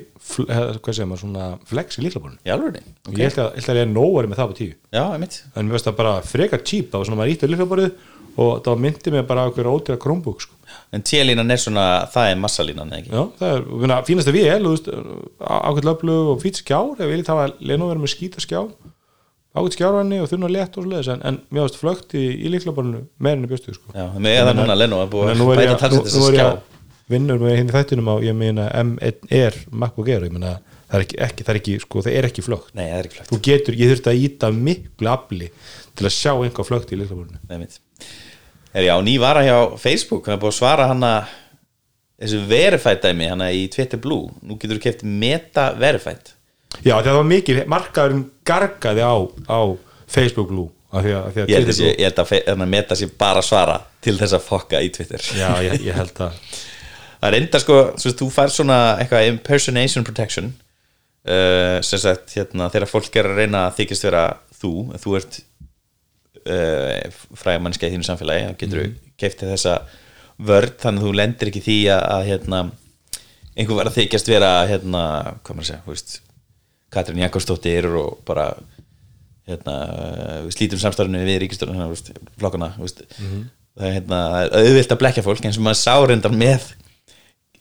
eh, 0.47 0.63
hvað 0.81 0.97
segir 0.97 1.09
maður, 1.11 1.21
svona 1.21 1.47
flex 1.69 2.01
í 2.01 2.03
líklaborinu 2.07 2.41
í 2.41 2.53
alveg 2.55 2.81
og 2.81 3.13
ég 3.21 3.29
held 3.29 3.41
að, 3.45 3.51
held 3.61 3.71
að 3.75 3.79
Lenovo 3.79 4.19
er 4.23 4.31
með 4.31 4.41
það 4.41 4.51
på 4.51 4.59
10 4.63 4.73
já, 4.97 5.03
einmitt. 5.05 5.39
En 5.53 5.69
mér 5.69 5.77
veist 5.77 5.87
það 5.91 5.99
bara 6.01 6.15
frekar 6.33 6.65
cheap, 6.65 6.89
það 6.89 7.03
var 7.03 7.11
svona 7.11 7.21
maður 7.21 7.35
ítti 7.35 7.47
á 7.47 7.51
líklaborið 7.53 7.89
og 8.43 8.53
það 8.65 8.83
myndi 8.87 9.13
mig 9.13 9.27
bara 9.29 9.47
okkur 9.51 9.69
ótrúlega 9.71 10.01
Chromebook 10.01 10.43
sko. 10.43 10.56
En 10.95 11.03
T-línan 11.03 11.51
er 11.51 11.59
svona, 11.61 11.85
það 12.13 12.29
er 12.31 12.37
massalínan 12.39 12.91
eða 12.93 13.01
ekki? 13.01 13.11
Já, 13.11 13.23
það 13.39 13.55
er, 13.55 13.65
finna, 13.81 13.97
fínast 14.07 14.29
að 14.31 14.37
við 14.37 14.45
ákveð 15.41 15.87
löflu 15.89 16.15
og 16.33 16.39
fýt 16.43 16.61
skjár 16.63 16.93
ef 16.95 17.03
ég 17.05 17.11
vil 17.15 17.25
hafa 17.27 17.49
Lenovo 17.59 17.91
verið 17.91 18.05
með 18.05 18.13
skýta 18.13 18.43
skjá 18.43 18.61
ákveð 19.57 19.73
skjárvanni 19.75 20.21
og 20.21 20.29
þunna 20.31 20.49
létt 20.53 20.77
og 20.77 20.85
svoleiðis 20.85 21.11
en, 21.15 21.21
en 21.25 21.37
mér 21.49 21.65
veist 21.65 21.79
flögt 21.81 22.13
í, 22.17 22.23
í 22.45 22.51
líklaborinu 22.53 23.03
meirinni 23.23 23.49
bjöstu 23.51 23.73
sko. 23.75 23.91
já, 23.95 24.05
með 24.21 24.39
eða 24.43 24.53
núna 24.57 24.75
Leno 24.77 24.99
er 25.03 25.11
búið 25.11 25.31
að 25.33 25.41
er 25.41 25.61
bæta 25.63 25.77
talsett 25.81 25.97
nú- 25.97 26.05
þess 26.07 26.17
nú 26.17 26.23
að 26.23 26.29
er 26.29 26.37
ég 26.37 26.39
skjá 26.39 26.47
að 26.51 27.13
vinnur 27.13 27.39
með 27.41 27.55
hinn 27.57 27.71
í 27.71 27.75
þættinum 27.75 28.11
á 28.11 28.15
ég 28.27 28.35
meina 28.37 28.67
M1 28.83 29.31
er 29.41 29.57
MacBook 29.71 30.11
Air 30.13 30.27
ég 30.27 30.35
meina 30.35 30.53
það 30.87 30.97
er 30.99 31.03
ekki, 31.07 31.17
ekki, 31.25 31.43
það 31.47 31.53
er 31.55 31.59
ekki 31.61 31.75
sko, 31.83 32.01
það 32.05 32.13
er 32.19 32.25
ekki 32.29 32.43
flögt. 32.45 32.69
Nei, 32.77 32.85
það 32.87 32.99
er 33.01 33.07
ekki 33.09 33.17
flögt. 33.17 33.31
Þú 33.33 33.39
getur, 33.47 33.75
ég 33.81 33.89
þurfti 33.91 34.11
að 34.13 34.21
íta 34.27 34.49
miklu 34.55 35.09
afli 35.11 35.49
til 35.99 36.07
að 36.07 36.13
sjá 36.15 36.31
einhvað 36.35 36.67
flögt 36.69 36.93
í 36.95 36.99
líklaborinu 37.01 37.41
Einmitt. 37.51 37.79
Er 38.75 38.83
já, 38.89 38.95
ný 39.01 39.17
vara 39.21 39.43
hjá 39.45 39.57
Facebook 39.79 40.27
hann 40.27 40.37
er 40.37 40.41
búið 40.41 40.53
að 40.53 40.57
svara 40.59 40.87
hana 40.91 41.11
þessu 42.19 42.39
verified 42.49 43.01
dæmi 43.03 43.29
hana 43.31 43.47
í 43.53 43.67
Twitter 43.73 43.99
Blue. 44.01 44.27
Nú 44.43 44.57
getur 44.59 44.77
þú 44.79 44.83
keft 44.87 45.03
meta 45.07 45.69
verified. 45.77 46.33
Já, 46.83 46.97
það 46.99 47.13
var 47.21 47.27
mikið, 47.31 47.61
markaðurinn 47.71 48.25
gargaði 48.45 49.05
á, 49.05 49.15
á 49.47 49.59
Facebook 50.11 50.49
Blue 50.51 50.67
af 50.91 51.03
því 51.03 51.11
að, 51.13 51.23
af 51.27 51.33
því 51.35 51.41
að 51.43 51.49
ég 51.51 51.57
held, 51.57 51.67
að, 51.71 51.77
sé- 51.77 51.93
ég 51.99 52.05
held 52.07 52.19
að 52.23 52.33
hana 52.51 52.65
meta 52.71 52.95
sér 52.95 53.09
bara 53.19 53.41
að 53.41 53.47
svara 53.49 53.77
til 54.03 54.13
þess 54.19 54.35
að 54.37 54.45
fokka 54.45 54.79
í 54.83 54.91
Twitter. 54.95 55.23
Já, 55.35 55.49
ég, 55.65 55.81
ég 55.87 55.97
held 55.97 56.21
að 56.23 56.37
það 57.19 57.27
er 57.31 57.37
enda 57.41 57.59
sko, 57.63 57.79
svo, 57.99 58.13
þú 58.21 58.27
fær 58.35 58.53
svona 58.53 58.77
eitthvað 59.01 59.27
impersonation 59.33 60.05
protection 60.07 60.51
uh, 61.27 61.79
sem 61.83 61.99
sagt, 62.03 62.35
hérna, 62.37 62.69
þegar 62.73 62.91
fólk 62.91 63.19
er 63.19 63.29
að 63.31 63.41
reyna 63.41 63.65
að 63.67 63.79
þykist 63.81 64.07
vera 64.07 64.23
þú 64.61 64.71
þú 65.01 65.15
ert 65.19 65.39
uh, 66.51 67.23
fræga 67.37 67.63
mannskja 67.63 67.89
í 67.89 67.95
þínu 67.95 68.07
samfélagi 68.07 68.45
þá 68.47 68.53
getur 68.61 68.81
þú 68.81 68.85
mm. 68.87 69.11
keftið 69.21 69.53
þessa 69.55 69.75
vörd 70.47 70.77
þannig 70.81 71.03
að 71.03 71.07
þú 71.07 71.17
lendir 71.17 71.51
ekki 71.51 71.63
því 71.65 71.77
að, 71.95 72.01
að 72.13 72.25
hérna, 72.31 72.63
einhver 73.57 73.79
var 73.79 73.91
að 73.91 73.99
þykjast 73.99 74.31
vera 74.31 74.53
hérna, 74.69 75.03
hvað 75.41 75.59
maður 75.59 75.65
að 75.65 75.69
segja, 75.71 75.83
þú 75.85 75.95
veist 75.95 76.17
Katrín 76.93 77.23
Jakobsdóttir 77.23 77.87
og 77.99 78.19
bara 78.27 78.51
hérna, 79.47 79.77
við 80.45 80.55
slítum 80.55 80.81
samstafinu 80.81 81.23
við 81.25 81.41
ríkistörnum 81.43 81.79
hérna, 81.79 82.71
þú 82.75 82.85
veist, 82.85 83.05
það 83.77 83.87
er 83.89 83.95
hérna, 83.97 84.21
auðvilt 84.61 84.93
að 84.93 85.01
blekja 85.01 85.25
fólk 85.25 85.47
eins 85.47 85.59
og 85.59 85.65
maður 85.67 85.81
sá 85.81 85.95
reyndar 86.07 86.35
með 86.35 86.71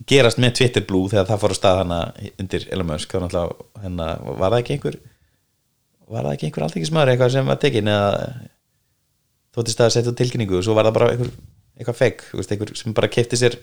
gerast 0.08 0.40
með 0.42 0.58
Twitter 0.60 0.84
Blue 0.86 1.10
þegar 1.10 1.28
það 1.30 1.42
fór 1.42 1.54
að 1.54 1.58
stað 1.60 1.78
hana 1.82 2.00
undir 2.36 2.66
Elon 2.72 2.90
Musk 2.90 3.12
þá 3.12 3.22
náttúrulega, 3.22 3.68
hérna, 3.82 4.08
var 4.26 4.50
það 4.52 4.58
ekki 4.60 4.76
einhver 4.76 4.98
var 6.06 6.26
það 6.26 6.34
ekki 6.36 6.48
einhver 6.48 6.66
alltingismæður 6.66 7.12
eitthvað 7.12 7.32
sem 7.34 7.50
var 7.50 7.60
tekin 7.62 7.90
eða 7.90 8.10
þóttist 9.56 9.82
að 9.82 9.92
setja 9.94 10.14
tilkynningu 10.16 10.58
og 10.58 10.66
svo 10.66 10.76
var 10.76 10.88
það 10.88 10.96
bara 10.98 11.12
einhver, 11.14 11.30
þú 11.76 12.40
veist, 12.40 12.52
einhver 12.52 12.74
sem 12.78 12.96
bara 12.96 13.12
kefti 13.12 13.38
sér 13.40 13.56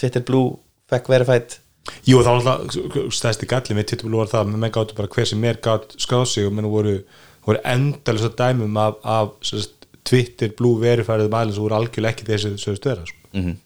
Twitter 0.00 0.24
Blue 0.26 0.56
fake 0.90 1.12
verified. 1.12 1.58
Jú, 2.06 2.22
þá 2.22 2.30
var 2.30 2.38
alltaf 2.38 3.12
stæðsti 3.16 3.48
galli 3.50 3.76
með 3.76 3.90
Twitter 3.90 4.08
Blue 4.08 4.22
var 4.22 4.30
það, 4.30 4.54
menn 4.54 4.74
gáttu 4.74 4.96
bara 4.98 5.10
hver 5.12 5.28
sem 5.28 5.44
er 5.48 5.60
gátt 5.62 5.96
skráð 6.00 6.28
sig 6.30 6.46
og 6.48 6.54
menn 6.56 6.70
voru, 6.70 6.98
voru 7.46 7.62
endalist 7.68 8.28
að 8.30 8.38
dæmum 8.38 8.78
af, 8.80 9.00
af 9.02 9.34
sérst, 9.46 9.78
Twitter 10.06 10.50
Blue 10.58 10.80
verifærið 10.82 11.30
mælinn 11.30 11.54
sem 11.54 11.62
voru 11.62 11.78
algjörlega 11.78 12.16
ekki 12.16 12.26
þessi 12.26 12.56
sögust 12.58 12.88
vera 12.88 13.04
sko. 13.06 13.20
mm 13.36 13.60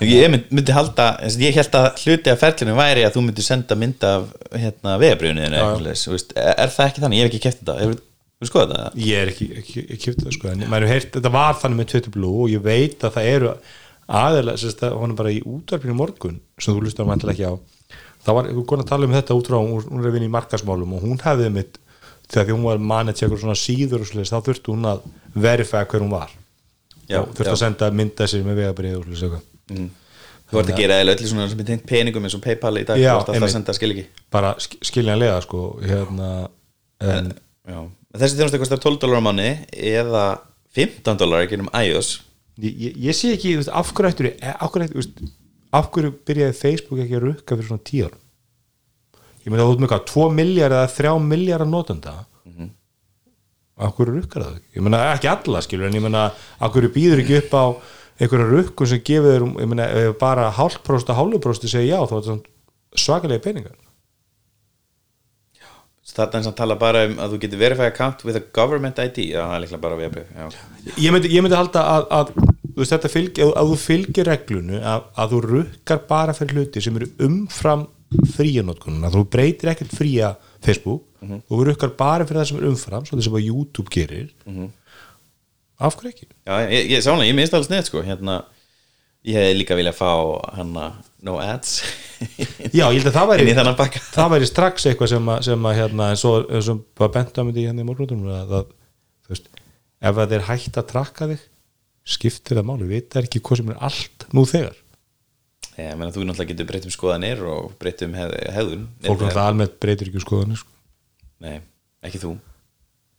ég 0.00 0.30
myndi, 0.32 0.48
myndi 0.54 0.72
halda 0.72 1.06
ég 1.40 1.56
held 1.56 1.74
að 1.76 1.88
hluti 2.04 2.32
af 2.32 2.40
ferlinu 2.40 2.76
væri 2.78 3.04
að 3.04 3.16
þú 3.16 3.24
myndi 3.26 3.44
senda 3.44 3.76
mynd 3.76 4.06
af 4.08 4.30
hérna, 4.54 4.94
vegabriðinu 5.00 5.44
er, 5.44 5.58
er 6.54 6.72
það 6.72 6.86
ekki 6.86 7.02
þannig, 7.04 7.18
ég 7.18 7.26
hef 7.26 7.30
ekki 7.30 7.42
keft 7.44 7.60
þetta 7.60 7.76
þú 8.40 8.48
skoðað 8.50 8.72
það? 8.76 8.98
Ég 9.04 9.20
er 9.24 9.30
ekki, 9.34 9.48
ekki, 9.60 9.82
ekki 9.84 9.98
kjöpt 10.06 10.24
það 10.24 10.36
sko, 10.38 10.48
en 10.54 10.64
maður 10.64 10.86
hefur 10.88 10.94
heyrt, 10.94 11.12
þetta 11.18 11.32
var 11.34 11.58
þannig 11.60 11.80
með 11.82 11.90
Twitter 11.92 12.14
Blue 12.14 12.44
og 12.44 12.50
ég 12.54 12.62
veit 12.64 13.04
að 13.04 13.14
það 13.18 13.28
eru 13.34 13.52
aðeins, 14.20 14.64
að 14.80 14.96
hún 15.00 15.12
er 15.12 15.18
bara 15.20 15.34
í 15.34 15.42
útvarpinu 15.46 15.94
morgun 15.98 16.40
sem 16.58 16.74
þú 16.74 16.82
lustar 16.86 17.06
mæntilega 17.08 17.36
ekki 17.36 17.46
á 17.46 17.54
það 18.24 18.36
var, 18.36 18.48
þú 18.56 18.64
konar 18.68 18.84
að 18.84 18.90
tala 18.90 19.06
um 19.08 19.14
þetta 19.16 19.36
út 19.38 19.50
frá 19.50 19.58
hún, 19.60 20.00
er 20.00 20.08
að 20.10 20.16
vinna 20.16 20.28
í 20.28 20.34
markasmálum 20.34 20.96
og 20.96 21.04
hún 21.06 21.20
hefði 21.22 21.52
mitt 21.54 21.78
þegar 22.30 22.46
því 22.48 22.56
hún 22.56 22.66
var 22.66 23.06
eitthvað 23.12 23.40
svona 23.44 23.56
síður 23.58 24.02
og 24.04 24.10
svoleiðis, 24.10 24.32
þá 24.34 24.40
þurfti 24.48 24.74
hún 24.74 24.88
að 24.90 25.06
verifæða 25.34 25.88
hver 25.92 26.04
hún 26.04 26.12
var 26.14 26.34
Já, 27.10 27.20
og 27.22 27.32
þurfti 27.34 27.48
já. 27.48 27.54
að 27.54 27.62
senda 27.64 27.88
mynda 28.00 28.28
sér 28.30 28.44
með 28.46 28.60
vegabrið 28.60 28.98
og 28.98 29.06
svoleiðis 29.06 29.24
eitthvað 29.28 29.88
þú 30.50 30.58
vart 30.58 30.70
að 30.74 30.80
gera 30.82 30.98
eða 31.00 31.14
öllu 31.14 31.30
svona 31.30 31.46
sem 31.50 31.60
er 31.62 31.66
tengt 31.70 31.86
peningum 31.86 32.24
eins 32.26 32.34
og 32.34 32.42
Paypal 32.44 32.74
í 32.80 32.84
dag 32.86 32.98
Já, 33.00 33.12
þú 33.14 33.18
vart 33.20 33.32
einmitt. 33.34 33.46
að 33.48 33.54
senda 33.54 33.74
skil 33.78 33.90
ekki 33.94 34.04
bara 34.34 34.52
sk- 34.58 34.78
skiljanlega 34.90 35.40
sko 35.46 35.60
hérna, 35.84 36.30
en, 37.06 37.32
Já. 37.70 37.80
Þessi 38.16 38.38
þjónustu 38.38 38.60
kostar 38.62 38.82
12 38.82 39.02
dólar 39.02 39.22
á 39.22 39.26
manni 39.28 39.50
eða 39.70 40.24
15 40.78 41.20
dólar 41.20 41.44
ekki 41.44 41.60
um 41.60 41.70
iOS. 41.74 42.16
Ég, 42.60 42.72
ég, 42.74 42.96
ég 43.08 43.16
sé 43.16 43.34
ekki 43.36 43.54
þú 43.54 43.62
veist, 43.62 43.74
af 43.74 43.92
hverju 43.96 44.10
ættur 44.10 44.30
af 44.50 44.72
hverju, 44.72 44.88
ættu, 44.88 44.96
þú 44.96 45.02
veist, 45.02 45.36
af 45.80 45.92
hverju 45.94 46.16
byrjaði 46.28 46.58
Facebook 46.58 47.04
ekki 47.04 47.16
að 47.18 47.24
rukka 47.28 47.56
fyrir 47.56 47.70
svona 47.70 47.86
tíu 47.86 48.08
árum? 48.08 48.24
Ég 49.40 49.52
meina 49.52 49.64
þú 49.64 49.76
ert 49.76 49.84
með 49.84 49.92
hvað 49.94 50.04
2 50.10 50.26
miljard 50.36 50.76
eða 50.76 50.90
3 50.98 51.14
miljard 51.24 51.70
notenda? 51.70 52.16
Af 53.80 53.94
hverju 53.96 54.18
rukkar 54.18 54.44
það? 54.44 54.58
Ekki? 54.58 54.74
ég 54.76 54.84
meina 54.84 55.00
ekki 55.14 55.30
alla 55.30 55.62
skilur 55.64 55.88
en 55.88 55.96
ég 55.96 56.04
meina 56.04 56.26
af 56.34 56.74
hverju 56.74 56.92
býður 56.92 57.22
ekki 57.22 57.38
upp 57.40 57.54
á 57.56 57.64
einhverja 58.20 58.48
rukkun 58.50 58.90
sem 58.90 59.00
gefur 59.04 59.32
þér 59.32 59.44
um, 59.46 59.54
ég 59.62 59.70
meina, 59.70 59.86
bara 60.20 60.50
hálfpróst 60.52 61.08
og 61.08 61.16
hálfpróst 61.16 61.64
segja 61.64 61.96
já, 61.96 62.08
þá 62.10 62.16
er 62.18 62.26
þetta 62.26 63.00
svakalega 63.00 63.44
peningar 63.46 63.76
Þetta 66.10 66.26
er 66.30 66.40
eins 66.40 66.48
og 66.50 66.56
tala 66.58 66.76
bara 66.80 67.04
um 67.08 67.18
að 67.22 67.34
þú 67.34 67.40
getur 67.44 67.60
verify 67.60 67.86
account 67.90 68.24
with 68.26 68.38
a 68.38 68.42
government 68.56 68.98
ID 68.98 69.30
Já, 69.30 69.44
það 69.44 69.54
er 69.56 69.62
líklega 69.64 69.82
bara 69.84 70.08
Já, 70.10 70.48
ég 70.96 71.14
myndi, 71.14 71.30
ég 71.30 71.44
myndi 71.44 71.58
halda 71.58 71.84
að, 71.94 72.08
að 72.18 72.32
þetta 72.80 73.12
fylg, 73.12 73.40
að, 73.44 73.52
að 73.60 73.70
þú 73.70 73.78
fylgir 73.84 74.30
reglunu 74.30 74.80
að, 74.80 75.06
að 75.20 75.34
þú 75.34 75.40
rukkar 75.46 76.02
bara 76.10 76.34
fyrir 76.36 76.60
hluti 76.60 76.82
sem 76.84 76.98
eru 76.98 77.10
umfram 77.26 77.86
fríanótkununa 78.34 79.12
þú 79.14 79.24
breytir 79.30 79.70
ekkert 79.72 79.94
fría 79.94 80.34
Facebook 80.64 81.06
og 81.22 81.52
þú 81.52 81.64
rukkar 81.68 81.94
bara 81.98 82.26
fyrir 82.26 82.42
það 82.42 82.50
sem 82.50 82.60
er 82.60 82.68
umfram 82.70 83.06
svo 83.06 83.18
þess 83.18 83.30
að 83.30 83.46
YouTube 83.46 83.92
gerir. 83.92 84.30
Af 85.80 85.96
hverju 85.96 86.12
ekki? 86.12 86.26
Já 86.48 86.54
ég, 86.68 86.90
ég 86.92 87.04
sálega, 87.04 87.28
ég 87.28 87.36
minnst 87.38 87.54
alveg 87.56 87.70
snett 87.70 87.88
sko 87.88 88.02
Hérna, 88.04 88.42
ég 89.28 89.36
hefði 89.36 89.56
líka 89.58 89.78
viljað 89.78 89.98
fá 89.98 90.10
hana 90.56 90.86
no 91.26 91.36
ads. 91.42 91.80
Já, 92.76 92.86
ég 92.88 93.00
held 93.00 93.10
að 93.10 93.16
það 93.18 93.30
væri 93.32 93.54
það 93.54 94.34
væri 94.34 94.48
strax 94.48 94.86
eitthvað 94.88 95.12
sem 95.14 95.32
að, 95.32 95.40
sem 95.48 95.70
að 95.70 95.78
hérna, 95.80 96.10
en 96.12 96.20
svo, 96.20 96.34
eins 96.48 96.70
og 96.72 96.84
bara 96.98 97.14
bent 97.18 97.40
á 97.40 97.42
myndi 97.44 97.66
hérna 97.66 97.84
í 97.84 97.88
morgunum 97.88 98.28
að, 98.32 98.54
að 98.60 98.68
þú 99.24 99.34
veist, 99.34 99.50
ef 100.10 100.20
að 100.24 100.34
þeir 100.34 100.46
hægt 100.48 100.80
að 100.80 100.90
trakka 100.94 101.30
þig 101.32 101.48
skiptir 102.10 102.58
það 102.58 102.68
máli, 102.70 102.88
vita 102.90 103.20
ekki 103.20 103.42
hvað 103.44 103.60
sem 103.60 103.72
er 103.74 103.82
allt 103.90 104.26
nú 104.36 104.44
þegar. 104.48 104.78
Ég 105.80 105.96
meina 105.96 106.12
þú 106.12 106.26
náttúrulega 106.26 106.52
getur 106.52 106.68
breytt 106.68 106.86
um 106.88 106.92
skoðanir 106.92 107.42
og 107.48 107.74
breytt 107.80 108.02
um 108.04 108.14
hef, 108.18 108.32
hefðun 108.56 108.86
fólk 109.04 109.22
er 109.22 109.28
alltaf 109.30 109.46
almennt 109.46 109.76
breytir 109.80 110.10
ekki 110.10 110.20
um 110.20 110.24
skoðanir 110.24 110.60
sko. 110.60 110.72
Nei, 111.40 111.60
ekki 112.04 112.20
þú. 112.20 112.34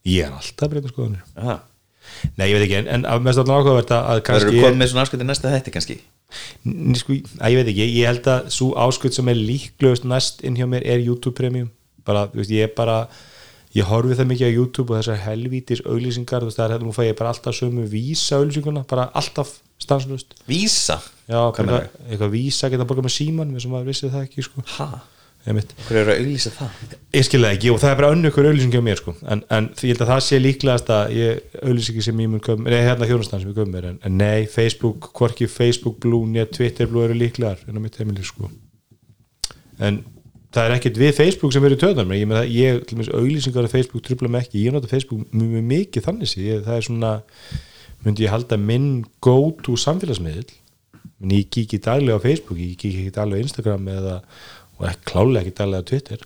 Ég 0.09 0.27
er 0.27 0.35
alltaf 0.35 0.67
að 0.67 0.73
breyta 0.75 0.89
um 0.89 0.93
skoðanir. 0.93 1.23
Aha. 1.41 1.55
Nei, 2.37 2.45
ég 2.49 2.55
veit 2.57 2.65
ekki, 2.67 2.79
en, 2.95 3.05
að 3.07 3.25
mest 3.27 3.41
allan 3.41 3.61
ákveðvert 3.61 3.93
að, 3.95 4.05
að 4.05 4.21
Það 4.21 4.23
kannski 4.29 4.49
eru 4.51 4.63
komið 4.65 4.79
með 4.81 4.91
svona 4.91 5.05
afskjöndi 5.05 5.27
næsta 5.29 5.51
þetta 5.55 5.73
kannski 5.75 5.97
sko, 7.01 7.17
að 7.41 7.53
ég 7.53 7.59
veit 7.61 7.71
ekki, 7.73 7.89
ég 7.99 8.09
held 8.11 8.31
að 8.31 8.49
svo 8.55 8.71
ásköld 8.85 9.17
sem 9.17 9.31
er 9.33 9.41
líklegust 9.51 10.07
næst 10.07 10.41
inn 10.47 10.57
hjá 10.59 10.67
mér 10.69 10.85
er 10.87 11.03
YouTube 11.03 11.35
Premium 11.37 11.69
bara, 12.07 12.27
þú 12.31 12.41
veist, 12.41 12.53
ég 12.55 12.69
er 12.69 12.73
bara 12.77 12.97
ég 13.75 13.87
horfi 13.87 14.17
það 14.19 14.29
mikið 14.31 14.49
á 14.51 14.57
YouTube 14.57 14.91
og 14.91 14.99
þessar 14.99 15.21
helvítis 15.25 15.83
auglýsingar, 15.85 16.43
þú 16.43 16.49
veist, 16.49 16.59
það 16.59 16.65
er 16.65 16.73
hérna, 16.75 16.87
nú 16.89 16.95
fæ 16.95 17.03
ég 17.07 17.17
bara 17.19 17.31
alltaf 17.31 17.55
sömu 17.55 17.85
vísa 17.91 18.39
auglýsinguna, 18.41 18.83
bara 18.89 19.07
alltaf 19.15 19.53
stanslust, 19.81 20.35
Vísa? 20.49 20.99
já, 21.25 21.39
Hvað 21.39 21.61
eitthvað, 21.63 21.87
eitthvað 22.09 22.33
vísa 22.35 22.69
geta 22.69 22.85
borgað 22.89 23.07
með 23.07 23.15
síman, 23.15 23.53
við 23.55 23.63
sem 23.63 23.71
maður 23.73 23.89
vissi 23.93 24.11
það 24.11 24.25
ekki, 24.27 24.45
sko 24.45 24.65
Ha? 24.75 24.89
Hver 25.41 25.97
eru 26.01 26.13
að 26.13 26.19
auglýsa 26.21 26.51
það? 26.53 26.81
ég 27.15 27.25
skil 27.25 27.41
það 27.41 27.55
ekki 27.55 27.71
og 27.73 27.79
það 27.81 27.91
er 27.91 27.99
bara 27.99 28.11
önnu 28.13 28.29
ykkur 28.29 28.47
auglýsing 28.51 28.75
hjá 28.75 28.83
mér, 28.85 28.99
sko, 29.01 29.15
en, 29.25 29.41
en 29.49 29.69
ég 29.73 29.93
held 29.93 30.03
að 30.05 30.11
það 30.11 30.21
sé 30.27 30.39
líklegast 30.41 30.91
að 30.93 31.13
ég 31.17 31.57
auglýsingi 31.63 32.05
sem 32.05 32.21
ég 32.21 32.31
mun 32.31 32.43
köp, 32.45 32.61
nei, 32.61 32.77
hérna 32.85 33.09
þjónustan 33.09 33.41
sem 33.41 33.49
ég 33.49 33.57
köp 33.57 33.71
mér, 33.73 33.89
en, 33.89 33.97
en 34.05 34.17
nei, 34.21 34.45
Facebook, 34.51 35.09
hvorki 35.17 35.49
Facebook 35.49 35.97
Blue, 36.03 36.29
nýja 36.29 36.45
Twitter 36.53 36.89
Blue 36.91 37.07
eru 37.07 37.17
líklegar 37.17 37.63
en 37.65 37.81
á 37.81 37.81
mitt 37.81 37.97
heimili, 37.97 38.25
sko. 38.27 38.51
En 39.81 40.03
það 40.51 40.67
er 40.67 40.77
ekkert 40.77 41.01
við 41.01 41.13
Facebook 41.17 41.53
sem 41.55 41.65
eru 41.67 41.77
í 41.77 41.81
töðan 41.81 42.15
ég, 42.15 42.29
með 42.29 42.41
það, 42.41 42.55
ég 42.59 42.79
til 42.85 42.97
dæmis 42.97 43.11
auglýsingar 43.15 43.67
á 43.67 43.73
Facebook 43.73 44.05
trubla 44.05 44.31
mig 44.31 44.45
ekki, 44.45 44.65
ég 44.65 44.75
nota 44.75 44.89
Facebook 44.91 45.27
mjög, 45.31 45.51
mjög 45.57 45.67
mikið 45.71 46.07
þannig 46.07 46.31
sé, 46.31 46.41
ég, 46.45 46.63
það 46.65 46.77
er 46.77 46.87
svona 46.87 47.11
myndi 48.05 48.25
ég 48.25 48.33
halda 48.33 48.57
minn 48.59 48.89
go 49.23 49.37
to 49.63 49.77
samfélagsmiðl 49.79 50.49
en 51.21 51.35
ég 51.35 51.47
kík 51.53 51.69
ekki 51.69 51.79
daglega 51.85 52.17
á 52.19 52.25
Facebook, 52.25 52.59
ég 52.59 52.75
kík 52.75 52.97
ekki 52.97 53.15
daglega 53.15 53.39
á 53.39 53.45
Instagram 53.45 53.87
eða, 53.93 54.15
og 54.81 54.87
ekki 54.89 55.07
klálega 55.11 55.41
ekki 55.45 55.55
daglega 55.61 55.85
á 55.85 55.89
Twitter. 55.91 56.23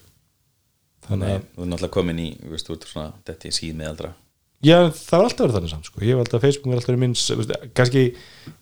Þannig 1.06 1.32
að, 1.36 1.42
þú 1.56 1.62
er 1.66 1.70
náttúrulega 1.72 1.94
komin 1.94 2.22
í, 2.24 2.28
þú 2.42 2.54
veist, 2.56 2.70
þú 2.70 2.76
ert 2.80 2.88
svona 2.90 3.10
þetta 3.28 3.50
í 3.52 3.54
síð 3.60 3.76
með 3.78 3.90
aldra. 3.92 4.12
Já, 4.66 4.78
það 4.96 5.20
var 5.20 5.26
alltaf 5.28 5.44
verið 5.46 5.56
þannig 5.60 5.72
samt, 5.76 5.88
sko, 5.92 6.00
ég 6.02 6.16
hef 6.16 6.22
alltaf 6.24 6.42
Facebook 6.42 6.72
er 6.72 6.80
alltaf 6.80 6.90
verið 6.90 7.02
minn, 7.04 7.14
s- 7.20 7.36
veist, 7.38 7.52
kannski 7.78 8.04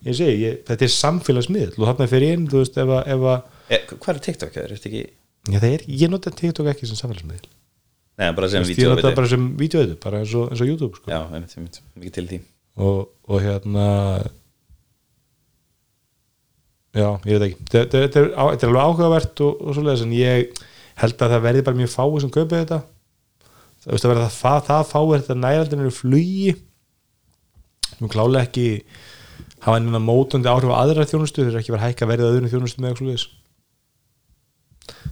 ég 0.10 0.18
segi, 0.18 0.34
ég, 0.42 0.58
þetta 0.68 0.84
er 0.88 0.92
samfélagsmiðl 0.98 1.78
og 1.78 1.86
þarna 1.88 2.08
fyrir 2.12 2.34
inn, 2.36 2.48
þú 2.52 2.60
veist, 2.64 2.80
ef 2.82 2.92
að, 2.98 3.44
e, 3.70 3.80
Hvað 3.94 4.10
er 4.18 4.20
TikTok? 4.28 4.58
Er 4.60 4.74
þetta 4.74 4.90
ekki? 4.90 5.04
Já, 5.54 5.58
það 5.62 5.70
er, 5.78 5.86
ég 6.02 6.12
nota 6.12 6.34
TikTok 6.34 6.72
ekki 6.74 6.90
sem 6.90 7.00
samfélagsmiðl 7.00 7.48
Nei, 8.20 8.28
bara 8.36 8.50
sem 8.52 8.66
veist, 8.66 8.76
ég 8.82 8.92
nota 8.92 9.14
bara 9.16 9.30
sem 9.32 9.46
vídeoiðu, 9.62 9.96
bara 10.04 10.20
eins 10.26 10.34
og, 10.38 10.50
eins 10.52 10.62
og 10.66 10.68
YouTube 10.74 11.00
sko. 11.00 11.08
Já, 11.14 11.22
einmitt, 11.34 11.56
einmitt, 11.58 11.80
mikið 11.98 12.14
til 12.18 12.28
því. 12.34 12.42
Og, 12.84 13.00
og 13.30 13.42
hérna 13.46 13.88
já, 16.94 17.08
ég 17.28 17.38
veit 17.38 17.48
ekki. 17.50 17.68
Þetta 17.74 18.02
er, 18.22 18.30
alveg 18.40 18.82
áhugavert 18.82 19.44
og, 19.46 19.62
og 19.62 19.78
svoleiðis 19.78 20.06
en 20.06 20.18
ég 20.18 20.64
held 21.02 21.16
að 21.18 21.36
það 21.36 21.46
verði 21.48 21.66
bara 21.68 21.80
mjög 21.80 21.94
fáið 21.94 22.20
sem 22.24 22.34
kaupið 22.34 22.60
þetta. 22.60 22.82
Það, 23.84 23.90
veist, 23.92 24.06
að 24.06 24.14
verða 24.14 24.30
það, 24.38 24.60
það 24.70 24.84
fáið 24.92 25.16
þetta 25.18 25.40
næraldin 25.40 25.84
eru 25.84 25.94
flugi. 25.94 26.54
Nú 28.00 28.12
klálega 28.12 28.48
ekki 28.48 28.68
hafa 29.64 29.80
einhverja 29.80 30.04
mótandi 30.04 30.52
áhrif 30.52 30.74
á 30.76 30.82
aðra 30.82 31.08
þjónustu 31.08 31.48
þeir 31.48 31.60
ekki 31.62 31.74
verið 31.74 31.88
hækka 31.88 32.10
verðið 32.10 32.28
að 32.28 32.38
öðrum 32.38 32.54
þjónustu 32.54 32.84
með 32.84 33.26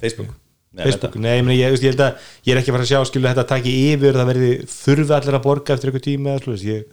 Facebook? 0.02 0.32
Nei, 0.72 0.86
Facebook, 0.86 1.16
nei, 1.20 1.34
ég, 1.36 1.58
ég, 1.60 1.74
ég 1.84 1.92
held 1.92 2.02
að 2.06 2.28
ég 2.48 2.54
er 2.54 2.62
ekki 2.62 2.72
fara 2.72 2.86
að 2.86 2.92
sjá 2.94 3.08
skilu 3.08 3.28
þetta 3.28 3.44
að 3.44 3.50
taki 3.50 3.74
yfir 3.92 4.16
það 4.16 4.30
verði 4.30 4.52
þurfi 4.72 5.16
allir 5.18 5.36
að 5.36 5.44
borga 5.44 5.76
eftir 5.76 5.92
eitthvað 5.92 6.06
tíma 6.06 6.36
ég, 6.64 6.86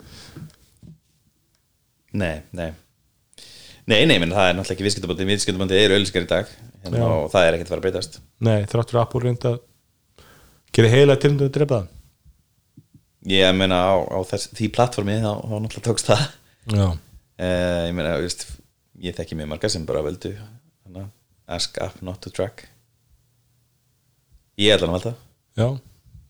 Nei, 2.18 2.40
nei 2.50 2.72
Nei, 3.88 4.02
nei, 4.04 4.18
menn 4.20 4.34
það 4.34 4.50
er 4.50 4.56
náttúrulega 4.58 4.74
ekki 4.76 4.84
viðskiptabandi 4.84 5.26
Viðskiptabandi 5.30 5.76
eru 5.80 5.96
auðlýskar 5.96 6.26
í 6.26 6.28
dag 6.28 6.50
hérna, 6.84 7.06
og 7.08 7.30
það 7.32 7.46
er 7.46 7.56
ekkert 7.56 7.68
að 7.68 7.72
fara 7.72 7.80
að 7.80 7.86
breytast. 7.86 8.18
Nei, 8.44 8.58
þrátt 8.68 8.92
fyrir 8.92 9.00
Apple 9.00 9.22
reynda 9.24 9.52
að 9.54 10.26
gera 10.76 10.90
heila 10.92 11.16
til 11.22 11.30
að 11.38 11.48
drepa 11.54 11.78
Ég 13.28 13.56
meina 13.56 13.78
á, 13.80 13.96
á 13.96 14.18
þess, 14.28 14.50
því 14.56 14.68
plattformi 14.76 15.16
þá, 15.24 15.32
náttúrulega 15.48 15.84
tókst 15.88 16.10
það. 16.10 16.26
Það 16.68 16.78
já, 16.78 16.86
uh, 16.88 17.80
Ég 17.88 17.96
meina, 17.96 18.12
veist, 18.22 18.44
ég 19.04 19.16
þekki 19.16 19.40
mjög 19.40 19.50
marga 19.54 19.72
sem 19.72 19.88
bara 19.88 20.04
völdu 20.04 20.34
hana, 20.36 21.08
Ask 21.48 21.80
app 21.80 22.02
not 22.04 22.20
to 22.20 22.32
track. 22.34 22.66
Ég 24.60 24.74
ætla 24.74 24.88
hann 24.88 24.96
að 24.96 25.00
valda 25.00 25.16
já, 25.58 25.68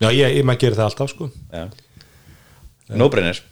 já 0.05 0.09
ég, 0.15 0.39
ég 0.39 0.47
maður 0.47 0.63
gerir 0.63 0.79
það 0.79 0.91
alltaf 0.93 1.13
sko. 1.13 1.31
Já. 1.51 1.67
No-brainer 2.95 3.43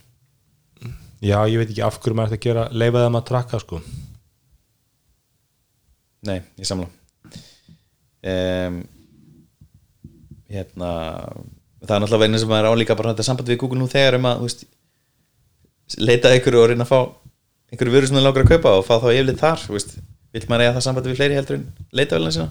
já, 1.25 1.39
ég 1.49 1.59
veit 1.61 1.71
ekki 1.73 1.85
af 1.87 1.99
hverju 2.03 2.17
maður 2.19 2.35
ætti 2.35 2.41
að 2.41 2.47
gera 2.49 2.65
leifa 2.73 3.05
þeim 3.05 3.19
að 3.21 3.27
trakka 3.31 3.61
sko. 3.63 3.81
Nei, 6.27 6.41
ég 6.59 6.67
samla. 6.69 6.89
Um, 8.27 8.81
Hérna 10.51 10.91
Það 11.87 11.93
er 11.97 12.03
náttúrulega 12.03 12.27
einu 12.27 12.39
sem 12.41 12.51
maður 12.51 12.67
er 12.67 12.75
álíka 12.75 12.97
bara 12.99 13.13
þetta 13.13 13.25
samband 13.27 13.51
við 13.51 13.59
Google 13.61 13.79
nú 13.79 13.87
þegar 13.91 14.17
um 14.19 14.27
að 14.31 14.41
veist, 14.47 14.63
leita 16.03 16.33
ykkur 16.35 16.57
og 16.59 16.69
reyna 16.73 16.87
að 16.87 16.91
fá 16.91 16.99
einhverju 17.71 17.93
vöru 17.95 18.09
sem 18.09 18.17
það 18.17 18.25
langar 18.27 18.47
að 18.47 18.53
kaupa 18.55 18.73
og 18.79 18.87
fá 18.87 18.95
þá 19.03 19.07
yfirleitt 19.13 19.43
þar 19.43 19.65
veist, 19.75 19.93
vill 20.35 20.43
maður 20.51 20.65
eiga 20.65 20.75
það 20.79 20.85
sambandi 20.87 21.13
við 21.13 21.21
fleiri 21.21 21.39
heldur 21.39 21.59
en 21.61 21.67
leitavélina 22.01 22.35
sína 22.35 22.49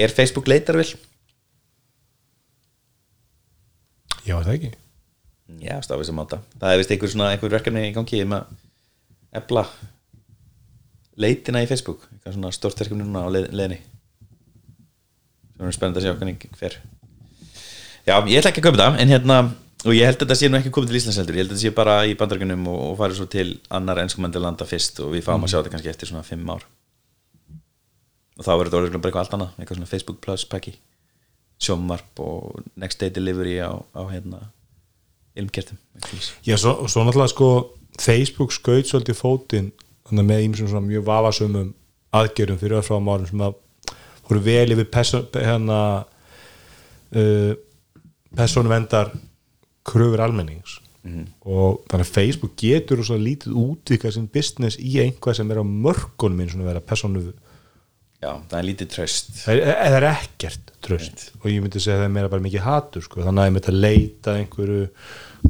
Er 0.00 0.14
Facebook 0.14 0.48
leitarvél? 0.50 0.88
já, 4.24 4.36
það 4.40 4.54
ekki 4.54 4.70
Já, 5.58 5.76
stafið 5.84 6.08
sem 6.08 6.20
átta 6.22 6.38
Það 6.60 6.72
er 6.72 6.80
vist 6.80 6.92
einhver 6.94 7.10
svona 7.12 7.30
einhver 7.34 7.52
verkefni 7.52 7.88
í 7.88 7.94
gangi 7.96 8.22
um 8.24 8.36
að 8.38 8.52
ebla 9.40 9.64
leitina 11.20 11.62
í 11.62 11.68
Facebook. 11.68 12.06
Eitthvað 12.14 12.36
svona 12.36 12.52
stort 12.54 12.80
verkefni 12.80 13.04
núna 13.04 13.26
á 13.26 13.28
leið, 13.32 13.48
leiðinni. 13.52 13.80
Sem 15.56 15.68
er 15.68 15.76
spennandi 15.76 16.00
að 16.00 16.06
sjá 16.06 16.14
hvernig 16.16 16.46
hver 16.56 16.78
Já, 18.06 18.14
ég 18.16 18.40
ætla 18.40 18.50
ekki 18.50 18.62
að 18.62 18.66
köpa 18.70 18.80
það 18.80 19.00
en 19.02 19.10
hérna, 19.12 19.38
og 19.84 19.94
ég 19.94 20.08
held 20.08 20.16
að 20.16 20.22
þetta 20.24 20.36
sé 20.40 20.48
nú 20.48 20.56
ekki 20.58 20.72
komið 20.72 20.90
til 20.90 20.98
Íslands 20.98 21.18
heldur, 21.20 21.36
ég 21.36 21.44
held 21.44 21.50
að 21.50 21.58
þetta 21.58 21.66
sé 21.66 21.74
bara 21.76 21.96
í 22.08 22.14
bandargunum 22.18 22.62
og, 22.72 22.78
og 22.88 22.94
farið 22.98 23.18
svo 23.18 23.26
til 23.30 23.48
annar 23.76 24.00
enskumandi 24.00 24.40
landa 24.40 24.66
fyrst 24.66 25.02
og 25.04 25.12
við 25.12 25.26
fáum 25.26 25.44
að 25.44 25.52
sjá 25.52 25.58
þetta 25.58 25.74
kannski 25.74 25.92
eftir 25.92 26.10
svona 26.10 26.24
fimm 26.26 26.48
ár. 26.48 26.64
Og 28.40 28.46
þá 28.46 28.50
verður 28.54 28.70
þetta 28.70 28.80
orðið 28.80 28.96
bara 28.96 29.10
eitthvað 29.10 29.26
allt 29.26 29.36
annað 29.36 29.60
eitthvað 29.60 29.80
svona 29.80 29.90
Facebook 29.92 30.22
Plus 30.24 30.46
pakki. 30.48 30.74
Sjómarp 31.60 32.24
og 32.24 32.64
next 32.80 33.02
day 33.04 33.12
delivery 33.12 33.58
á, 33.60 33.76
á 33.76 34.02
hérna 34.08 34.46
ilmkertum 35.38 35.78
já, 36.46 36.56
svo, 36.56 36.74
og 36.84 36.90
svo 36.90 37.04
náttúrulega 37.04 37.34
sko 37.34 37.50
Facebook 38.00 38.54
skaut 38.54 38.88
svolítið 38.88 39.18
fótinn 39.18 39.72
með 40.10 40.46
ímsum 40.48 40.70
svona 40.70 40.86
mjög 40.86 41.04
vafasumum 41.06 41.72
aðgerðum 42.16 42.58
fyrir 42.58 42.80
öðfráðum 42.80 43.10
árum 43.12 43.28
sem 43.28 43.42
að 43.46 43.58
voru 44.26 44.42
vel 44.42 44.74
yfir 44.74 44.88
hérna 45.34 45.80
uh, 47.14 47.52
persónuvendar 48.36 49.12
kröfur 49.86 50.22
almennings. 50.22 50.78
Og 51.48 51.80
þannig 51.88 52.06
að 52.06 52.14
Facebook 52.14 52.56
getur 52.60 53.00
svo 53.06 53.16
lítið 53.16 53.54
útvikað 53.56 54.16
sin 54.16 54.26
business 54.28 54.76
í 54.76 54.98
einhvað 55.00 55.38
sem 55.38 55.50
er 55.50 55.62
á 55.62 55.64
mörkunum 55.64 56.42
eins 56.44 56.54
og 56.58 56.66
vera 56.68 56.82
persónu 56.84 57.30
Já, 58.20 58.34
það 58.50 58.56
er 58.58 58.66
lítið 58.68 58.88
tröst 58.92 59.30
það 59.40 59.54
er, 59.64 59.76
það 59.80 59.94
er 59.98 60.06
ekkert 60.10 60.72
tröst 60.84 61.22
og 61.40 61.46
ég 61.48 61.62
myndi 61.64 61.80
segja 61.80 61.96
að 61.96 62.02
það 62.02 62.08
er 62.10 62.14
meira 62.18 62.28
bara 62.32 62.44
mikið 62.44 62.64
hatur 62.66 63.04
sko. 63.06 63.22
þannig 63.24 63.40
að 63.42 63.48
ég 63.48 63.54
myndi 63.56 63.70
að 63.72 63.78
leita 63.84 64.34
einhverju 64.36 64.82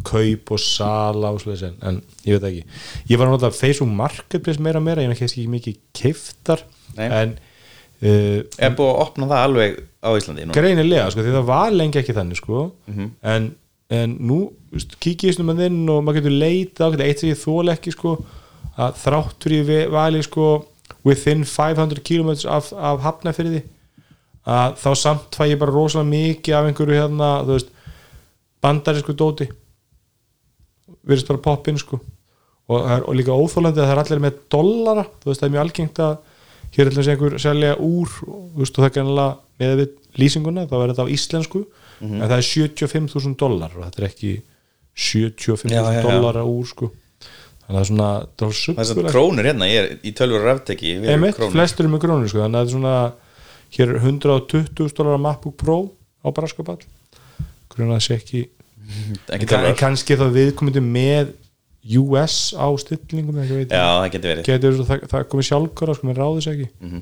kaup 0.07 0.53
og 0.55 0.61
sala 0.63 1.33
og 1.35 1.41
svoleiðis 1.43 1.65
en, 1.67 1.75
en 1.91 1.99
ég 2.29 2.37
veit 2.39 2.47
ekki, 2.51 2.63
ég 3.11 3.19
var 3.19 3.31
nota 3.33 3.51
Facebook 3.51 3.91
Marketplace 3.99 4.63
meira 4.63 4.79
og 4.79 4.87
meira, 4.87 5.03
ég 5.03 5.11
er 5.11 5.27
ekki 5.27 5.47
mikið 5.51 5.81
kiftar 5.99 6.63
en 6.97 7.35
uh, 7.35 8.39
Er 8.55 8.77
búið 8.79 8.93
að 8.93 9.03
opna 9.03 9.31
það 9.33 9.45
alveg 9.49 9.81
á 10.07 10.09
Íslandi 10.15 10.47
nú? 10.47 10.55
greinilega, 10.55 11.11
sko, 11.11 11.27
því 11.27 11.35
það 11.41 11.51
var 11.51 11.75
lengi 11.75 12.01
ekki 12.05 12.15
þannig 12.17 12.39
sko, 12.39 12.63
Mhm. 12.87 13.11
en, 13.35 13.51
en 13.91 14.15
nú 14.31 14.39
veist, 14.71 14.95
ég 15.03 15.35
snum 15.35 15.51
að 15.57 15.65
þinn 15.67 15.83
og 15.91 16.05
maður 16.07 16.21
getur 16.23 16.39
leita 16.39 16.87
á 16.87 16.89
eitt 17.03 17.19
sem 17.25 17.33
ég 17.35 17.43
þól 17.43 17.75
ekki 17.75 17.93
sko, 17.99 18.15
að 18.79 18.95
þráttur 19.03 19.59
í 19.59 19.63
vali 19.91 20.23
sko 20.23 20.47
within 21.07 21.45
500 21.45 22.03
km 22.07 22.31
af, 22.51 22.73
af 22.73 23.03
hafnafyrði 23.05 23.63
að 24.51 24.79
þá 24.81 24.91
samt 24.97 25.37
fæ 25.37 25.45
ég 25.51 25.61
bara 25.61 25.75
rosalega 25.75 26.11
mikið 26.11 26.57
af 26.57 26.69
einhverju 26.71 26.97
hérna, 26.97 27.29
þú 27.45 27.57
veist 27.59 27.75
bandarísku 28.65 29.15
dóti. 29.17 29.47
Virðist 31.07 31.29
bara 31.31 31.43
poppin 31.45 31.79
sko. 31.81 32.01
Og, 32.71 32.85
og 33.09 33.15
líka 33.19 33.35
óþólandi 33.35 33.81
að 33.83 33.89
það 33.89 33.95
er 33.97 34.03
allir 34.05 34.23
með 34.23 34.41
dollara, 34.53 35.05
þú 35.23 35.31
veist 35.31 35.43
það 35.43 35.49
er 35.49 35.55
mjög 35.57 35.65
algengt 35.65 36.03
að 36.05 36.13
hér 36.71 36.85
er 36.85 36.91
alltaf 36.93 37.09
einhver 37.11 37.39
selja 37.43 37.73
úr 37.83 38.13
og, 38.29 38.45
veist, 38.61 38.77
og 38.77 38.85
það 38.85 38.89
er 38.89 38.95
kannilega 38.95 39.33
með 39.61 39.73
við 39.81 39.95
lýsinguna, 40.21 40.67
þá 40.71 40.77
er 40.79 40.93
þetta 40.93 41.07
á 41.07 41.15
íslensku 41.17 41.63
en 42.01 42.23
það 42.23 42.37
er 42.37 42.47
75.000 42.47 43.35
dollar 43.41 43.75
og 43.75 43.83
þetta 43.89 44.01
er 44.01 44.07
ekki 44.07 44.31
75.000 44.97 45.75
Já, 45.75 45.81
já, 45.83 45.99
já. 45.99 46.03
dollara 46.07 46.45
úr 46.47 46.69
sko. 46.71 46.91
að 46.91 47.00
það 47.71 47.81
er 47.81 47.89
svona 47.91 48.11
það 48.41 48.47
er 48.47 48.61
það 48.69 48.85
er 48.85 48.91
svona 48.91 49.15
krónur 49.15 49.49
hérna, 49.51 49.69
ég 49.71 49.83
er 49.83 50.07
í 50.07 50.15
tölvur 50.17 50.47
ráfteki 50.47 50.95
Einmitt, 51.01 51.41
flestur 51.55 51.87
er 51.87 51.93
með 51.93 52.05
krónur 52.07 52.31
sko, 52.31 52.45
þannig 52.45 52.61
að 52.61 52.65
það 52.65 52.71
er 52.71 52.75
svona 52.77 52.95
hér 53.77 53.93
er 53.95 54.01
120 54.01 54.97
dólar 54.99 55.21
MacBook 55.23 55.59
Pro 55.61 55.79
á 56.21 56.29
braskapall 56.35 56.81
grunna 57.71 57.99
það 57.99 58.07
sé 58.07 58.19
ekki 58.19 58.43
en, 59.37 59.71
kannski 59.79 60.19
þá 60.19 60.27
viðkomandi 60.35 60.83
með 60.83 61.35
US 61.97 62.53
á 62.53 62.69
stillingum 62.77 63.39
já, 63.41 63.65
það 63.65 64.11
getur 64.13 64.31
verið. 64.31 64.45
Getur 64.45 64.81
það, 64.85 65.05
það 65.09 65.23
komið 65.33 65.47
sjálfkvara 65.49 65.95
sko, 65.97 66.09
menn 66.09 66.19
ráði 66.19 66.43
þess 66.43 66.51
ekki. 66.53 66.99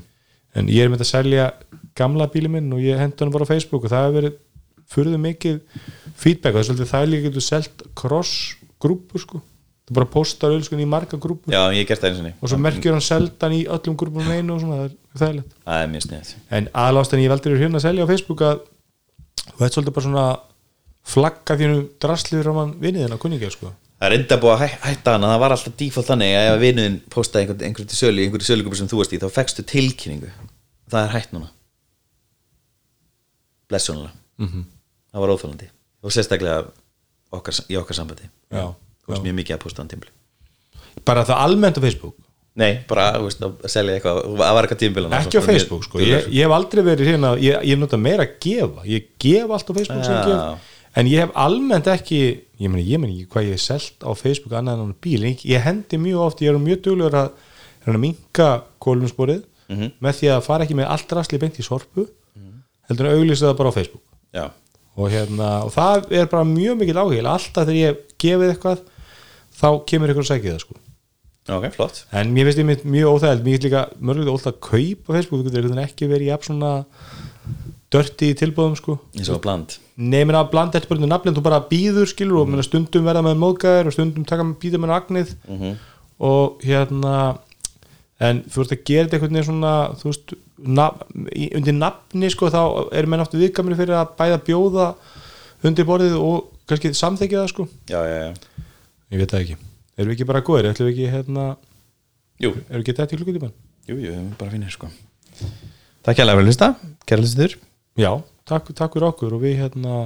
En 0.59 0.69
ég 0.71 0.85
er 0.85 0.93
með 0.93 1.03
að 1.03 1.11
selja 1.11 1.47
gamla 1.99 2.29
bíli 2.31 2.51
minn 2.53 2.71
og 2.77 2.83
ég 2.85 3.01
hendi 3.01 3.25
hann 3.25 3.33
bara 3.35 3.49
á 3.49 3.51
Facebook 3.51 3.89
og 3.89 3.93
það 3.93 4.07
hefur 4.07 4.19
verið 4.21 4.37
furðu 4.89 5.21
mikið 5.21 5.59
feedback 6.17 6.55
og 6.55 6.61
það 6.61 6.63
er 6.63 6.69
svolítið 6.69 6.93
það 6.93 7.09
líka 7.11 7.27
getur 7.27 7.45
selt 7.45 7.85
cross 7.99 8.37
grúpur 8.81 9.25
sko 9.25 9.43
það 9.89 9.95
bara 9.99 10.09
postar 10.13 10.55
ölskun 10.55 10.83
í 10.85 10.87
marga 10.89 11.19
grúpur. 11.21 11.53
Já, 11.53 11.63
ég 11.75 11.89
gert 11.89 12.03
það 12.03 12.11
eins 12.11 12.21
og 12.21 12.27
ný 12.29 12.33
og 12.43 12.53
svo 12.53 12.59
merkjur 12.61 12.93
hann 12.97 13.05
seldan 13.09 13.55
í 13.57 13.63
öllum 13.67 13.97
grúpum 13.99 14.29
einu 14.31 14.55
og 14.55 14.61
svona, 14.63 14.77
það 15.17 15.29
er 15.29 15.43
þægilegt. 15.65 16.37
Er 16.51 16.57
en 16.61 16.69
aðlást 16.85 17.15
en 17.17 17.23
ég 17.25 17.33
veldur 17.33 17.57
hérna 17.59 17.81
að 17.81 17.87
selja 17.89 18.05
á 18.05 18.11
Facebook 18.13 18.45
að 18.45 18.61
þú 19.49 19.59
veit 19.65 19.73
svolítið 19.79 19.95
bara 19.99 20.07
svona 20.09 20.27
flagga 21.09 21.57
þínu 21.57 21.79
drasliður 22.05 22.51
á 22.53 22.55
mann 22.59 22.75
vinniðin 22.83 23.17
á 23.17 23.23
kunningja 23.23 23.51
sko. 23.55 23.73
Það 23.99 24.13
er 24.13 24.15
enda 24.21 24.37
búið 24.39 24.53
að 24.55 24.61
hæ, 24.63 24.69
hætta 24.85 25.13
hana. 25.17 25.31
Það 25.33 25.41
var 25.43 25.53
alltaf 25.57 25.77
default 25.81 26.07
þannig 26.07 26.35
að 26.39 26.49
ef 26.53 26.61
vinuðin 26.63 26.99
postaði 27.11 27.43
einhvern, 27.47 27.65
einhvern 27.67 27.89
til 27.91 27.97
sölu, 27.99 28.21
í 28.21 28.27
einhverju 28.29 28.47
sölugrúpu 28.47 28.77
sem 28.79 28.91
þú 28.93 29.01
varst 29.01 29.15
í 29.17 29.19
þá 29.19 29.27
fekstu 29.35 29.65
tilkynningu. 29.67 30.29
Það 30.93 31.01
er 31.09 31.15
hætt 31.17 31.33
núna. 31.35 31.49
Blessunulega 33.69 34.13
Mhm. 34.39 34.63
það 35.13 35.21
var 35.25 35.33
óþólandi 35.35 35.67
og 36.03 36.13
sérstaklega 36.15 36.71
okkar, 37.33 37.55
í 37.69 37.75
okkar 37.81 37.97
sambandi. 37.99 38.29
Já, 38.53 38.75
þú 39.09 39.15
varst 39.15 39.25
mjög 39.27 39.37
mikið 39.41 39.57
að 39.57 39.63
posta 39.65 39.83
hann 39.83 39.91
tímli 39.91 40.11
bara 41.09 41.23
það 41.25 41.41
almennt 41.47 41.79
á 41.79 41.83
Facebook? 41.89 42.17
Nei, 42.59 42.73
bara 42.91 43.05
þú 43.15 43.27
veist, 43.29 43.43
að 43.47 43.69
selja 43.71 43.95
eitthvað 43.97 44.17
það 44.41 44.55
var 44.57 44.67
eitthvað 44.67 44.81
tímbil 44.83 45.05
ekki 45.15 45.39
á 45.39 45.43
Facebook 45.47 45.85
sko, 45.87 46.01
ég, 46.03 46.25
ég 46.35 46.43
hef 46.49 46.55
aldrei 46.57 46.83
verið 46.83 47.11
hérna 47.13 47.29
ég, 47.39 47.61
ég 47.71 47.79
nota 47.79 47.97
meira 48.03 48.25
að 48.27 48.33
gefa. 48.43 48.83
Ég 48.91 49.05
gef 49.23 49.53
allt 49.55 49.71
á 49.71 49.73
Facebook 49.77 50.05
sem 50.09 50.17
ég 50.17 50.27
gef. 50.27 50.73
En 50.99 51.07
ég 51.07 51.23
hef 51.23 51.31
almennt 51.39 51.87
ekki 51.93 52.19
ég 52.59 52.73
meni, 52.73 52.83
ég 52.89 52.99
meni 52.99 53.15
ekki 53.21 53.29
hvað 53.37 53.47
ég 53.47 53.55
hef 53.55 53.63
selt 53.63 54.03
á 54.03 54.11
Facebook 54.19 54.57
annað 54.59 54.83
en 54.83 54.91
á 54.91 54.97
bíl, 55.07 55.23
ég, 55.29 55.45
ég 55.47 55.63
hendi 55.63 56.01
mjög 56.03 56.25
oft 56.27 56.43
ég 56.43 56.51
er 56.51 56.59
mjög 56.59 56.83
duglegur 56.89 57.19
að, 57.23 57.31
að 57.87 58.01
minka 58.03 58.51
kólumsporið 58.83 59.45
Mhm. 59.69 59.91
með 60.01 60.15
því 60.19 60.29
að 60.33 60.43
fara 60.49 60.65
ekki 60.65 60.75
með 60.81 60.87
allt 60.89 61.11
rastli 61.13 61.39
beint 61.39 61.59
í 61.61 61.63
sorpu 61.63 62.07
heldur 62.89 63.07
en 63.07 63.19
auglýsa 63.21 63.51
það 63.53 63.57
bara 63.59 63.69
á 63.71 63.77
Facebook. 63.77 64.03
Já, 64.33 64.47
og, 64.97 65.11
hérna, 65.13 65.49
og 65.67 65.73
það 65.75 66.07
er 66.17 66.27
bara 66.33 66.45
mjög 66.49 66.79
mikil 66.81 66.97
áhugil 66.97 67.27
alltaf 67.29 67.69
þegar 67.69 67.77
ég 67.83 67.99
gefið 68.19 68.55
eitthvað 68.55 68.79
þá 69.59 69.69
kemur 69.91 70.13
ykkur 70.13 70.27
að 70.27 70.31
segja 70.33 70.55
það 70.55 70.63
sko. 70.65 70.79
Ok, 71.49 71.67
flott. 71.73 72.03
En 72.13 72.33
mér 72.35 72.51
finnst 72.51 72.65
mitt 72.69 72.85
mjög 72.85 73.19
óþægild 73.19 73.45
mér 73.47 73.57
finnst 73.57 73.67
líka 73.69 73.85
mörgulega 73.99 74.37
óþægild 74.37 74.55
að 74.55 74.63
kaupa 74.69 75.17
Facebook 75.17 75.45
einhvern 75.45 75.69
veginn 75.69 75.85
ekki 75.85 76.09
verið 76.11 76.29
í 76.29 76.33
app 76.35 76.45
svona 76.45 76.73
dörti 77.89 78.33
í 78.33 78.37
tilbúðum 78.37 78.77
sko. 78.77 78.99
Eins 79.17 79.31
og 79.33 79.41
bland. 79.45 79.79
Nefnir 79.97 80.37
að 80.39 80.51
blanda 80.53 80.77
þetta 80.77 80.93
bara 80.93 81.09
nafnið 81.09 81.39
þú 81.39 81.45
bara 81.47 81.63
býður 81.71 82.11
skilur 82.11 82.43
og 82.43 82.51
mm. 82.53 82.65
stundum 82.67 83.09
verða 83.09 83.25
með 83.25 83.41
móðgæðir 83.41 83.89
og 83.89 83.97
stundum 83.97 84.27
taka 84.29 84.45
með 84.45 84.59
býður 84.65 84.85
með 84.85 84.97
agnið. 84.99 85.37
Mhm. 85.49 85.79
og 86.19 86.65
hérna 86.67 87.39
en 88.19 88.43
þú 88.51 88.63
veist 88.63 88.75
að 88.75 88.85
gera 88.89 89.07
þetta 89.07 89.19
einhvern 89.19 89.37
veginn 89.37 89.47
svona 89.47 89.73
þú 90.01 90.11
veist, 90.11 90.35
naf, 90.79 91.03
undir 91.47 91.77
nafni 91.77 92.31
sko 92.35 92.51
þá 92.51 92.63
er 92.99 93.07
menn 93.07 93.23
aftur 93.23 93.43
viðkaminu 93.43 93.79
fyrir 93.79 93.99
að 94.01 94.15
bæða 94.19 94.41
bjóða 94.49 94.89
undir 95.69 95.87
borðið 95.87 96.17
og 96.19 96.49
kannski 96.69 96.91
samþekja 96.95 97.45
það 97.45 97.53
sko. 97.53 97.69
Já, 97.91 98.01
já, 98.03 98.17
já, 98.27 98.48
ég 99.13 99.23
veit 99.23 99.33
það 99.33 99.45
ekki, 99.45 99.57
erum 99.97 100.13
við 100.13 100.17
ekki 100.17 100.29
bara 100.29 100.45
góðir? 100.47 100.71
Ætlum 100.73 100.89
við 100.89 100.95
ekki 100.95 101.11
hérna, 101.15 101.49
jú, 102.43 102.53
erum 102.53 102.79
við 102.79 102.85
ekki 102.85 102.97
þetta 103.01 103.17
í 103.17 103.21
klukkutíman 103.21 103.55
jú, 103.89 103.97
jú, 103.97 104.05
við 104.05 104.15
erum 104.15 104.31
bara 104.41 104.55
finnir 104.55 104.75
sko. 104.75 104.91
Takk 106.07 106.21
hérlega 106.21 106.39
fyrir 106.39 106.47
að 106.47 106.53
hlusta, 106.53 106.71
kæra 107.09 107.25
hlustur 107.25 107.59
já, 107.99 108.11
takk, 108.49 108.73
takk 108.77 108.97
fyrir 108.97 109.11
okkur 109.11 109.37
og 109.39 109.45
við 109.45 109.61
hérna 109.63 110.01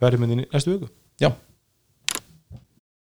verðum 0.00 0.26
inn 0.28 0.44
í 0.46 0.50
næstu 0.50 0.76
viku. 0.76 0.90
Já 1.20 1.32